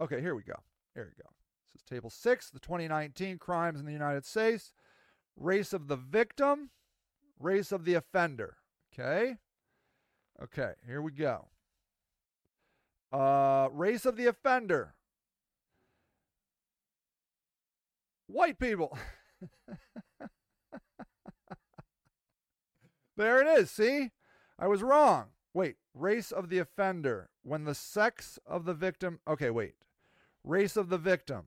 Okay, 0.01 0.21
here 0.21 0.35
we 0.35 0.43
go. 0.43 0.57
Here 0.95 1.05
we 1.05 1.23
go. 1.23 1.31
This 1.73 1.81
is 1.81 1.85
table 1.85 2.11
six, 2.11 2.51
the 2.51 2.59
2019 2.59 3.39
crimes 3.39 3.81
in 3.81 3.87
the 3.87 3.93
United 3.93 4.25
States. 4.25 4.73
Race 5.37 5.73
of 5.73 5.89
the 5.89 5.97
victim, 5.97 6.71
race 7.39 7.73
of 7.73 7.85
the 7.85 7.95
offender. 7.95 8.57
Okay. 8.93 9.37
Okay, 10.43 10.73
here 10.87 11.01
we 11.01 11.13
go. 11.13 11.49
Uh, 13.13 13.69
race 13.73 14.05
of 14.05 14.17
the 14.17 14.27
offender. 14.27 14.95
White 18.35 18.59
people. 18.59 18.99
there 23.17 23.41
it 23.41 23.47
is. 23.61 23.71
See? 23.71 24.11
I 24.59 24.67
was 24.67 24.83
wrong. 24.83 25.27
Wait, 25.53 25.77
race 25.95 26.33
of 26.33 26.49
the 26.49 26.59
offender, 26.59 27.31
when 27.45 27.63
the 27.63 27.77
sex 27.77 28.41
of 28.45 28.65
the 28.65 28.75
victim. 28.75 29.21
Okay, 29.29 29.51
wait. 29.51 29.75
Race 30.43 30.77
of 30.77 30.89
the 30.89 30.99
victim. 30.99 31.45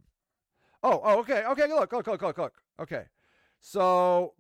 Oh, 0.82 1.02
oh, 1.04 1.20
okay, 1.20 1.44
okay. 1.44 1.68
Look, 1.68 1.92
look, 1.92 2.08
look, 2.08 2.22
look, 2.22 2.38
look. 2.38 2.54
Okay, 2.80 3.04
so 3.60 4.34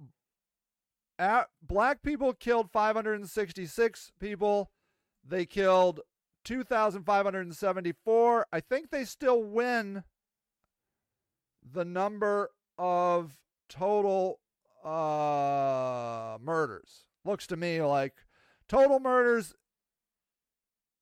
at, 1.19 1.49
black 1.61 2.01
people 2.01 2.31
killed 2.31 2.71
566 2.71 4.13
people. 4.21 4.71
They 5.27 5.45
killed 5.45 5.99
2,574. 6.45 8.47
I 8.53 8.59
think 8.61 8.89
they 8.89 9.03
still 9.03 9.43
win 9.43 10.05
the 11.73 11.85
number 11.85 12.51
of 12.77 13.37
total 13.69 14.39
uh, 14.83 16.37
murders. 16.41 17.05
Looks 17.25 17.47
to 17.47 17.57
me 17.57 17.81
like 17.81 18.13
total 18.67 18.99
murders, 18.99 19.53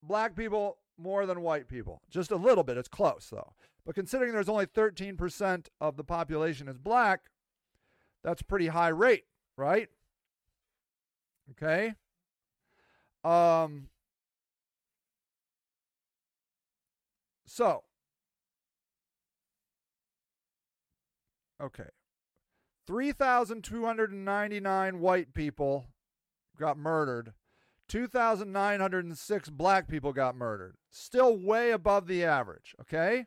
black 0.01 0.35
people 0.35 0.77
more 0.97 1.25
than 1.25 1.41
white 1.41 1.67
people. 1.67 2.01
Just 2.09 2.31
a 2.31 2.35
little 2.35 2.63
bit. 2.63 2.77
It's 2.77 2.87
close, 2.87 3.27
though. 3.31 3.53
But 3.85 3.95
considering 3.95 4.33
there's 4.33 4.49
only 4.49 4.65
13% 4.65 5.67
of 5.79 5.97
the 5.97 6.03
population 6.03 6.67
is 6.67 6.77
black, 6.77 7.29
that's 8.23 8.41
pretty 8.41 8.67
high 8.67 8.89
rate, 8.89 9.25
right? 9.57 9.89
Okay. 11.51 11.93
Um, 13.23 13.89
so, 17.45 17.83
okay. 21.65 21.89
3,299 22.87 24.99
white 24.99 25.33
people 25.33 25.87
got 26.57 26.77
murdered. 26.77 27.33
2,906 27.87 29.49
black 29.49 29.87
people 29.87 30.13
got 30.13 30.35
murdered. 30.35 30.75
Still 30.89 31.37
way 31.37 31.71
above 31.71 32.07
the 32.07 32.23
average, 32.23 32.75
okay? 32.81 33.25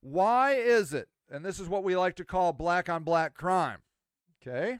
Why 0.00 0.52
is 0.52 0.92
it, 0.92 1.08
and 1.30 1.44
this 1.44 1.60
is 1.60 1.68
what 1.68 1.84
we 1.84 1.96
like 1.96 2.16
to 2.16 2.24
call 2.24 2.52
black 2.52 2.88
on 2.88 3.04
black 3.04 3.34
crime, 3.34 3.78
okay? 4.40 4.78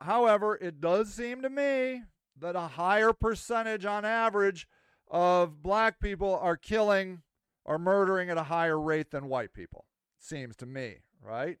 however, 0.00 0.56
it 0.56 0.80
does 0.80 1.12
seem 1.12 1.42
to 1.42 1.50
me 1.50 2.02
that 2.38 2.56
a 2.56 2.68
higher 2.68 3.12
percentage 3.12 3.84
on 3.84 4.04
average 4.04 4.66
of 5.10 5.62
black 5.62 6.00
people 6.00 6.34
are 6.34 6.56
killing 6.56 7.22
or 7.64 7.78
murdering 7.78 8.30
at 8.30 8.38
a 8.38 8.44
higher 8.44 8.80
rate 8.80 9.10
than 9.10 9.28
white 9.28 9.52
people. 9.52 9.86
Seems 10.18 10.56
to 10.56 10.66
me, 10.66 10.96
right? 11.20 11.58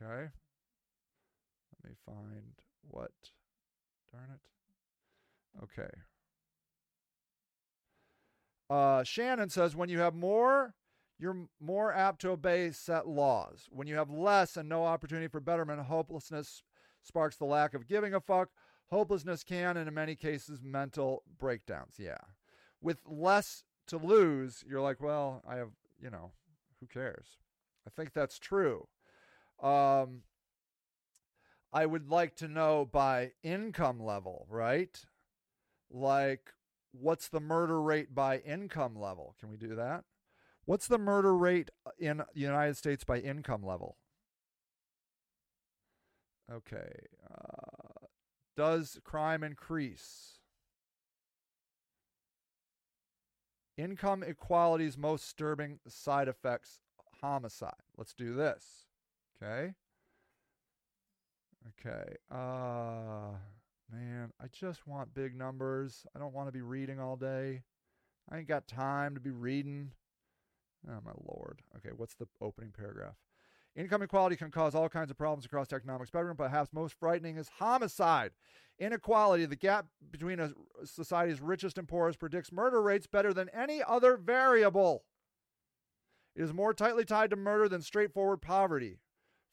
Okay. 0.00 0.30
Let 1.84 1.90
me 1.90 1.96
find 2.06 2.54
what. 2.82 3.10
Darn 4.12 4.30
it. 4.34 5.62
Okay. 5.62 5.90
Uh, 8.68 9.04
Shannon 9.04 9.50
says 9.50 9.76
when 9.76 9.88
you 9.88 9.98
have 9.98 10.14
more, 10.14 10.74
you're 11.18 11.46
more 11.60 11.92
apt 11.92 12.22
to 12.22 12.30
obey 12.30 12.70
set 12.72 13.06
laws. 13.06 13.68
When 13.70 13.86
you 13.86 13.96
have 13.96 14.10
less 14.10 14.56
and 14.56 14.68
no 14.68 14.84
opportunity 14.84 15.28
for 15.28 15.40
betterment, 15.40 15.80
hopelessness 15.82 16.62
sparks 17.02 17.36
the 17.36 17.44
lack 17.44 17.74
of 17.74 17.86
giving 17.86 18.14
a 18.14 18.20
fuck. 18.20 18.50
Hopelessness 18.90 19.42
can, 19.42 19.76
and 19.76 19.88
in 19.88 19.94
many 19.94 20.14
cases, 20.14 20.60
mental 20.62 21.22
breakdowns. 21.38 21.94
Yeah. 21.98 22.18
With 22.80 22.98
less 23.06 23.64
to 23.88 23.96
lose, 23.96 24.64
you're 24.68 24.80
like, 24.80 25.00
well, 25.00 25.42
I 25.48 25.56
have, 25.56 25.70
you 26.00 26.10
know, 26.10 26.32
who 26.80 26.86
cares? 26.86 27.38
I 27.86 27.90
think 27.90 28.12
that's 28.12 28.38
true. 28.38 28.88
Um, 29.62 30.22
I 31.72 31.86
would 31.86 32.10
like 32.10 32.36
to 32.36 32.48
know 32.48 32.84
by 32.84 33.32
income 33.42 34.00
level, 34.00 34.46
right? 34.50 35.00
Like, 35.90 36.50
what's 36.92 37.28
the 37.28 37.40
murder 37.40 37.80
rate 37.80 38.14
by 38.14 38.38
income 38.38 38.94
level? 38.96 39.34
Can 39.40 39.50
we 39.50 39.56
do 39.56 39.74
that? 39.76 40.04
What's 40.64 40.86
the 40.86 40.98
murder 40.98 41.36
rate 41.36 41.70
in 41.98 42.18
the 42.18 42.40
United 42.40 42.76
States 42.76 43.04
by 43.04 43.18
income 43.18 43.64
level? 43.64 43.96
Okay. 46.50 46.92
Uh, 47.30 48.06
does 48.56 48.98
crime 49.04 49.42
increase? 49.42 50.38
Income 53.78 54.22
equality's 54.22 54.98
most 54.98 55.22
disturbing 55.22 55.80
side 55.88 56.28
effects 56.28 56.80
homicide. 57.20 57.72
Let's 57.96 58.12
do 58.12 58.34
this. 58.34 58.86
Okay. 59.42 59.74
Okay. 61.68 62.16
Uh 62.30 63.36
man, 63.90 64.32
I 64.40 64.46
just 64.52 64.86
want 64.86 65.14
big 65.14 65.36
numbers. 65.36 66.06
I 66.14 66.18
don't 66.18 66.34
want 66.34 66.48
to 66.48 66.52
be 66.52 66.62
reading 66.62 67.00
all 67.00 67.16
day. 67.16 67.62
I 68.30 68.38
ain't 68.38 68.48
got 68.48 68.68
time 68.68 69.14
to 69.14 69.20
be 69.20 69.30
reading. 69.30 69.92
Oh 70.88 71.00
my 71.04 71.12
lord. 71.24 71.62
Okay, 71.76 71.90
what's 71.96 72.14
the 72.14 72.26
opening 72.40 72.72
paragraph? 72.76 73.16
Income 73.74 74.02
inequality 74.02 74.36
can 74.36 74.50
cause 74.50 74.74
all 74.74 74.88
kinds 74.88 75.10
of 75.10 75.16
problems 75.16 75.46
across 75.46 75.68
the 75.68 75.76
economic 75.76 76.06
spectrum. 76.06 76.36
Perhaps 76.36 76.72
most 76.72 76.94
frightening 76.98 77.38
is 77.38 77.48
homicide. 77.58 78.32
Inequality, 78.78 79.46
the 79.46 79.56
gap 79.56 79.86
between 80.10 80.40
a 80.40 80.52
society's 80.84 81.40
richest 81.40 81.78
and 81.78 81.88
poorest, 81.88 82.18
predicts 82.18 82.52
murder 82.52 82.82
rates 82.82 83.06
better 83.06 83.32
than 83.32 83.48
any 83.50 83.82
other 83.82 84.16
variable. 84.16 85.04
It 86.34 86.42
is 86.42 86.52
more 86.52 86.74
tightly 86.74 87.04
tied 87.04 87.30
to 87.30 87.36
murder 87.36 87.68
than 87.68 87.82
straightforward 87.82 88.42
poverty, 88.42 88.98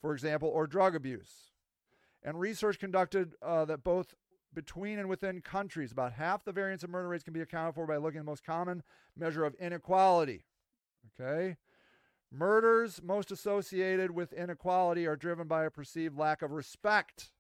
for 0.02 0.14
example, 0.14 0.50
or 0.50 0.68
drug 0.68 0.96
abuse. 0.96 1.52
And 2.24 2.40
research 2.40 2.80
conducted 2.80 3.34
uh, 3.42 3.66
that 3.66 3.84
both 3.84 4.16
between 4.54 5.00
and 5.00 5.08
within 5.08 5.42
countries, 5.42 5.92
about 5.92 6.14
half 6.14 6.44
the 6.44 6.52
variance 6.52 6.84
of 6.84 6.90
murder 6.90 7.08
rates 7.08 7.24
can 7.24 7.34
be 7.34 7.42
accounted 7.42 7.76
for 7.76 7.86
by 7.86 7.98
looking 7.98 8.20
at 8.20 8.26
the 8.26 8.32
most 8.32 8.44
common 8.44 8.84
measure 9.16 9.46
of 9.46 9.56
inequality. 9.56 10.46
Okay? 11.20 11.58
Murders 12.32 13.02
most 13.02 13.32
associated 13.32 14.12
with 14.12 14.34
inequality 14.34 15.08
are 15.08 15.16
driven 15.16 15.48
by 15.48 15.66
a 15.66 15.72
perceived 15.72 16.18
lack 16.18 16.42
of 16.42 16.52
respect. 16.52 17.32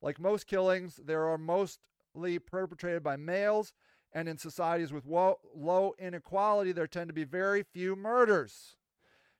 Like 0.00 0.20
most 0.20 0.46
killings, 0.46 1.00
they 1.04 1.14
are 1.14 1.38
mostly 1.38 2.38
perpetrated 2.38 3.02
by 3.02 3.16
males, 3.16 3.72
and 4.12 4.28
in 4.28 4.38
societies 4.38 4.92
with 4.92 5.06
low 5.06 5.94
inequality, 5.98 6.72
there 6.72 6.86
tend 6.86 7.08
to 7.08 7.14
be 7.14 7.24
very 7.24 7.62
few 7.62 7.94
murders. 7.94 8.76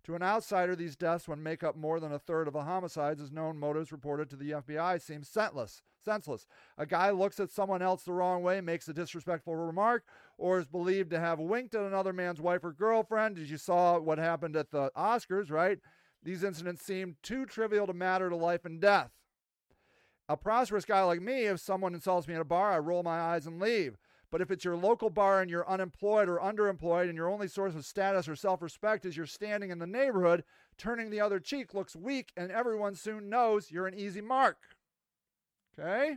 To 0.05 0.15
an 0.15 0.23
outsider, 0.23 0.75
these 0.75 0.97
deaths, 0.97 1.29
when 1.29 1.43
make 1.43 1.63
up 1.63 1.77
more 1.77 2.01
than 2.01 2.13
a 2.13 2.19
third 2.19 2.47
of 2.47 2.55
the 2.55 2.63
homicides, 2.63 3.21
as 3.21 3.31
known 3.31 3.59
motives 3.59 3.93
reported 3.93 4.31
to 4.31 4.37
the 4.37 4.53
FBI, 4.53 5.01
seem 5.03 5.23
senseless. 5.23 5.83
Senseless. 6.03 6.47
A 6.79 6.87
guy 6.87 7.11
looks 7.11 7.39
at 7.41 7.51
someone 7.51 7.83
else 7.83 8.05
the 8.05 8.13
wrong 8.13 8.43
way, 8.43 8.61
makes 8.61 8.89
a 8.89 8.95
disrespectful 8.95 9.55
remark, 9.55 10.05
or 10.39 10.59
is 10.59 10.67
believed 10.67 11.11
to 11.11 11.21
have 11.21 11.39
winked 11.39 11.75
at 11.75 11.83
another 11.83 12.13
man's 12.15 12.41
wife 12.41 12.65
or 12.65 12.73
girlfriend. 12.73 13.39
As 13.39 13.51
you 13.51 13.59
saw 13.59 13.99
what 13.99 14.19
happened 14.19 14.57
at 14.57 14.71
the 14.71 14.91
Oscars, 14.97 15.51
right? 15.51 15.79
These 16.23 16.45
incidents 16.45 16.83
seem 16.83 17.17
too 17.23 17.45
trivial 17.45 17.87
to 17.87 17.93
matter 17.93 18.31
to 18.31 18.37
life 18.37 18.65
and 18.65 18.81
death. 18.81 19.11
A 20.29 20.37
prosperous 20.37 20.85
guy 20.85 21.03
like 21.03 21.23
me, 21.23 21.45
if 21.45 21.61
someone 21.61 21.95
insults 21.95 22.29
me 22.29 22.35
at 22.35 22.41
a 22.41 22.45
bar, 22.45 22.73
I 22.73 22.79
roll 22.79 23.03
my 23.03 23.19
eyes 23.19 23.47
and 23.47 23.61
leave. 23.61 23.97
But 24.31 24.41
if 24.41 24.51
it's 24.51 24.65
your 24.65 24.77
local 24.77 25.09
bar 25.09 25.41
and 25.41 25.51
you're 25.51 25.69
unemployed 25.69 26.29
or 26.29 26.39
underemployed 26.39 27.09
and 27.09 27.17
your 27.17 27.31
only 27.31 27.49
source 27.49 27.75
of 27.75 27.87
status 27.87 28.29
or 28.29 28.37
self 28.37 28.61
respect 28.61 29.07
is 29.07 29.17
your 29.17 29.27
standing 29.27 29.71
in 29.71 29.79
the 29.79 29.87
neighborhood, 29.87 30.45
turning 30.77 31.11
the 31.11 31.21
other 31.21 31.41
cheek 31.41 31.73
looks 31.73 31.97
weak 31.97 32.33
and 32.37 32.51
everyone 32.51 32.95
soon 32.95 33.31
knows 33.31 33.71
you're 33.71 33.87
an 33.87 33.99
easy 33.99 34.21
mark. 34.21 34.59
Okay? 35.79 36.17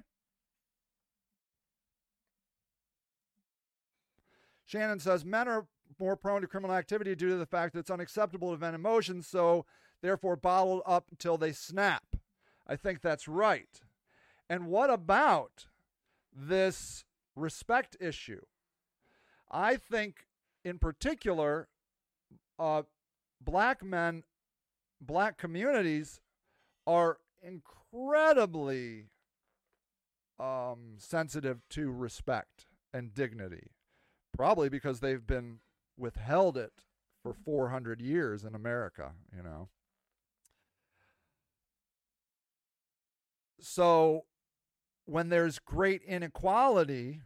Shannon 4.65 4.99
says 4.99 5.25
men 5.25 5.47
are 5.47 5.67
more 5.99 6.15
prone 6.15 6.41
to 6.41 6.47
criminal 6.47 6.75
activity 6.75 7.15
due 7.15 7.29
to 7.29 7.35
the 7.35 7.45
fact 7.45 7.73
that 7.73 7.79
it's 7.79 7.91
unacceptable 7.91 8.51
to 8.51 8.57
vent 8.57 8.75
emotions, 8.75 9.27
so 9.27 9.65
therefore 10.01 10.35
bottled 10.35 10.81
up 10.85 11.07
until 11.11 11.37
they 11.37 11.51
snap. 11.51 12.15
I 12.67 12.75
think 12.75 13.01
that's 13.01 13.27
right. 13.27 13.81
And 14.49 14.67
what 14.67 14.89
about 14.89 15.67
this 16.33 17.03
respect 17.41 17.97
issue? 17.99 18.41
I 19.49 19.75
think, 19.75 20.27
in 20.63 20.79
particular, 20.79 21.67
uh, 22.57 22.83
black 23.41 23.83
men, 23.83 24.23
black 25.01 25.37
communities 25.37 26.21
are 26.87 27.17
incredibly 27.41 29.07
um, 30.39 30.95
sensitive 30.97 31.61
to 31.69 31.91
respect 31.91 32.65
and 32.93 33.13
dignity, 33.13 33.71
probably 34.35 34.69
because 34.69 34.99
they've 34.99 35.25
been 35.25 35.59
withheld 35.97 36.57
it 36.57 36.73
for 37.21 37.33
400 37.33 38.01
years 38.01 38.43
in 38.43 38.55
America, 38.55 39.11
you 39.35 39.43
know. 39.43 39.69
So 43.59 44.25
when 45.05 45.29
there's 45.29 45.59
great 45.59 46.01
inequality, 46.03 47.21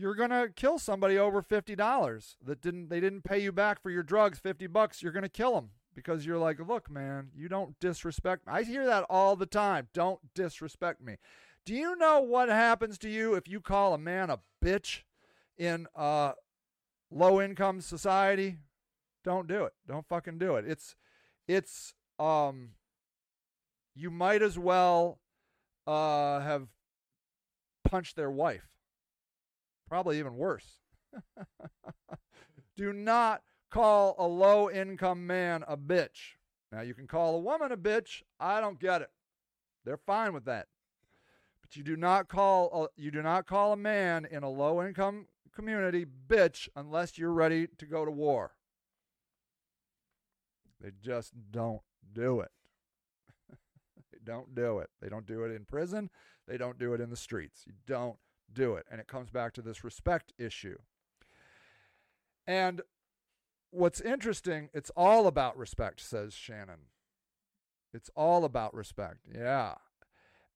you're 0.00 0.14
going 0.14 0.30
to 0.30 0.50
kill 0.54 0.78
somebody 0.78 1.18
over 1.18 1.42
$50 1.42 2.36
that 2.44 2.60
didn't 2.60 2.88
they 2.88 3.00
didn't 3.00 3.22
pay 3.22 3.38
you 3.38 3.52
back 3.52 3.82
for 3.82 3.90
your 3.90 4.02
drugs 4.02 4.38
50 4.38 4.66
bucks 4.68 5.02
you're 5.02 5.12
going 5.12 5.22
to 5.22 5.28
kill 5.28 5.54
them 5.54 5.70
because 5.94 6.24
you're 6.24 6.38
like 6.38 6.58
look 6.66 6.90
man 6.90 7.30
you 7.34 7.48
don't 7.48 7.78
disrespect 7.80 8.46
me. 8.46 8.52
i 8.52 8.62
hear 8.62 8.86
that 8.86 9.04
all 9.10 9.36
the 9.36 9.46
time. 9.46 9.88
Don't 9.92 10.20
disrespect 10.34 11.00
me. 11.00 11.16
Do 11.66 11.74
you 11.74 11.96
know 11.96 12.20
what 12.20 12.48
happens 12.48 12.98
to 12.98 13.08
you 13.08 13.34
if 13.34 13.46
you 13.46 13.60
call 13.60 13.92
a 13.92 13.98
man 13.98 14.30
a 14.30 14.40
bitch 14.64 15.02
in 15.58 15.86
a 15.94 16.32
low 17.10 17.40
income 17.40 17.80
society? 17.80 18.56
Don't 19.22 19.46
do 19.46 19.64
it. 19.64 19.74
Don't 19.86 20.06
fucking 20.08 20.38
do 20.38 20.56
it. 20.56 20.64
It's 20.66 20.96
it's 21.46 21.94
um 22.18 22.70
you 23.94 24.10
might 24.10 24.40
as 24.40 24.58
well 24.58 25.18
uh, 25.86 26.40
have 26.40 26.68
punched 27.84 28.16
their 28.16 28.30
wife. 28.30 28.68
Probably 29.90 30.20
even 30.20 30.36
worse. 30.36 30.78
Do 32.76 32.92
not 32.92 33.42
call 33.70 34.14
a 34.18 34.26
low 34.26 34.70
income 34.70 35.26
man 35.26 35.64
a 35.66 35.76
bitch. 35.76 36.36
Now, 36.70 36.82
you 36.82 36.94
can 36.94 37.08
call 37.08 37.34
a 37.34 37.40
woman 37.40 37.72
a 37.72 37.76
bitch. 37.76 38.22
I 38.38 38.60
don't 38.60 38.78
get 38.78 39.02
it. 39.02 39.10
They're 39.84 39.96
fine 39.96 40.32
with 40.32 40.44
that. 40.44 40.68
But 41.60 41.74
you 41.74 41.82
do 41.82 41.96
not 41.96 42.28
call 42.28 42.84
a, 42.84 43.00
you 43.00 43.10
do 43.10 43.20
not 43.20 43.46
call 43.46 43.72
a 43.72 43.76
man 43.76 44.26
in 44.30 44.44
a 44.44 44.48
low 44.48 44.80
income 44.80 45.26
community 45.52 46.06
bitch 46.06 46.68
unless 46.76 47.18
you're 47.18 47.32
ready 47.32 47.66
to 47.78 47.84
go 47.84 48.04
to 48.04 48.10
war. 48.12 48.52
They 50.80 50.92
just 51.02 51.32
don't 51.50 51.82
do 52.12 52.40
it 52.40 52.50
they 54.12 54.18
don't 54.24 54.54
do 54.54 54.78
it. 54.78 54.90
They 55.02 55.08
don't 55.08 55.26
do 55.26 55.44
it 55.44 55.54
in 55.54 55.64
prison. 55.64 56.10
They 56.46 56.56
don't 56.56 56.78
do 56.78 56.94
it 56.94 57.00
in 57.00 57.10
the 57.10 57.16
streets. 57.16 57.64
You 57.66 57.74
don't 57.86 58.16
do 58.52 58.74
it. 58.74 58.86
And 58.90 59.00
it 59.00 59.08
comes 59.08 59.30
back 59.30 59.52
to 59.54 59.62
this 59.62 59.84
respect 59.84 60.32
issue. 60.38 60.78
And 62.46 62.82
what's 63.70 64.00
interesting, 64.00 64.70
it's 64.72 64.90
all 64.96 65.26
about 65.26 65.56
respect, 65.56 66.00
says 66.00 66.34
Shannon. 66.34 66.88
It's 67.92 68.10
all 68.14 68.44
about 68.44 68.74
respect. 68.74 69.26
Yeah. 69.32 69.74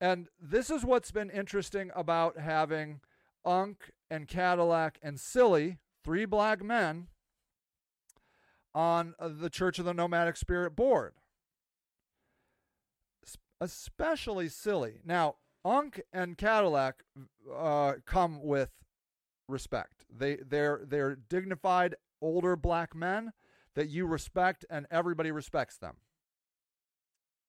And 0.01 0.28
this 0.40 0.70
is 0.70 0.84
what's 0.84 1.11
been 1.11 1.30
interesting 1.30 1.90
about 1.95 2.38
having 2.38 3.01
Unk 3.45 3.92
and 4.11 4.28
Cadillac 4.28 4.99
and 5.03 5.18
Silly, 5.18 5.78
three 6.03 6.24
black 6.24 6.62
men, 6.62 7.09
on 8.74 9.14
uh, 9.20 9.28
the 9.28 9.51
Church 9.51 9.78
of 9.78 9.84
the 9.84 9.95
Nomadic 9.95 10.36
Spirit 10.36 10.74
board 10.74 11.14
especially 13.64 14.49
silly. 14.49 15.01
Now, 15.05 15.36
Unk 15.65 16.03
and 16.12 16.37
Cadillac 16.37 17.03
uh, 17.55 17.95
come 18.05 18.43
with 18.43 18.71
respect. 19.49 20.05
They 20.15 20.37
they're 20.37 20.83
they're 20.87 21.17
dignified 21.17 21.95
older 22.21 22.57
black 22.57 22.95
men 22.95 23.33
that 23.75 23.89
you 23.89 24.07
respect 24.07 24.65
and 24.71 24.87
everybody 24.91 25.31
respects 25.31 25.77
them. 25.77 25.97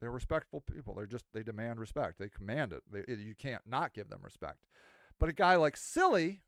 They're 0.01 0.11
respectful 0.11 0.61
people. 0.61 0.93
They're 0.93 1.05
just 1.05 1.25
they 1.33 1.43
demand 1.43 1.79
respect. 1.79 2.19
They 2.19 2.29
command 2.29 2.73
it. 2.73 2.83
They, 2.91 3.13
you 3.13 3.35
can't 3.35 3.63
not 3.65 3.93
give 3.93 4.09
them 4.09 4.19
respect. 4.23 4.59
But 5.19 5.29
a 5.29 5.33
guy 5.33 5.55
like 5.55 5.77
Silly, 5.77 6.41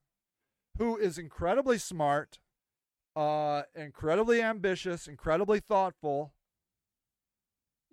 who 0.78 0.98
is 0.98 1.18
incredibly 1.18 1.78
smart, 1.78 2.40
uh, 3.16 3.64
incredibly 3.76 4.42
ambitious, 4.42 5.08
incredibly 5.08 5.60
thoughtful, 5.60 6.34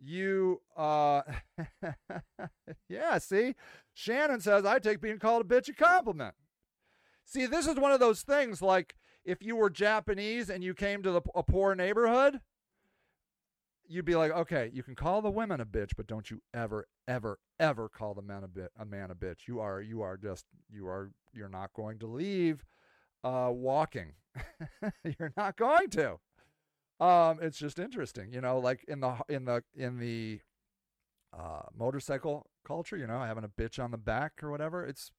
you 0.04 0.60
uh 0.76 1.22
yeah 2.88 3.18
see? 3.18 3.54
Shannon 3.92 4.40
says 4.40 4.64
i 4.64 4.78
take 4.78 5.00
being 5.00 5.18
called 5.18 5.44
a 5.44 5.48
bitch 5.48 5.68
a 5.68 5.74
compliment. 5.74 6.34
See 7.24 7.46
this 7.46 7.66
is 7.66 7.76
one 7.76 7.92
of 7.92 8.00
those 8.00 8.22
things 8.22 8.60
like 8.60 8.96
if 9.24 9.42
you 9.42 9.56
were 9.56 9.70
japanese 9.70 10.50
and 10.50 10.62
you 10.62 10.74
came 10.74 11.02
to 11.02 11.10
the, 11.10 11.22
a 11.34 11.42
poor 11.42 11.74
neighborhood 11.74 12.40
you'd 13.86 14.04
be 14.04 14.16
like 14.16 14.32
okay 14.32 14.70
you 14.72 14.82
can 14.82 14.94
call 14.94 15.22
the 15.22 15.30
women 15.30 15.60
a 15.60 15.66
bitch 15.66 15.90
but 15.96 16.06
don't 16.06 16.30
you 16.30 16.42
ever 16.52 16.86
ever 17.08 17.38
ever 17.58 17.88
call 17.88 18.14
the 18.14 18.22
man 18.22 18.44
a 18.44 18.48
bit 18.48 18.70
a 18.78 18.84
man 18.84 19.10
a 19.10 19.14
bitch. 19.14 19.46
You 19.46 19.60
are 19.60 19.80
you 19.80 20.02
are 20.02 20.16
just 20.16 20.44
you 20.70 20.86
are 20.86 21.10
you're 21.32 21.48
not 21.48 21.72
going 21.74 21.98
to 22.00 22.06
leave 22.06 22.64
uh 23.22 23.50
walking. 23.52 24.12
You're 25.04 25.32
not 25.36 25.56
going 25.56 25.90
to 25.90 26.18
um, 27.00 27.38
it's 27.42 27.58
just 27.58 27.78
interesting, 27.78 28.32
you 28.32 28.40
know, 28.40 28.58
like 28.58 28.84
in 28.86 29.00
the 29.00 29.16
in 29.28 29.44
the 29.44 29.62
in 29.74 29.98
the 29.98 30.40
uh, 31.36 31.62
motorcycle 31.76 32.46
culture, 32.64 32.96
you 32.96 33.06
know, 33.06 33.20
having 33.20 33.44
a 33.44 33.48
bitch 33.48 33.82
on 33.82 33.90
the 33.90 33.98
back 33.98 34.42
or 34.42 34.50
whatever. 34.50 34.84
It's 34.84 35.10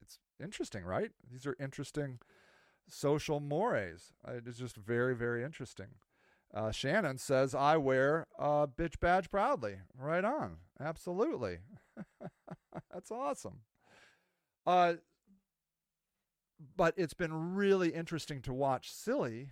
it's 0.00 0.18
interesting, 0.42 0.84
right? 0.84 1.10
These 1.30 1.46
are 1.46 1.56
interesting 1.60 2.18
social 2.88 3.40
mores. 3.40 4.12
It's 4.26 4.58
just 4.58 4.76
very 4.76 5.14
very 5.14 5.44
interesting. 5.44 5.88
Uh, 6.54 6.70
Shannon 6.70 7.18
says, 7.18 7.54
"I 7.54 7.76
wear 7.76 8.26
a 8.38 8.66
bitch 8.66 8.98
badge 9.00 9.30
proudly." 9.30 9.80
Right 9.98 10.24
on, 10.24 10.58
absolutely. 10.80 11.58
That's 12.92 13.10
awesome. 13.10 13.60
Uh, 14.66 14.94
but 16.76 16.94
it's 16.96 17.14
been 17.14 17.54
really 17.54 17.90
interesting 17.90 18.40
to 18.42 18.52
watch 18.52 18.90
Silly 18.90 19.50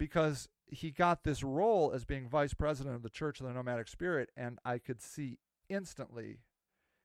because 0.00 0.48
he 0.66 0.90
got 0.90 1.24
this 1.24 1.42
role 1.42 1.92
as 1.94 2.06
being 2.06 2.26
vice 2.26 2.54
president 2.54 2.96
of 2.96 3.02
the 3.02 3.10
Church 3.10 3.38
of 3.38 3.46
the 3.46 3.52
Nomadic 3.52 3.86
Spirit, 3.86 4.30
and 4.34 4.58
I 4.64 4.78
could 4.78 5.02
see 5.02 5.38
instantly 5.68 6.38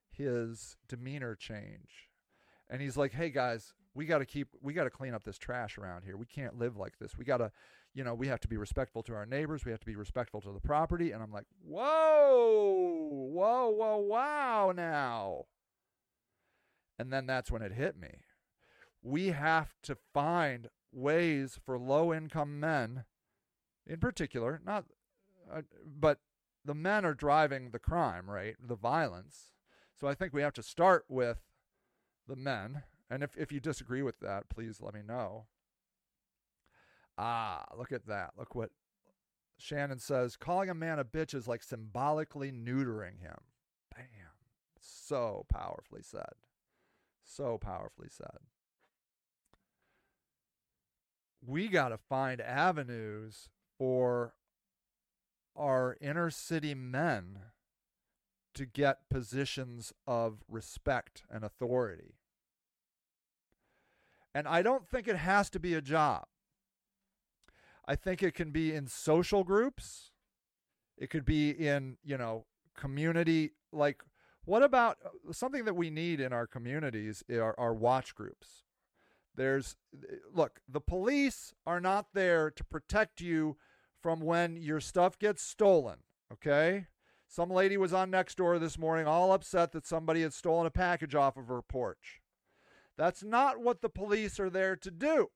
his 0.09 0.77
demeanor 0.87 1.35
change. 1.35 2.09
And 2.69 2.81
he's 2.81 2.95
like, 2.95 3.11
"Hey 3.11 3.29
guys, 3.29 3.73
we 3.93 4.05
got 4.05 4.19
to 4.19 4.25
keep, 4.25 4.47
we 4.61 4.71
got 4.71 4.85
to 4.85 4.89
clean 4.89 5.13
up 5.13 5.25
this 5.25 5.37
trash 5.37 5.77
around 5.77 6.03
here. 6.03 6.15
We 6.15 6.25
can't 6.25 6.57
live 6.57 6.77
like 6.77 6.97
this. 6.97 7.17
We 7.17 7.25
got 7.25 7.37
to, 7.39 7.51
you 7.93 8.05
know, 8.05 8.13
we 8.13 8.29
have 8.29 8.39
to 8.39 8.47
be 8.47 8.55
respectful 8.55 9.03
to 9.03 9.13
our 9.13 9.25
neighbors. 9.25 9.65
We 9.65 9.71
have 9.71 9.81
to 9.81 9.85
be 9.85 9.97
respectful 9.97 10.39
to 10.41 10.53
the 10.53 10.61
property." 10.61 11.11
And 11.11 11.21
I'm 11.21 11.33
like, 11.33 11.47
"Whoa, 11.61 13.09
whoa, 13.11 13.69
whoa, 13.71 13.97
wow!" 13.97 14.71
Now, 14.73 15.43
and 16.97 17.11
then 17.11 17.25
that's 17.25 17.51
when 17.51 17.61
it 17.61 17.73
hit 17.73 17.97
me. 17.99 18.21
We 19.03 19.27
have 19.27 19.73
to 19.83 19.97
find 20.13 20.69
ways 20.95 21.59
for 21.63 21.77
low 21.77 22.13
income 22.13 22.59
men, 22.59 23.03
in 23.85 23.99
particular, 23.99 24.61
not, 24.65 24.85
uh, 25.53 25.61
but 25.85 26.19
the 26.63 26.73
men 26.73 27.05
are 27.05 27.13
driving 27.13 27.69
the 27.69 27.79
crime, 27.79 28.29
right? 28.29 28.55
The 28.65 28.75
violence. 28.75 29.51
So 29.93 30.07
I 30.07 30.15
think 30.15 30.33
we 30.33 30.41
have 30.41 30.53
to 30.53 30.63
start 30.63 31.05
with 31.07 31.37
the 32.27 32.35
men. 32.35 32.83
And 33.09 33.21
if, 33.21 33.37
if 33.37 33.51
you 33.51 33.59
disagree 33.59 34.01
with 34.01 34.19
that, 34.21 34.49
please 34.49 34.81
let 34.81 34.93
me 34.93 35.01
know. 35.05 35.45
Ah, 37.17 37.65
look 37.77 37.91
at 37.91 38.07
that. 38.07 38.31
Look 38.37 38.55
what 38.55 38.71
Shannon 39.57 39.99
says. 39.99 40.35
Calling 40.35 40.69
a 40.69 40.73
man 40.73 40.99
a 40.99 41.05
bitch 41.05 41.33
is 41.33 41.47
like 41.47 41.63
symbolically 41.63 42.51
neutering 42.51 43.21
him. 43.21 43.37
Bam. 43.95 44.05
So 44.79 45.45
powerfully 45.49 46.01
said. 46.03 46.33
So 47.23 47.57
powerfully 47.57 48.09
said 48.09 48.39
we 51.47 51.67
got 51.67 51.89
to 51.89 51.97
find 51.97 52.41
avenues 52.41 53.49
for 53.77 54.33
our 55.55 55.97
inner 56.01 56.29
city 56.29 56.73
men 56.73 57.39
to 58.53 58.65
get 58.65 59.09
positions 59.09 59.93
of 60.07 60.43
respect 60.47 61.23
and 61.29 61.43
authority. 61.43 62.15
And 64.33 64.47
I 64.47 64.61
don't 64.61 64.87
think 64.87 65.07
it 65.07 65.17
has 65.17 65.49
to 65.51 65.59
be 65.59 65.73
a 65.73 65.81
job. 65.81 66.25
I 67.87 67.95
think 67.95 68.23
it 68.23 68.33
can 68.33 68.51
be 68.51 68.73
in 68.73 68.87
social 68.87 69.43
groups. 69.43 70.11
It 70.97 71.09
could 71.09 71.25
be 71.25 71.51
in, 71.51 71.97
you 72.03 72.17
know, 72.17 72.45
community 72.75 73.51
like 73.71 74.03
what 74.45 74.61
about 74.61 74.97
uh, 75.03 75.31
something 75.33 75.65
that 75.65 75.75
we 75.75 75.89
need 75.89 76.19
in 76.19 76.31
our 76.31 76.47
communities 76.47 77.23
are, 77.29 77.55
are 77.57 77.73
watch 77.73 78.13
groups. 78.15 78.64
There's 79.35 79.75
look, 80.33 80.59
the 80.67 80.81
police 80.81 81.53
are 81.65 81.79
not 81.79 82.07
there 82.13 82.49
to 82.51 82.63
protect 82.63 83.21
you 83.21 83.57
from 84.01 84.19
when 84.19 84.55
your 84.55 84.79
stuff 84.79 85.17
gets 85.17 85.41
stolen, 85.41 85.97
okay? 86.31 86.87
Some 87.27 87.49
lady 87.49 87.75
was 87.75 87.93
on 87.93 88.11
next 88.11 88.37
door 88.37 88.59
this 88.59 88.77
morning 88.77 89.07
all 89.07 89.33
upset 89.33 89.71
that 89.71 89.87
somebody 89.87 90.21
had 90.21 90.33
stolen 90.33 90.67
a 90.67 90.71
package 90.71 91.15
off 91.15 91.37
of 91.37 91.47
her 91.47 91.61
porch. 91.61 92.21
That's 92.97 93.23
not 93.23 93.59
what 93.59 93.81
the 93.81 93.89
police 93.89 94.39
are 94.39 94.49
there 94.49 94.75
to 94.75 94.91
do. 94.91 95.29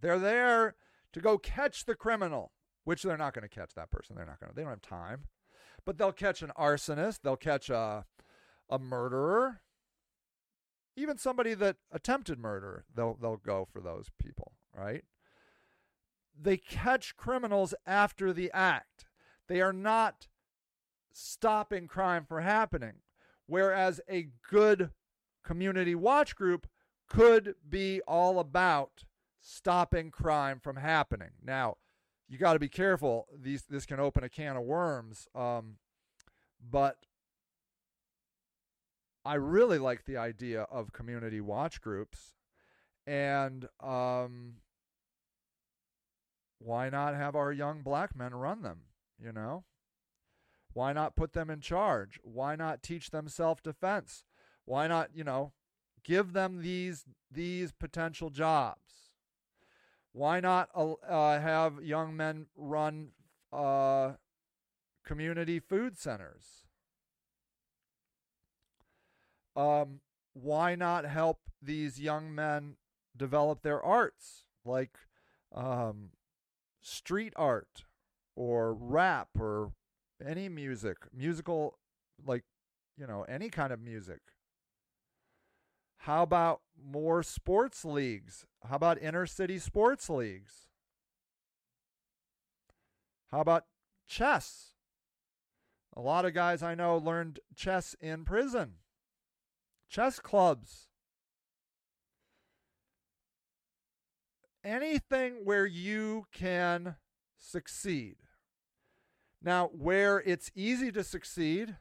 They're 0.00 0.18
there 0.18 0.76
to 1.12 1.20
go 1.20 1.38
catch 1.38 1.84
the 1.84 1.94
criminal, 1.94 2.52
which 2.84 3.02
they're 3.02 3.16
not 3.16 3.34
going 3.34 3.48
to 3.48 3.54
catch 3.54 3.74
that 3.74 3.90
person. 3.90 4.14
They're 4.14 4.26
not 4.26 4.38
going 4.38 4.50
to. 4.50 4.54
They 4.54 4.62
don't 4.62 4.70
have 4.70 4.82
time. 4.82 5.24
But 5.84 5.98
they'll 5.98 6.12
catch 6.12 6.42
an 6.42 6.52
arsonist, 6.56 7.20
they'll 7.22 7.36
catch 7.36 7.70
a 7.70 8.04
a 8.70 8.78
murderer, 8.78 9.62
even 10.98 11.18
somebody 11.18 11.54
that 11.54 11.76
attempted 11.92 12.38
murder. 12.38 12.84
They'll 12.94 13.16
they'll 13.20 13.36
go 13.36 13.66
for 13.70 13.80
those 13.80 14.06
people, 14.22 14.52
right? 14.76 15.04
They 16.40 16.56
catch 16.56 17.16
criminals 17.16 17.74
after 17.86 18.32
the 18.32 18.50
act. 18.52 19.06
They 19.48 19.60
are 19.60 19.72
not 19.72 20.28
stopping 21.12 21.88
crime 21.88 22.24
from 22.24 22.42
happening. 22.42 22.94
Whereas 23.46 24.00
a 24.08 24.28
good 24.48 24.90
community 25.42 25.94
watch 25.94 26.36
group 26.36 26.66
could 27.08 27.54
be 27.68 28.00
all 28.06 28.38
about 28.38 29.04
stopping 29.40 30.10
crime 30.10 30.60
from 30.60 30.76
happening. 30.76 31.30
Now, 31.42 31.76
you 32.28 32.36
got 32.36 32.52
to 32.52 32.58
be 32.58 32.68
careful. 32.68 33.26
These 33.34 33.64
this 33.68 33.86
can 33.86 33.98
open 33.98 34.22
a 34.22 34.28
can 34.28 34.56
of 34.56 34.64
worms. 34.64 35.26
Um, 35.34 35.76
but 36.70 36.96
I 39.28 39.34
really 39.34 39.78
like 39.78 40.06
the 40.06 40.16
idea 40.16 40.62
of 40.62 40.94
community 40.94 41.42
watch 41.42 41.82
groups, 41.82 42.32
and 43.06 43.68
um, 43.78 44.54
why 46.58 46.88
not 46.88 47.14
have 47.14 47.36
our 47.36 47.52
young 47.52 47.82
black 47.82 48.16
men 48.16 48.34
run 48.34 48.62
them? 48.62 48.84
You 49.22 49.32
know, 49.32 49.64
why 50.72 50.94
not 50.94 51.14
put 51.14 51.34
them 51.34 51.50
in 51.50 51.60
charge? 51.60 52.18
Why 52.22 52.56
not 52.56 52.82
teach 52.82 53.10
them 53.10 53.28
self 53.28 53.62
defense? 53.62 54.24
Why 54.64 54.86
not, 54.86 55.10
you 55.12 55.24
know, 55.24 55.52
give 56.02 56.32
them 56.32 56.62
these 56.62 57.04
these 57.30 57.70
potential 57.70 58.30
jobs? 58.30 59.10
Why 60.12 60.40
not 60.40 60.70
uh, 60.74 60.92
uh, 61.06 61.38
have 61.38 61.82
young 61.82 62.16
men 62.16 62.46
run 62.56 63.10
uh, 63.52 64.12
community 65.04 65.60
food 65.60 65.98
centers? 65.98 66.67
Um, 69.58 70.00
why 70.34 70.76
not 70.76 71.04
help 71.04 71.40
these 71.60 72.00
young 72.00 72.32
men 72.32 72.76
develop 73.16 73.62
their 73.62 73.82
arts, 73.82 74.44
like 74.64 74.96
um, 75.52 76.10
street 76.80 77.32
art 77.34 77.84
or 78.36 78.72
rap 78.72 79.30
or 79.36 79.72
any 80.24 80.48
music, 80.48 80.98
musical, 81.12 81.76
like, 82.24 82.44
you 82.96 83.06
know, 83.06 83.24
any 83.28 83.48
kind 83.48 83.72
of 83.72 83.80
music? 83.80 84.20
How 86.02 86.22
about 86.22 86.60
more 86.80 87.24
sports 87.24 87.84
leagues? 87.84 88.46
How 88.68 88.76
about 88.76 89.02
inner 89.02 89.26
city 89.26 89.58
sports 89.58 90.08
leagues? 90.08 90.68
How 93.32 93.40
about 93.40 93.64
chess? 94.06 94.74
A 95.96 96.00
lot 96.00 96.24
of 96.24 96.32
guys 96.32 96.62
I 96.62 96.76
know 96.76 96.96
learned 96.96 97.40
chess 97.56 97.96
in 98.00 98.24
prison. 98.24 98.74
Chess 99.88 100.20
clubs. 100.20 100.88
Anything 104.64 105.44
where 105.44 105.66
you 105.66 106.26
can 106.32 106.96
succeed. 107.38 108.16
Now, 109.42 109.68
where 109.68 110.18
it's 110.18 110.50
easy 110.54 110.92
to 110.92 111.04
succeed 111.04 111.76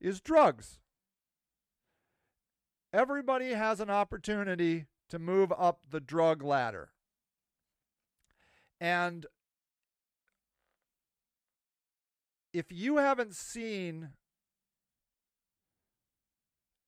is 0.00 0.20
drugs. 0.20 0.80
Everybody 2.92 3.50
has 3.50 3.80
an 3.80 3.90
opportunity 3.90 4.86
to 5.10 5.18
move 5.18 5.52
up 5.56 5.80
the 5.88 6.00
drug 6.00 6.42
ladder. 6.42 6.90
And 8.80 9.26
if 12.52 12.66
you 12.70 12.96
haven't 12.96 13.34
seen 13.34 14.10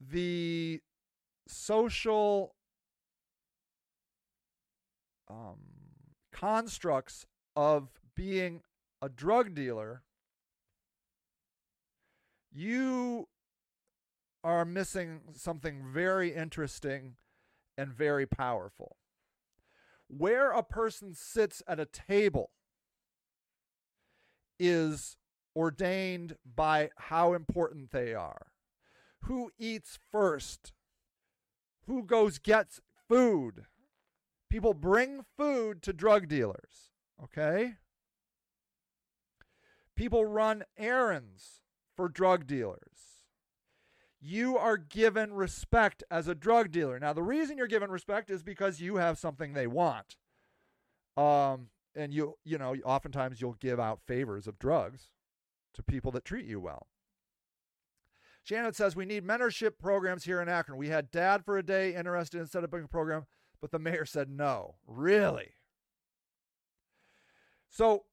the 0.00 0.80
social 1.46 2.54
um, 5.28 5.58
constructs 6.32 7.26
of 7.56 7.88
being 8.14 8.62
a 9.02 9.08
drug 9.08 9.54
dealer, 9.54 10.02
you 12.52 13.28
are 14.44 14.64
missing 14.64 15.20
something 15.34 15.82
very 15.92 16.34
interesting 16.34 17.16
and 17.76 17.92
very 17.92 18.26
powerful. 18.26 18.96
Where 20.08 20.52
a 20.52 20.62
person 20.62 21.14
sits 21.14 21.62
at 21.68 21.78
a 21.78 21.86
table 21.86 22.50
is 24.58 25.16
ordained 25.54 26.36
by 26.44 26.90
how 26.96 27.34
important 27.34 27.90
they 27.90 28.14
are. 28.14 28.46
Who 29.24 29.50
eats 29.58 29.98
first? 30.10 30.72
Who 31.86 32.02
goes 32.02 32.38
gets 32.38 32.80
food? 33.08 33.66
People 34.50 34.74
bring 34.74 35.24
food 35.36 35.82
to 35.82 35.92
drug 35.92 36.28
dealers, 36.28 36.90
okay? 37.22 37.74
People 39.94 40.24
run 40.24 40.64
errands 40.78 41.60
for 41.94 42.08
drug 42.08 42.46
dealers 42.46 43.18
you 44.20 44.58
are 44.58 44.76
given 44.76 45.32
respect 45.32 46.02
as 46.10 46.28
a 46.28 46.34
drug 46.34 46.70
dealer. 46.70 46.98
Now, 46.98 47.12
the 47.12 47.22
reason 47.22 47.56
you're 47.56 47.66
given 47.66 47.90
respect 47.90 48.30
is 48.30 48.42
because 48.42 48.80
you 48.80 48.96
have 48.96 49.18
something 49.18 49.52
they 49.52 49.66
want. 49.66 50.16
Um, 51.16 51.68
and 51.94 52.12
you, 52.12 52.34
you 52.44 52.58
know, 52.58 52.74
oftentimes 52.84 53.40
you'll 53.40 53.54
give 53.54 53.78
out 53.78 54.00
favors 54.06 54.46
of 54.46 54.58
drugs 54.58 55.08
to 55.74 55.82
people 55.82 56.10
that 56.12 56.24
treat 56.24 56.46
you 56.46 56.60
well. 56.60 56.86
Shannon 58.48 58.72
says 58.72 58.96
we 58.96 59.04
need 59.04 59.26
mentorship 59.26 59.72
programs 59.78 60.24
here 60.24 60.40
in 60.40 60.48
Akron. 60.48 60.78
We 60.78 60.88
had 60.88 61.10
dad 61.10 61.44
for 61.44 61.58
a 61.58 61.62
day 61.62 61.94
interested 61.94 62.40
in 62.40 62.46
setting 62.46 62.64
up 62.64 62.72
a 62.72 62.88
program, 62.88 63.26
but 63.60 63.70
the 63.70 63.78
mayor 63.78 64.06
said 64.06 64.30
no. 64.30 64.76
Really? 64.86 65.50
So 67.68 68.04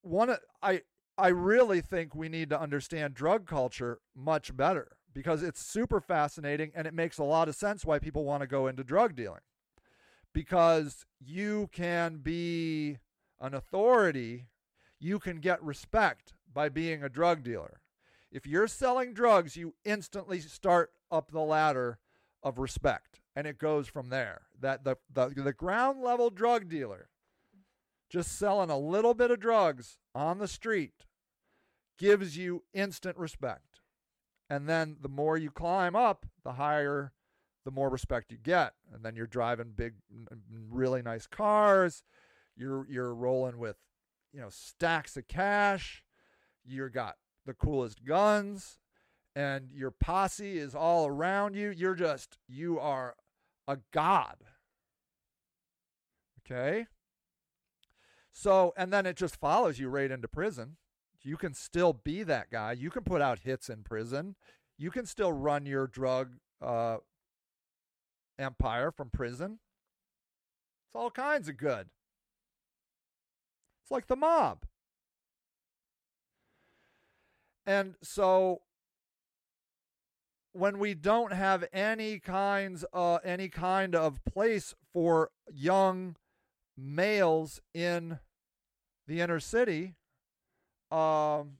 one 0.00 0.34
I 0.60 0.82
I 1.16 1.28
really 1.28 1.80
think 1.80 2.16
we 2.16 2.28
need 2.28 2.50
to 2.50 2.60
understand 2.60 3.14
drug 3.14 3.46
culture 3.46 4.00
much 4.12 4.56
better 4.56 4.96
because 5.14 5.44
it's 5.44 5.64
super 5.64 6.00
fascinating 6.00 6.72
and 6.74 6.84
it 6.84 6.94
makes 6.94 7.18
a 7.18 7.24
lot 7.24 7.48
of 7.48 7.54
sense 7.54 7.84
why 7.84 8.00
people 8.00 8.24
want 8.24 8.40
to 8.40 8.48
go 8.48 8.66
into 8.66 8.82
drug 8.82 9.14
dealing. 9.14 9.42
Because 10.32 11.04
you 11.20 11.68
can 11.70 12.16
be 12.16 12.98
an 13.40 13.54
authority, 13.54 14.48
you 14.98 15.20
can 15.20 15.38
get 15.38 15.62
respect 15.62 16.34
by 16.52 16.68
being 16.68 17.02
a 17.02 17.08
drug 17.08 17.42
dealer. 17.42 17.80
If 18.30 18.46
you're 18.46 18.68
selling 18.68 19.12
drugs, 19.12 19.56
you 19.56 19.74
instantly 19.84 20.40
start 20.40 20.92
up 21.10 21.30
the 21.30 21.40
ladder 21.40 21.98
of 22.42 22.58
respect 22.58 23.20
and 23.34 23.46
it 23.46 23.58
goes 23.58 23.88
from 23.88 24.08
there. 24.08 24.42
That 24.60 24.84
the 24.84 24.96
the, 25.12 25.28
the 25.28 25.52
ground 25.52 26.02
level 26.02 26.30
drug 26.30 26.68
dealer 26.68 27.08
just 28.10 28.38
selling 28.38 28.70
a 28.70 28.78
little 28.78 29.14
bit 29.14 29.30
of 29.30 29.40
drugs 29.40 29.98
on 30.14 30.38
the 30.38 30.48
street 30.48 31.06
gives 31.98 32.36
you 32.36 32.62
instant 32.74 33.16
respect. 33.16 33.80
And 34.50 34.68
then 34.68 34.96
the 35.00 35.08
more 35.08 35.38
you 35.38 35.50
climb 35.50 35.96
up, 35.96 36.26
the 36.44 36.52
higher, 36.52 37.12
the 37.64 37.70
more 37.70 37.88
respect 37.88 38.30
you 38.30 38.38
get. 38.38 38.74
And 38.92 39.02
then 39.02 39.16
you're 39.16 39.26
driving 39.26 39.72
big, 39.74 39.94
really 40.70 41.00
nice 41.00 41.26
cars. 41.26 42.02
You're 42.54 42.86
you're 42.88 43.14
rolling 43.14 43.58
with, 43.58 43.76
you 44.32 44.40
know, 44.40 44.50
stacks 44.50 45.16
of 45.16 45.26
cash. 45.26 46.02
You 46.64 46.88
got 46.88 47.16
the 47.46 47.54
coolest 47.54 48.04
guns, 48.04 48.78
and 49.34 49.70
your 49.70 49.90
posse 49.90 50.58
is 50.58 50.74
all 50.74 51.06
around 51.06 51.54
you. 51.54 51.70
You're 51.70 51.94
just 51.94 52.38
you 52.48 52.78
are 52.78 53.14
a 53.66 53.78
god. 53.92 54.36
Okay. 56.44 56.86
So, 58.32 58.72
and 58.76 58.92
then 58.92 59.06
it 59.06 59.16
just 59.16 59.36
follows 59.36 59.78
you 59.78 59.88
right 59.88 60.10
into 60.10 60.28
prison. 60.28 60.76
You 61.22 61.36
can 61.36 61.54
still 61.54 61.92
be 61.92 62.22
that 62.24 62.50
guy. 62.50 62.72
You 62.72 62.90
can 62.90 63.04
put 63.04 63.20
out 63.22 63.40
hits 63.40 63.68
in 63.68 63.84
prison. 63.84 64.34
You 64.76 64.90
can 64.90 65.06
still 65.06 65.32
run 65.32 65.66
your 65.66 65.86
drug 65.86 66.32
uh, 66.60 66.96
empire 68.38 68.90
from 68.90 69.10
prison. 69.10 69.60
It's 70.88 70.96
all 70.96 71.10
kinds 71.10 71.48
of 71.48 71.56
good. 71.56 71.88
It's 73.82 73.90
like 73.90 74.08
the 74.08 74.16
mob. 74.16 74.64
And 77.66 77.94
so 78.02 78.62
when 80.52 80.78
we 80.78 80.94
don't 80.94 81.32
have 81.32 81.64
any 81.72 82.18
kinds 82.18 82.84
uh 82.92 83.18
any 83.24 83.48
kind 83.48 83.94
of 83.94 84.22
place 84.24 84.74
for 84.92 85.30
young 85.50 86.16
males 86.76 87.60
in 87.72 88.18
the 89.06 89.20
inner 89.20 89.40
city 89.40 89.94
um 90.90 91.52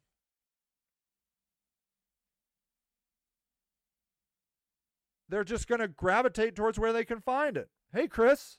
they're 5.28 5.44
just 5.44 5.66
going 5.66 5.80
to 5.80 5.88
gravitate 5.88 6.54
towards 6.54 6.78
where 6.78 6.92
they 6.92 7.06
can 7.06 7.18
find 7.18 7.56
it. 7.56 7.70
Hey 7.94 8.06
Chris, 8.06 8.58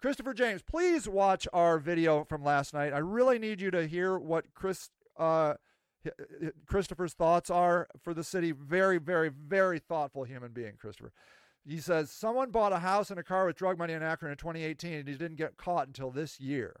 Christopher 0.00 0.32
James, 0.32 0.62
please 0.62 1.08
watch 1.08 1.48
our 1.52 1.80
video 1.80 2.22
from 2.22 2.44
last 2.44 2.72
night. 2.72 2.92
I 2.92 2.98
really 2.98 3.40
need 3.40 3.60
you 3.60 3.72
to 3.72 3.88
hear 3.88 4.16
what 4.16 4.54
Chris 4.54 4.90
uh 5.16 5.54
Christopher's 6.66 7.14
thoughts 7.14 7.50
are 7.50 7.88
for 8.02 8.14
the 8.14 8.24
city. 8.24 8.52
Very, 8.52 8.98
very, 8.98 9.28
very 9.28 9.78
thoughtful 9.78 10.24
human 10.24 10.52
being, 10.52 10.74
Christopher. 10.78 11.12
He 11.66 11.78
says 11.78 12.10
someone 12.10 12.50
bought 12.50 12.72
a 12.72 12.78
house 12.78 13.10
and 13.10 13.20
a 13.20 13.22
car 13.22 13.46
with 13.46 13.56
drug 13.56 13.78
money 13.78 13.92
in 13.92 14.02
Akron 14.02 14.32
in 14.32 14.38
2018 14.38 14.92
and 14.92 15.08
he 15.08 15.14
didn't 15.14 15.36
get 15.36 15.56
caught 15.56 15.86
until 15.86 16.10
this 16.10 16.40
year. 16.40 16.80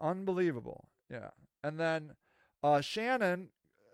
Unbelievable. 0.00 0.88
Yeah. 1.10 1.30
And 1.62 1.78
then 1.78 2.12
uh, 2.62 2.80
Shannon 2.80 3.48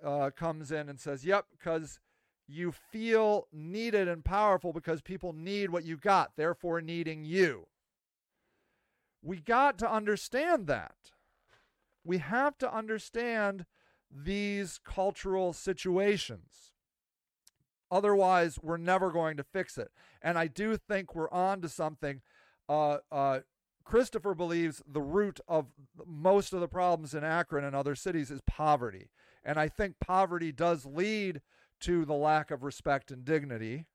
uh, 0.04 0.30
comes 0.30 0.70
in 0.70 0.88
and 0.88 1.00
says, 1.00 1.24
Yep, 1.24 1.46
because 1.58 1.98
you 2.46 2.70
feel 2.70 3.48
needed 3.52 4.06
and 4.06 4.24
powerful 4.24 4.72
because 4.72 5.02
people 5.02 5.32
need 5.32 5.70
what 5.70 5.84
you 5.84 5.96
got, 5.96 6.32
therefore 6.36 6.80
needing 6.80 7.24
you. 7.24 7.66
We 9.20 9.38
got 9.38 9.78
to 9.78 9.90
understand 9.90 10.68
that 10.68 10.94
we 12.07 12.18
have 12.18 12.57
to 12.59 12.74
understand 12.74 13.66
these 14.11 14.78
cultural 14.84 15.52
situations. 15.52 16.72
Otherwise, 17.90 18.59
we're 18.62 18.76
never 18.76 19.11
going 19.11 19.36
to 19.36 19.44
fix 19.44 19.78
it. 19.78 19.90
And 20.22 20.38
I 20.38 20.46
do 20.46 20.76
think 20.76 21.14
we're 21.14 21.30
on 21.30 21.61
to 21.62 21.68
something. 21.68 22.20
Uh, 22.68 22.98
uh, 23.12 23.40
Christopher 23.84 24.34
believes 24.34 24.82
the 24.86 25.00
root 25.00 25.38
of 25.46 25.66
most 26.04 26.52
of 26.52 26.61
the 26.61 26.68
problems 26.68 27.14
in 27.14 27.22
Akron 27.22 27.64
and 27.64 27.76
other 27.76 27.94
cities 27.94 28.30
is 28.30 28.40
poverty. 28.46 29.11
And 29.44 29.59
I 29.59 29.68
think 29.68 30.00
poverty 30.00 30.50
does 30.50 30.84
lead 30.84 31.40
to 31.80 32.04
the 32.04 32.14
lack 32.14 32.50
of 32.50 32.64
respect 32.64 33.12
and 33.12 33.24
dignity. 33.24 33.86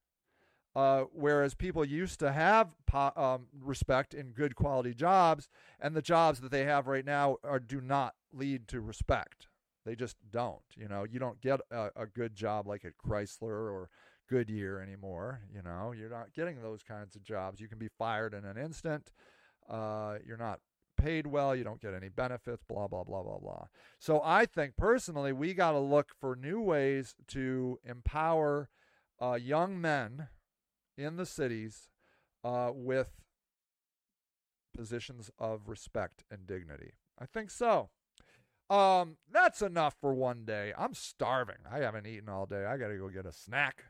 Uh, 0.73 1.03
whereas 1.13 1.53
people 1.53 1.83
used 1.83 2.19
to 2.19 2.31
have 2.31 2.69
po- 2.85 3.11
um, 3.17 3.47
respect 3.59 4.13
in 4.13 4.31
good 4.31 4.55
quality 4.55 4.93
jobs, 4.93 5.49
and 5.79 5.95
the 5.95 6.01
jobs 6.01 6.39
that 6.39 6.51
they 6.51 6.63
have 6.63 6.87
right 6.87 7.05
now 7.05 7.37
are 7.43 7.59
do 7.59 7.81
not 7.81 8.15
lead 8.31 8.67
to 8.69 8.79
respect. 8.79 9.47
They 9.85 9.95
just 9.95 10.15
don't. 10.31 10.61
You 10.77 10.87
know, 10.87 11.03
you 11.03 11.19
don't 11.19 11.41
get 11.41 11.59
a, 11.71 11.89
a 11.95 12.05
good 12.05 12.35
job 12.35 12.67
like 12.67 12.85
at 12.85 12.93
Chrysler 13.05 13.71
or 13.71 13.89
Goodyear 14.29 14.79
anymore. 14.79 15.41
You 15.53 15.61
know, 15.61 15.91
you're 15.91 16.09
not 16.09 16.33
getting 16.33 16.61
those 16.61 16.83
kinds 16.83 17.15
of 17.15 17.23
jobs. 17.23 17.59
You 17.59 17.67
can 17.67 17.79
be 17.79 17.89
fired 17.97 18.33
in 18.33 18.45
an 18.45 18.57
instant. 18.57 19.11
Uh, 19.69 20.19
you're 20.25 20.37
not 20.37 20.59
paid 20.95 21.27
well. 21.27 21.53
You 21.53 21.65
don't 21.65 21.81
get 21.81 21.93
any 21.93 22.07
benefits. 22.07 22.63
Blah 22.63 22.87
blah 22.87 23.03
blah 23.03 23.23
blah 23.23 23.39
blah. 23.39 23.65
So 23.99 24.21
I 24.23 24.45
think 24.45 24.77
personally, 24.77 25.33
we 25.33 25.53
got 25.53 25.71
to 25.71 25.79
look 25.79 26.11
for 26.17 26.35
new 26.35 26.61
ways 26.61 27.15
to 27.29 27.79
empower 27.83 28.69
uh, 29.19 29.33
young 29.33 29.81
men 29.81 30.29
in 31.01 31.17
the 31.17 31.25
cities 31.25 31.89
uh, 32.43 32.71
with 32.73 33.09
positions 34.75 35.29
of 35.39 35.67
respect 35.67 36.23
and 36.31 36.47
dignity? 36.47 36.93
I 37.19 37.25
think 37.25 37.51
so. 37.51 37.89
Um, 38.69 39.17
that's 39.29 39.61
enough 39.61 39.95
for 39.99 40.13
one 40.13 40.45
day. 40.45 40.73
I'm 40.77 40.93
starving. 40.93 41.57
I 41.69 41.79
haven't 41.79 42.07
eaten 42.07 42.29
all 42.29 42.45
day. 42.45 42.65
I 42.65 42.77
got 42.77 42.87
to 42.87 42.97
go 42.97 43.09
get 43.09 43.25
a 43.25 43.33
snack. 43.33 43.83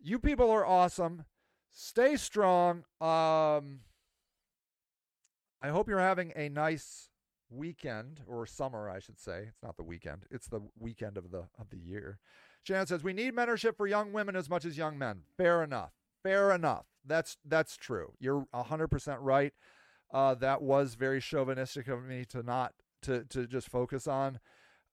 You 0.00 0.18
people 0.18 0.50
are 0.50 0.66
awesome. 0.66 1.24
Stay 1.70 2.16
strong. 2.16 2.78
Um, 3.00 3.80
I 5.62 5.68
hope 5.68 5.88
you're 5.88 6.00
having 6.00 6.32
a 6.34 6.48
nice 6.48 7.10
weekend 7.50 8.20
or 8.26 8.46
summer, 8.46 8.90
I 8.90 8.98
should 8.98 9.18
say. 9.18 9.44
It's 9.48 9.62
not 9.62 9.76
the 9.76 9.82
weekend. 9.82 10.26
It's 10.30 10.48
the 10.48 10.60
weekend 10.78 11.16
of 11.16 11.30
the 11.30 11.44
of 11.58 11.70
the 11.70 11.78
year. 11.78 12.18
Shannon 12.62 12.86
says 12.86 13.02
we 13.02 13.12
need 13.12 13.34
mentorship 13.34 13.76
for 13.76 13.86
young 13.86 14.12
women 14.12 14.36
as 14.36 14.50
much 14.50 14.64
as 14.64 14.76
young 14.76 14.98
men. 14.98 15.22
Fair 15.36 15.62
enough. 15.62 15.92
Fair 16.28 16.52
enough. 16.52 16.84
That's 17.06 17.38
that's 17.42 17.78
true. 17.78 18.12
You're 18.20 18.44
100% 18.54 19.16
right. 19.20 19.54
Uh, 20.12 20.34
that 20.34 20.60
was 20.60 20.94
very 20.94 21.22
chauvinistic 21.22 21.88
of 21.88 22.04
me 22.04 22.26
to 22.26 22.42
not 22.42 22.74
to 23.02 23.24
to 23.24 23.46
just 23.46 23.70
focus 23.70 24.06
on 24.06 24.40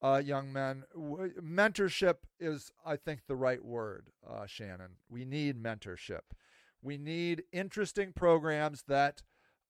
uh, 0.01 0.21
young 0.23 0.53
men. 0.53 0.83
W- 0.93 1.33
mentorship 1.41 2.19
is, 2.39 2.71
I 2.85 2.95
think, 2.95 3.21
the 3.27 3.35
right 3.35 3.63
word, 3.63 4.11
uh, 4.25 4.45
Shannon. 4.45 4.91
We 5.09 5.25
need 5.25 5.61
mentorship. 5.61 6.21
We 6.81 6.97
need 6.97 7.43
interesting 7.51 8.13
programs 8.13 8.83
that 8.87 9.23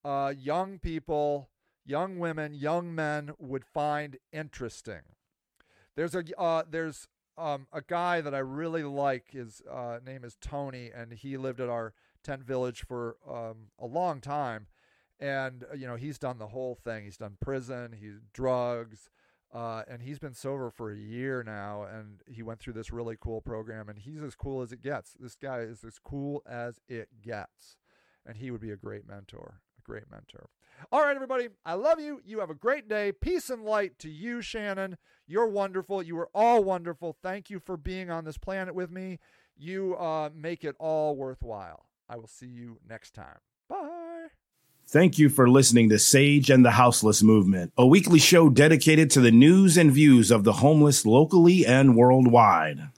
uh, 0.04 0.34
young 0.38 0.78
people, 0.78 1.50
young 1.84 2.20
women, 2.20 2.54
young 2.54 2.94
men 2.94 3.32
would 3.40 3.66
find 3.66 4.18
interesting. 4.32 5.02
There's 5.96 6.14
a 6.14 6.24
uh, 6.40 6.64
there's 6.70 7.08
um, 7.38 7.68
a 7.74 7.82
guy 7.82 8.22
that 8.22 8.34
I 8.34 8.40
really 8.40 8.84
like. 8.84 9.32
His 9.32 9.62
uh, 9.70 10.00
name 10.06 10.24
is 10.24 10.38
Tony, 10.40 10.92
and 10.96 11.14
he 11.14 11.38
lived 11.38 11.60
at 11.60 11.70
our 11.70 11.94
tent 12.24 12.44
village 12.44 12.86
for 12.88 13.18
um, 13.30 13.68
a 13.80 13.86
long 13.86 14.22
time. 14.22 14.68
And 15.20 15.64
uh, 15.72 15.76
you 15.76 15.88
know, 15.88 15.96
he's 15.96 16.20
done 16.20 16.38
the 16.38 16.48
whole 16.48 16.76
thing. 16.76 17.06
He's 17.06 17.18
done 17.18 17.38
prison, 17.40 17.96
he's 18.00 18.20
drugs, 18.34 19.10
uh, 19.54 19.84
and 19.90 20.02
he's 20.02 20.20
been 20.20 20.34
sober 20.34 20.70
for 20.70 20.92
a 20.92 20.98
year 20.98 21.44
now. 21.44 21.84
And 21.84 22.22
he 22.28 22.44
went 22.44 22.60
through 22.60 22.74
this 22.74 22.92
really 22.92 23.18
cool 23.20 23.42
program, 23.42 23.90
and 23.90 24.00
he's 24.00 24.24
as 24.24 24.36
cool 24.36 24.62
as 24.62 24.72
it 24.72 24.82
gets. 24.82 25.14
This 25.20 25.36
guy 25.36 25.60
is 25.60 25.84
as 25.84 26.00
cool 26.04 26.42
as 26.46 26.80
it 26.90 27.10
gets, 27.22 27.78
and 28.26 28.38
he 28.38 28.52
would 28.52 28.62
be 28.62 28.72
a 28.72 28.78
great 28.78 29.08
mentor. 29.08 29.62
A 29.78 29.82
great 29.82 30.12
mentor. 30.12 30.50
All 30.92 31.02
right, 31.02 31.16
everybody. 31.16 31.50
I 31.66 31.74
love 31.74 32.00
you. 32.00 32.22
You 32.26 32.40
have 32.40 32.50
a 32.50 32.56
great 32.56 32.88
day. 32.88 33.12
Peace 33.12 33.50
and 33.50 33.64
light 33.64 33.98
to 34.00 34.10
you, 34.10 34.42
Shannon. 34.42 34.98
You're 35.28 35.48
wonderful. 35.48 36.04
You 36.04 36.18
are 36.20 36.30
all 36.34 36.64
wonderful. 36.64 37.18
Thank 37.22 37.50
you 37.50 37.60
for 37.60 37.78
being 37.78 38.10
on 38.10 38.26
this 38.26 38.38
planet 38.38 38.76
with 38.76 38.92
me. 38.92 39.20
You 39.58 39.96
uh, 39.96 40.30
make 40.36 40.64
it 40.64 40.76
all 40.80 41.16
worthwhile. 41.16 41.86
I 42.08 42.18
will 42.18 42.28
see 42.28 42.48
you 42.48 42.78
next 42.88 43.16
time. 43.16 43.38
Bye. 43.68 44.28
Thank 44.88 45.18
you 45.18 45.30
for 45.30 45.50
listening 45.50 45.90
to 45.90 45.98
Sage 45.98 46.52
and 46.52 46.64
the 46.64 46.72
Houseless 46.72 47.24
Movement, 47.24 47.74
a 47.76 47.88
weekly 47.88 48.20
show 48.20 48.50
dedicated 48.50 49.10
to 49.12 49.22
the 49.22 49.32
news 49.32 49.78
and 49.78 49.92
views 49.92 50.30
of 50.30 50.44
the 50.44 50.54
homeless 50.54 51.08
locally 51.08 51.66
and 51.66 51.96
worldwide. 51.96 52.90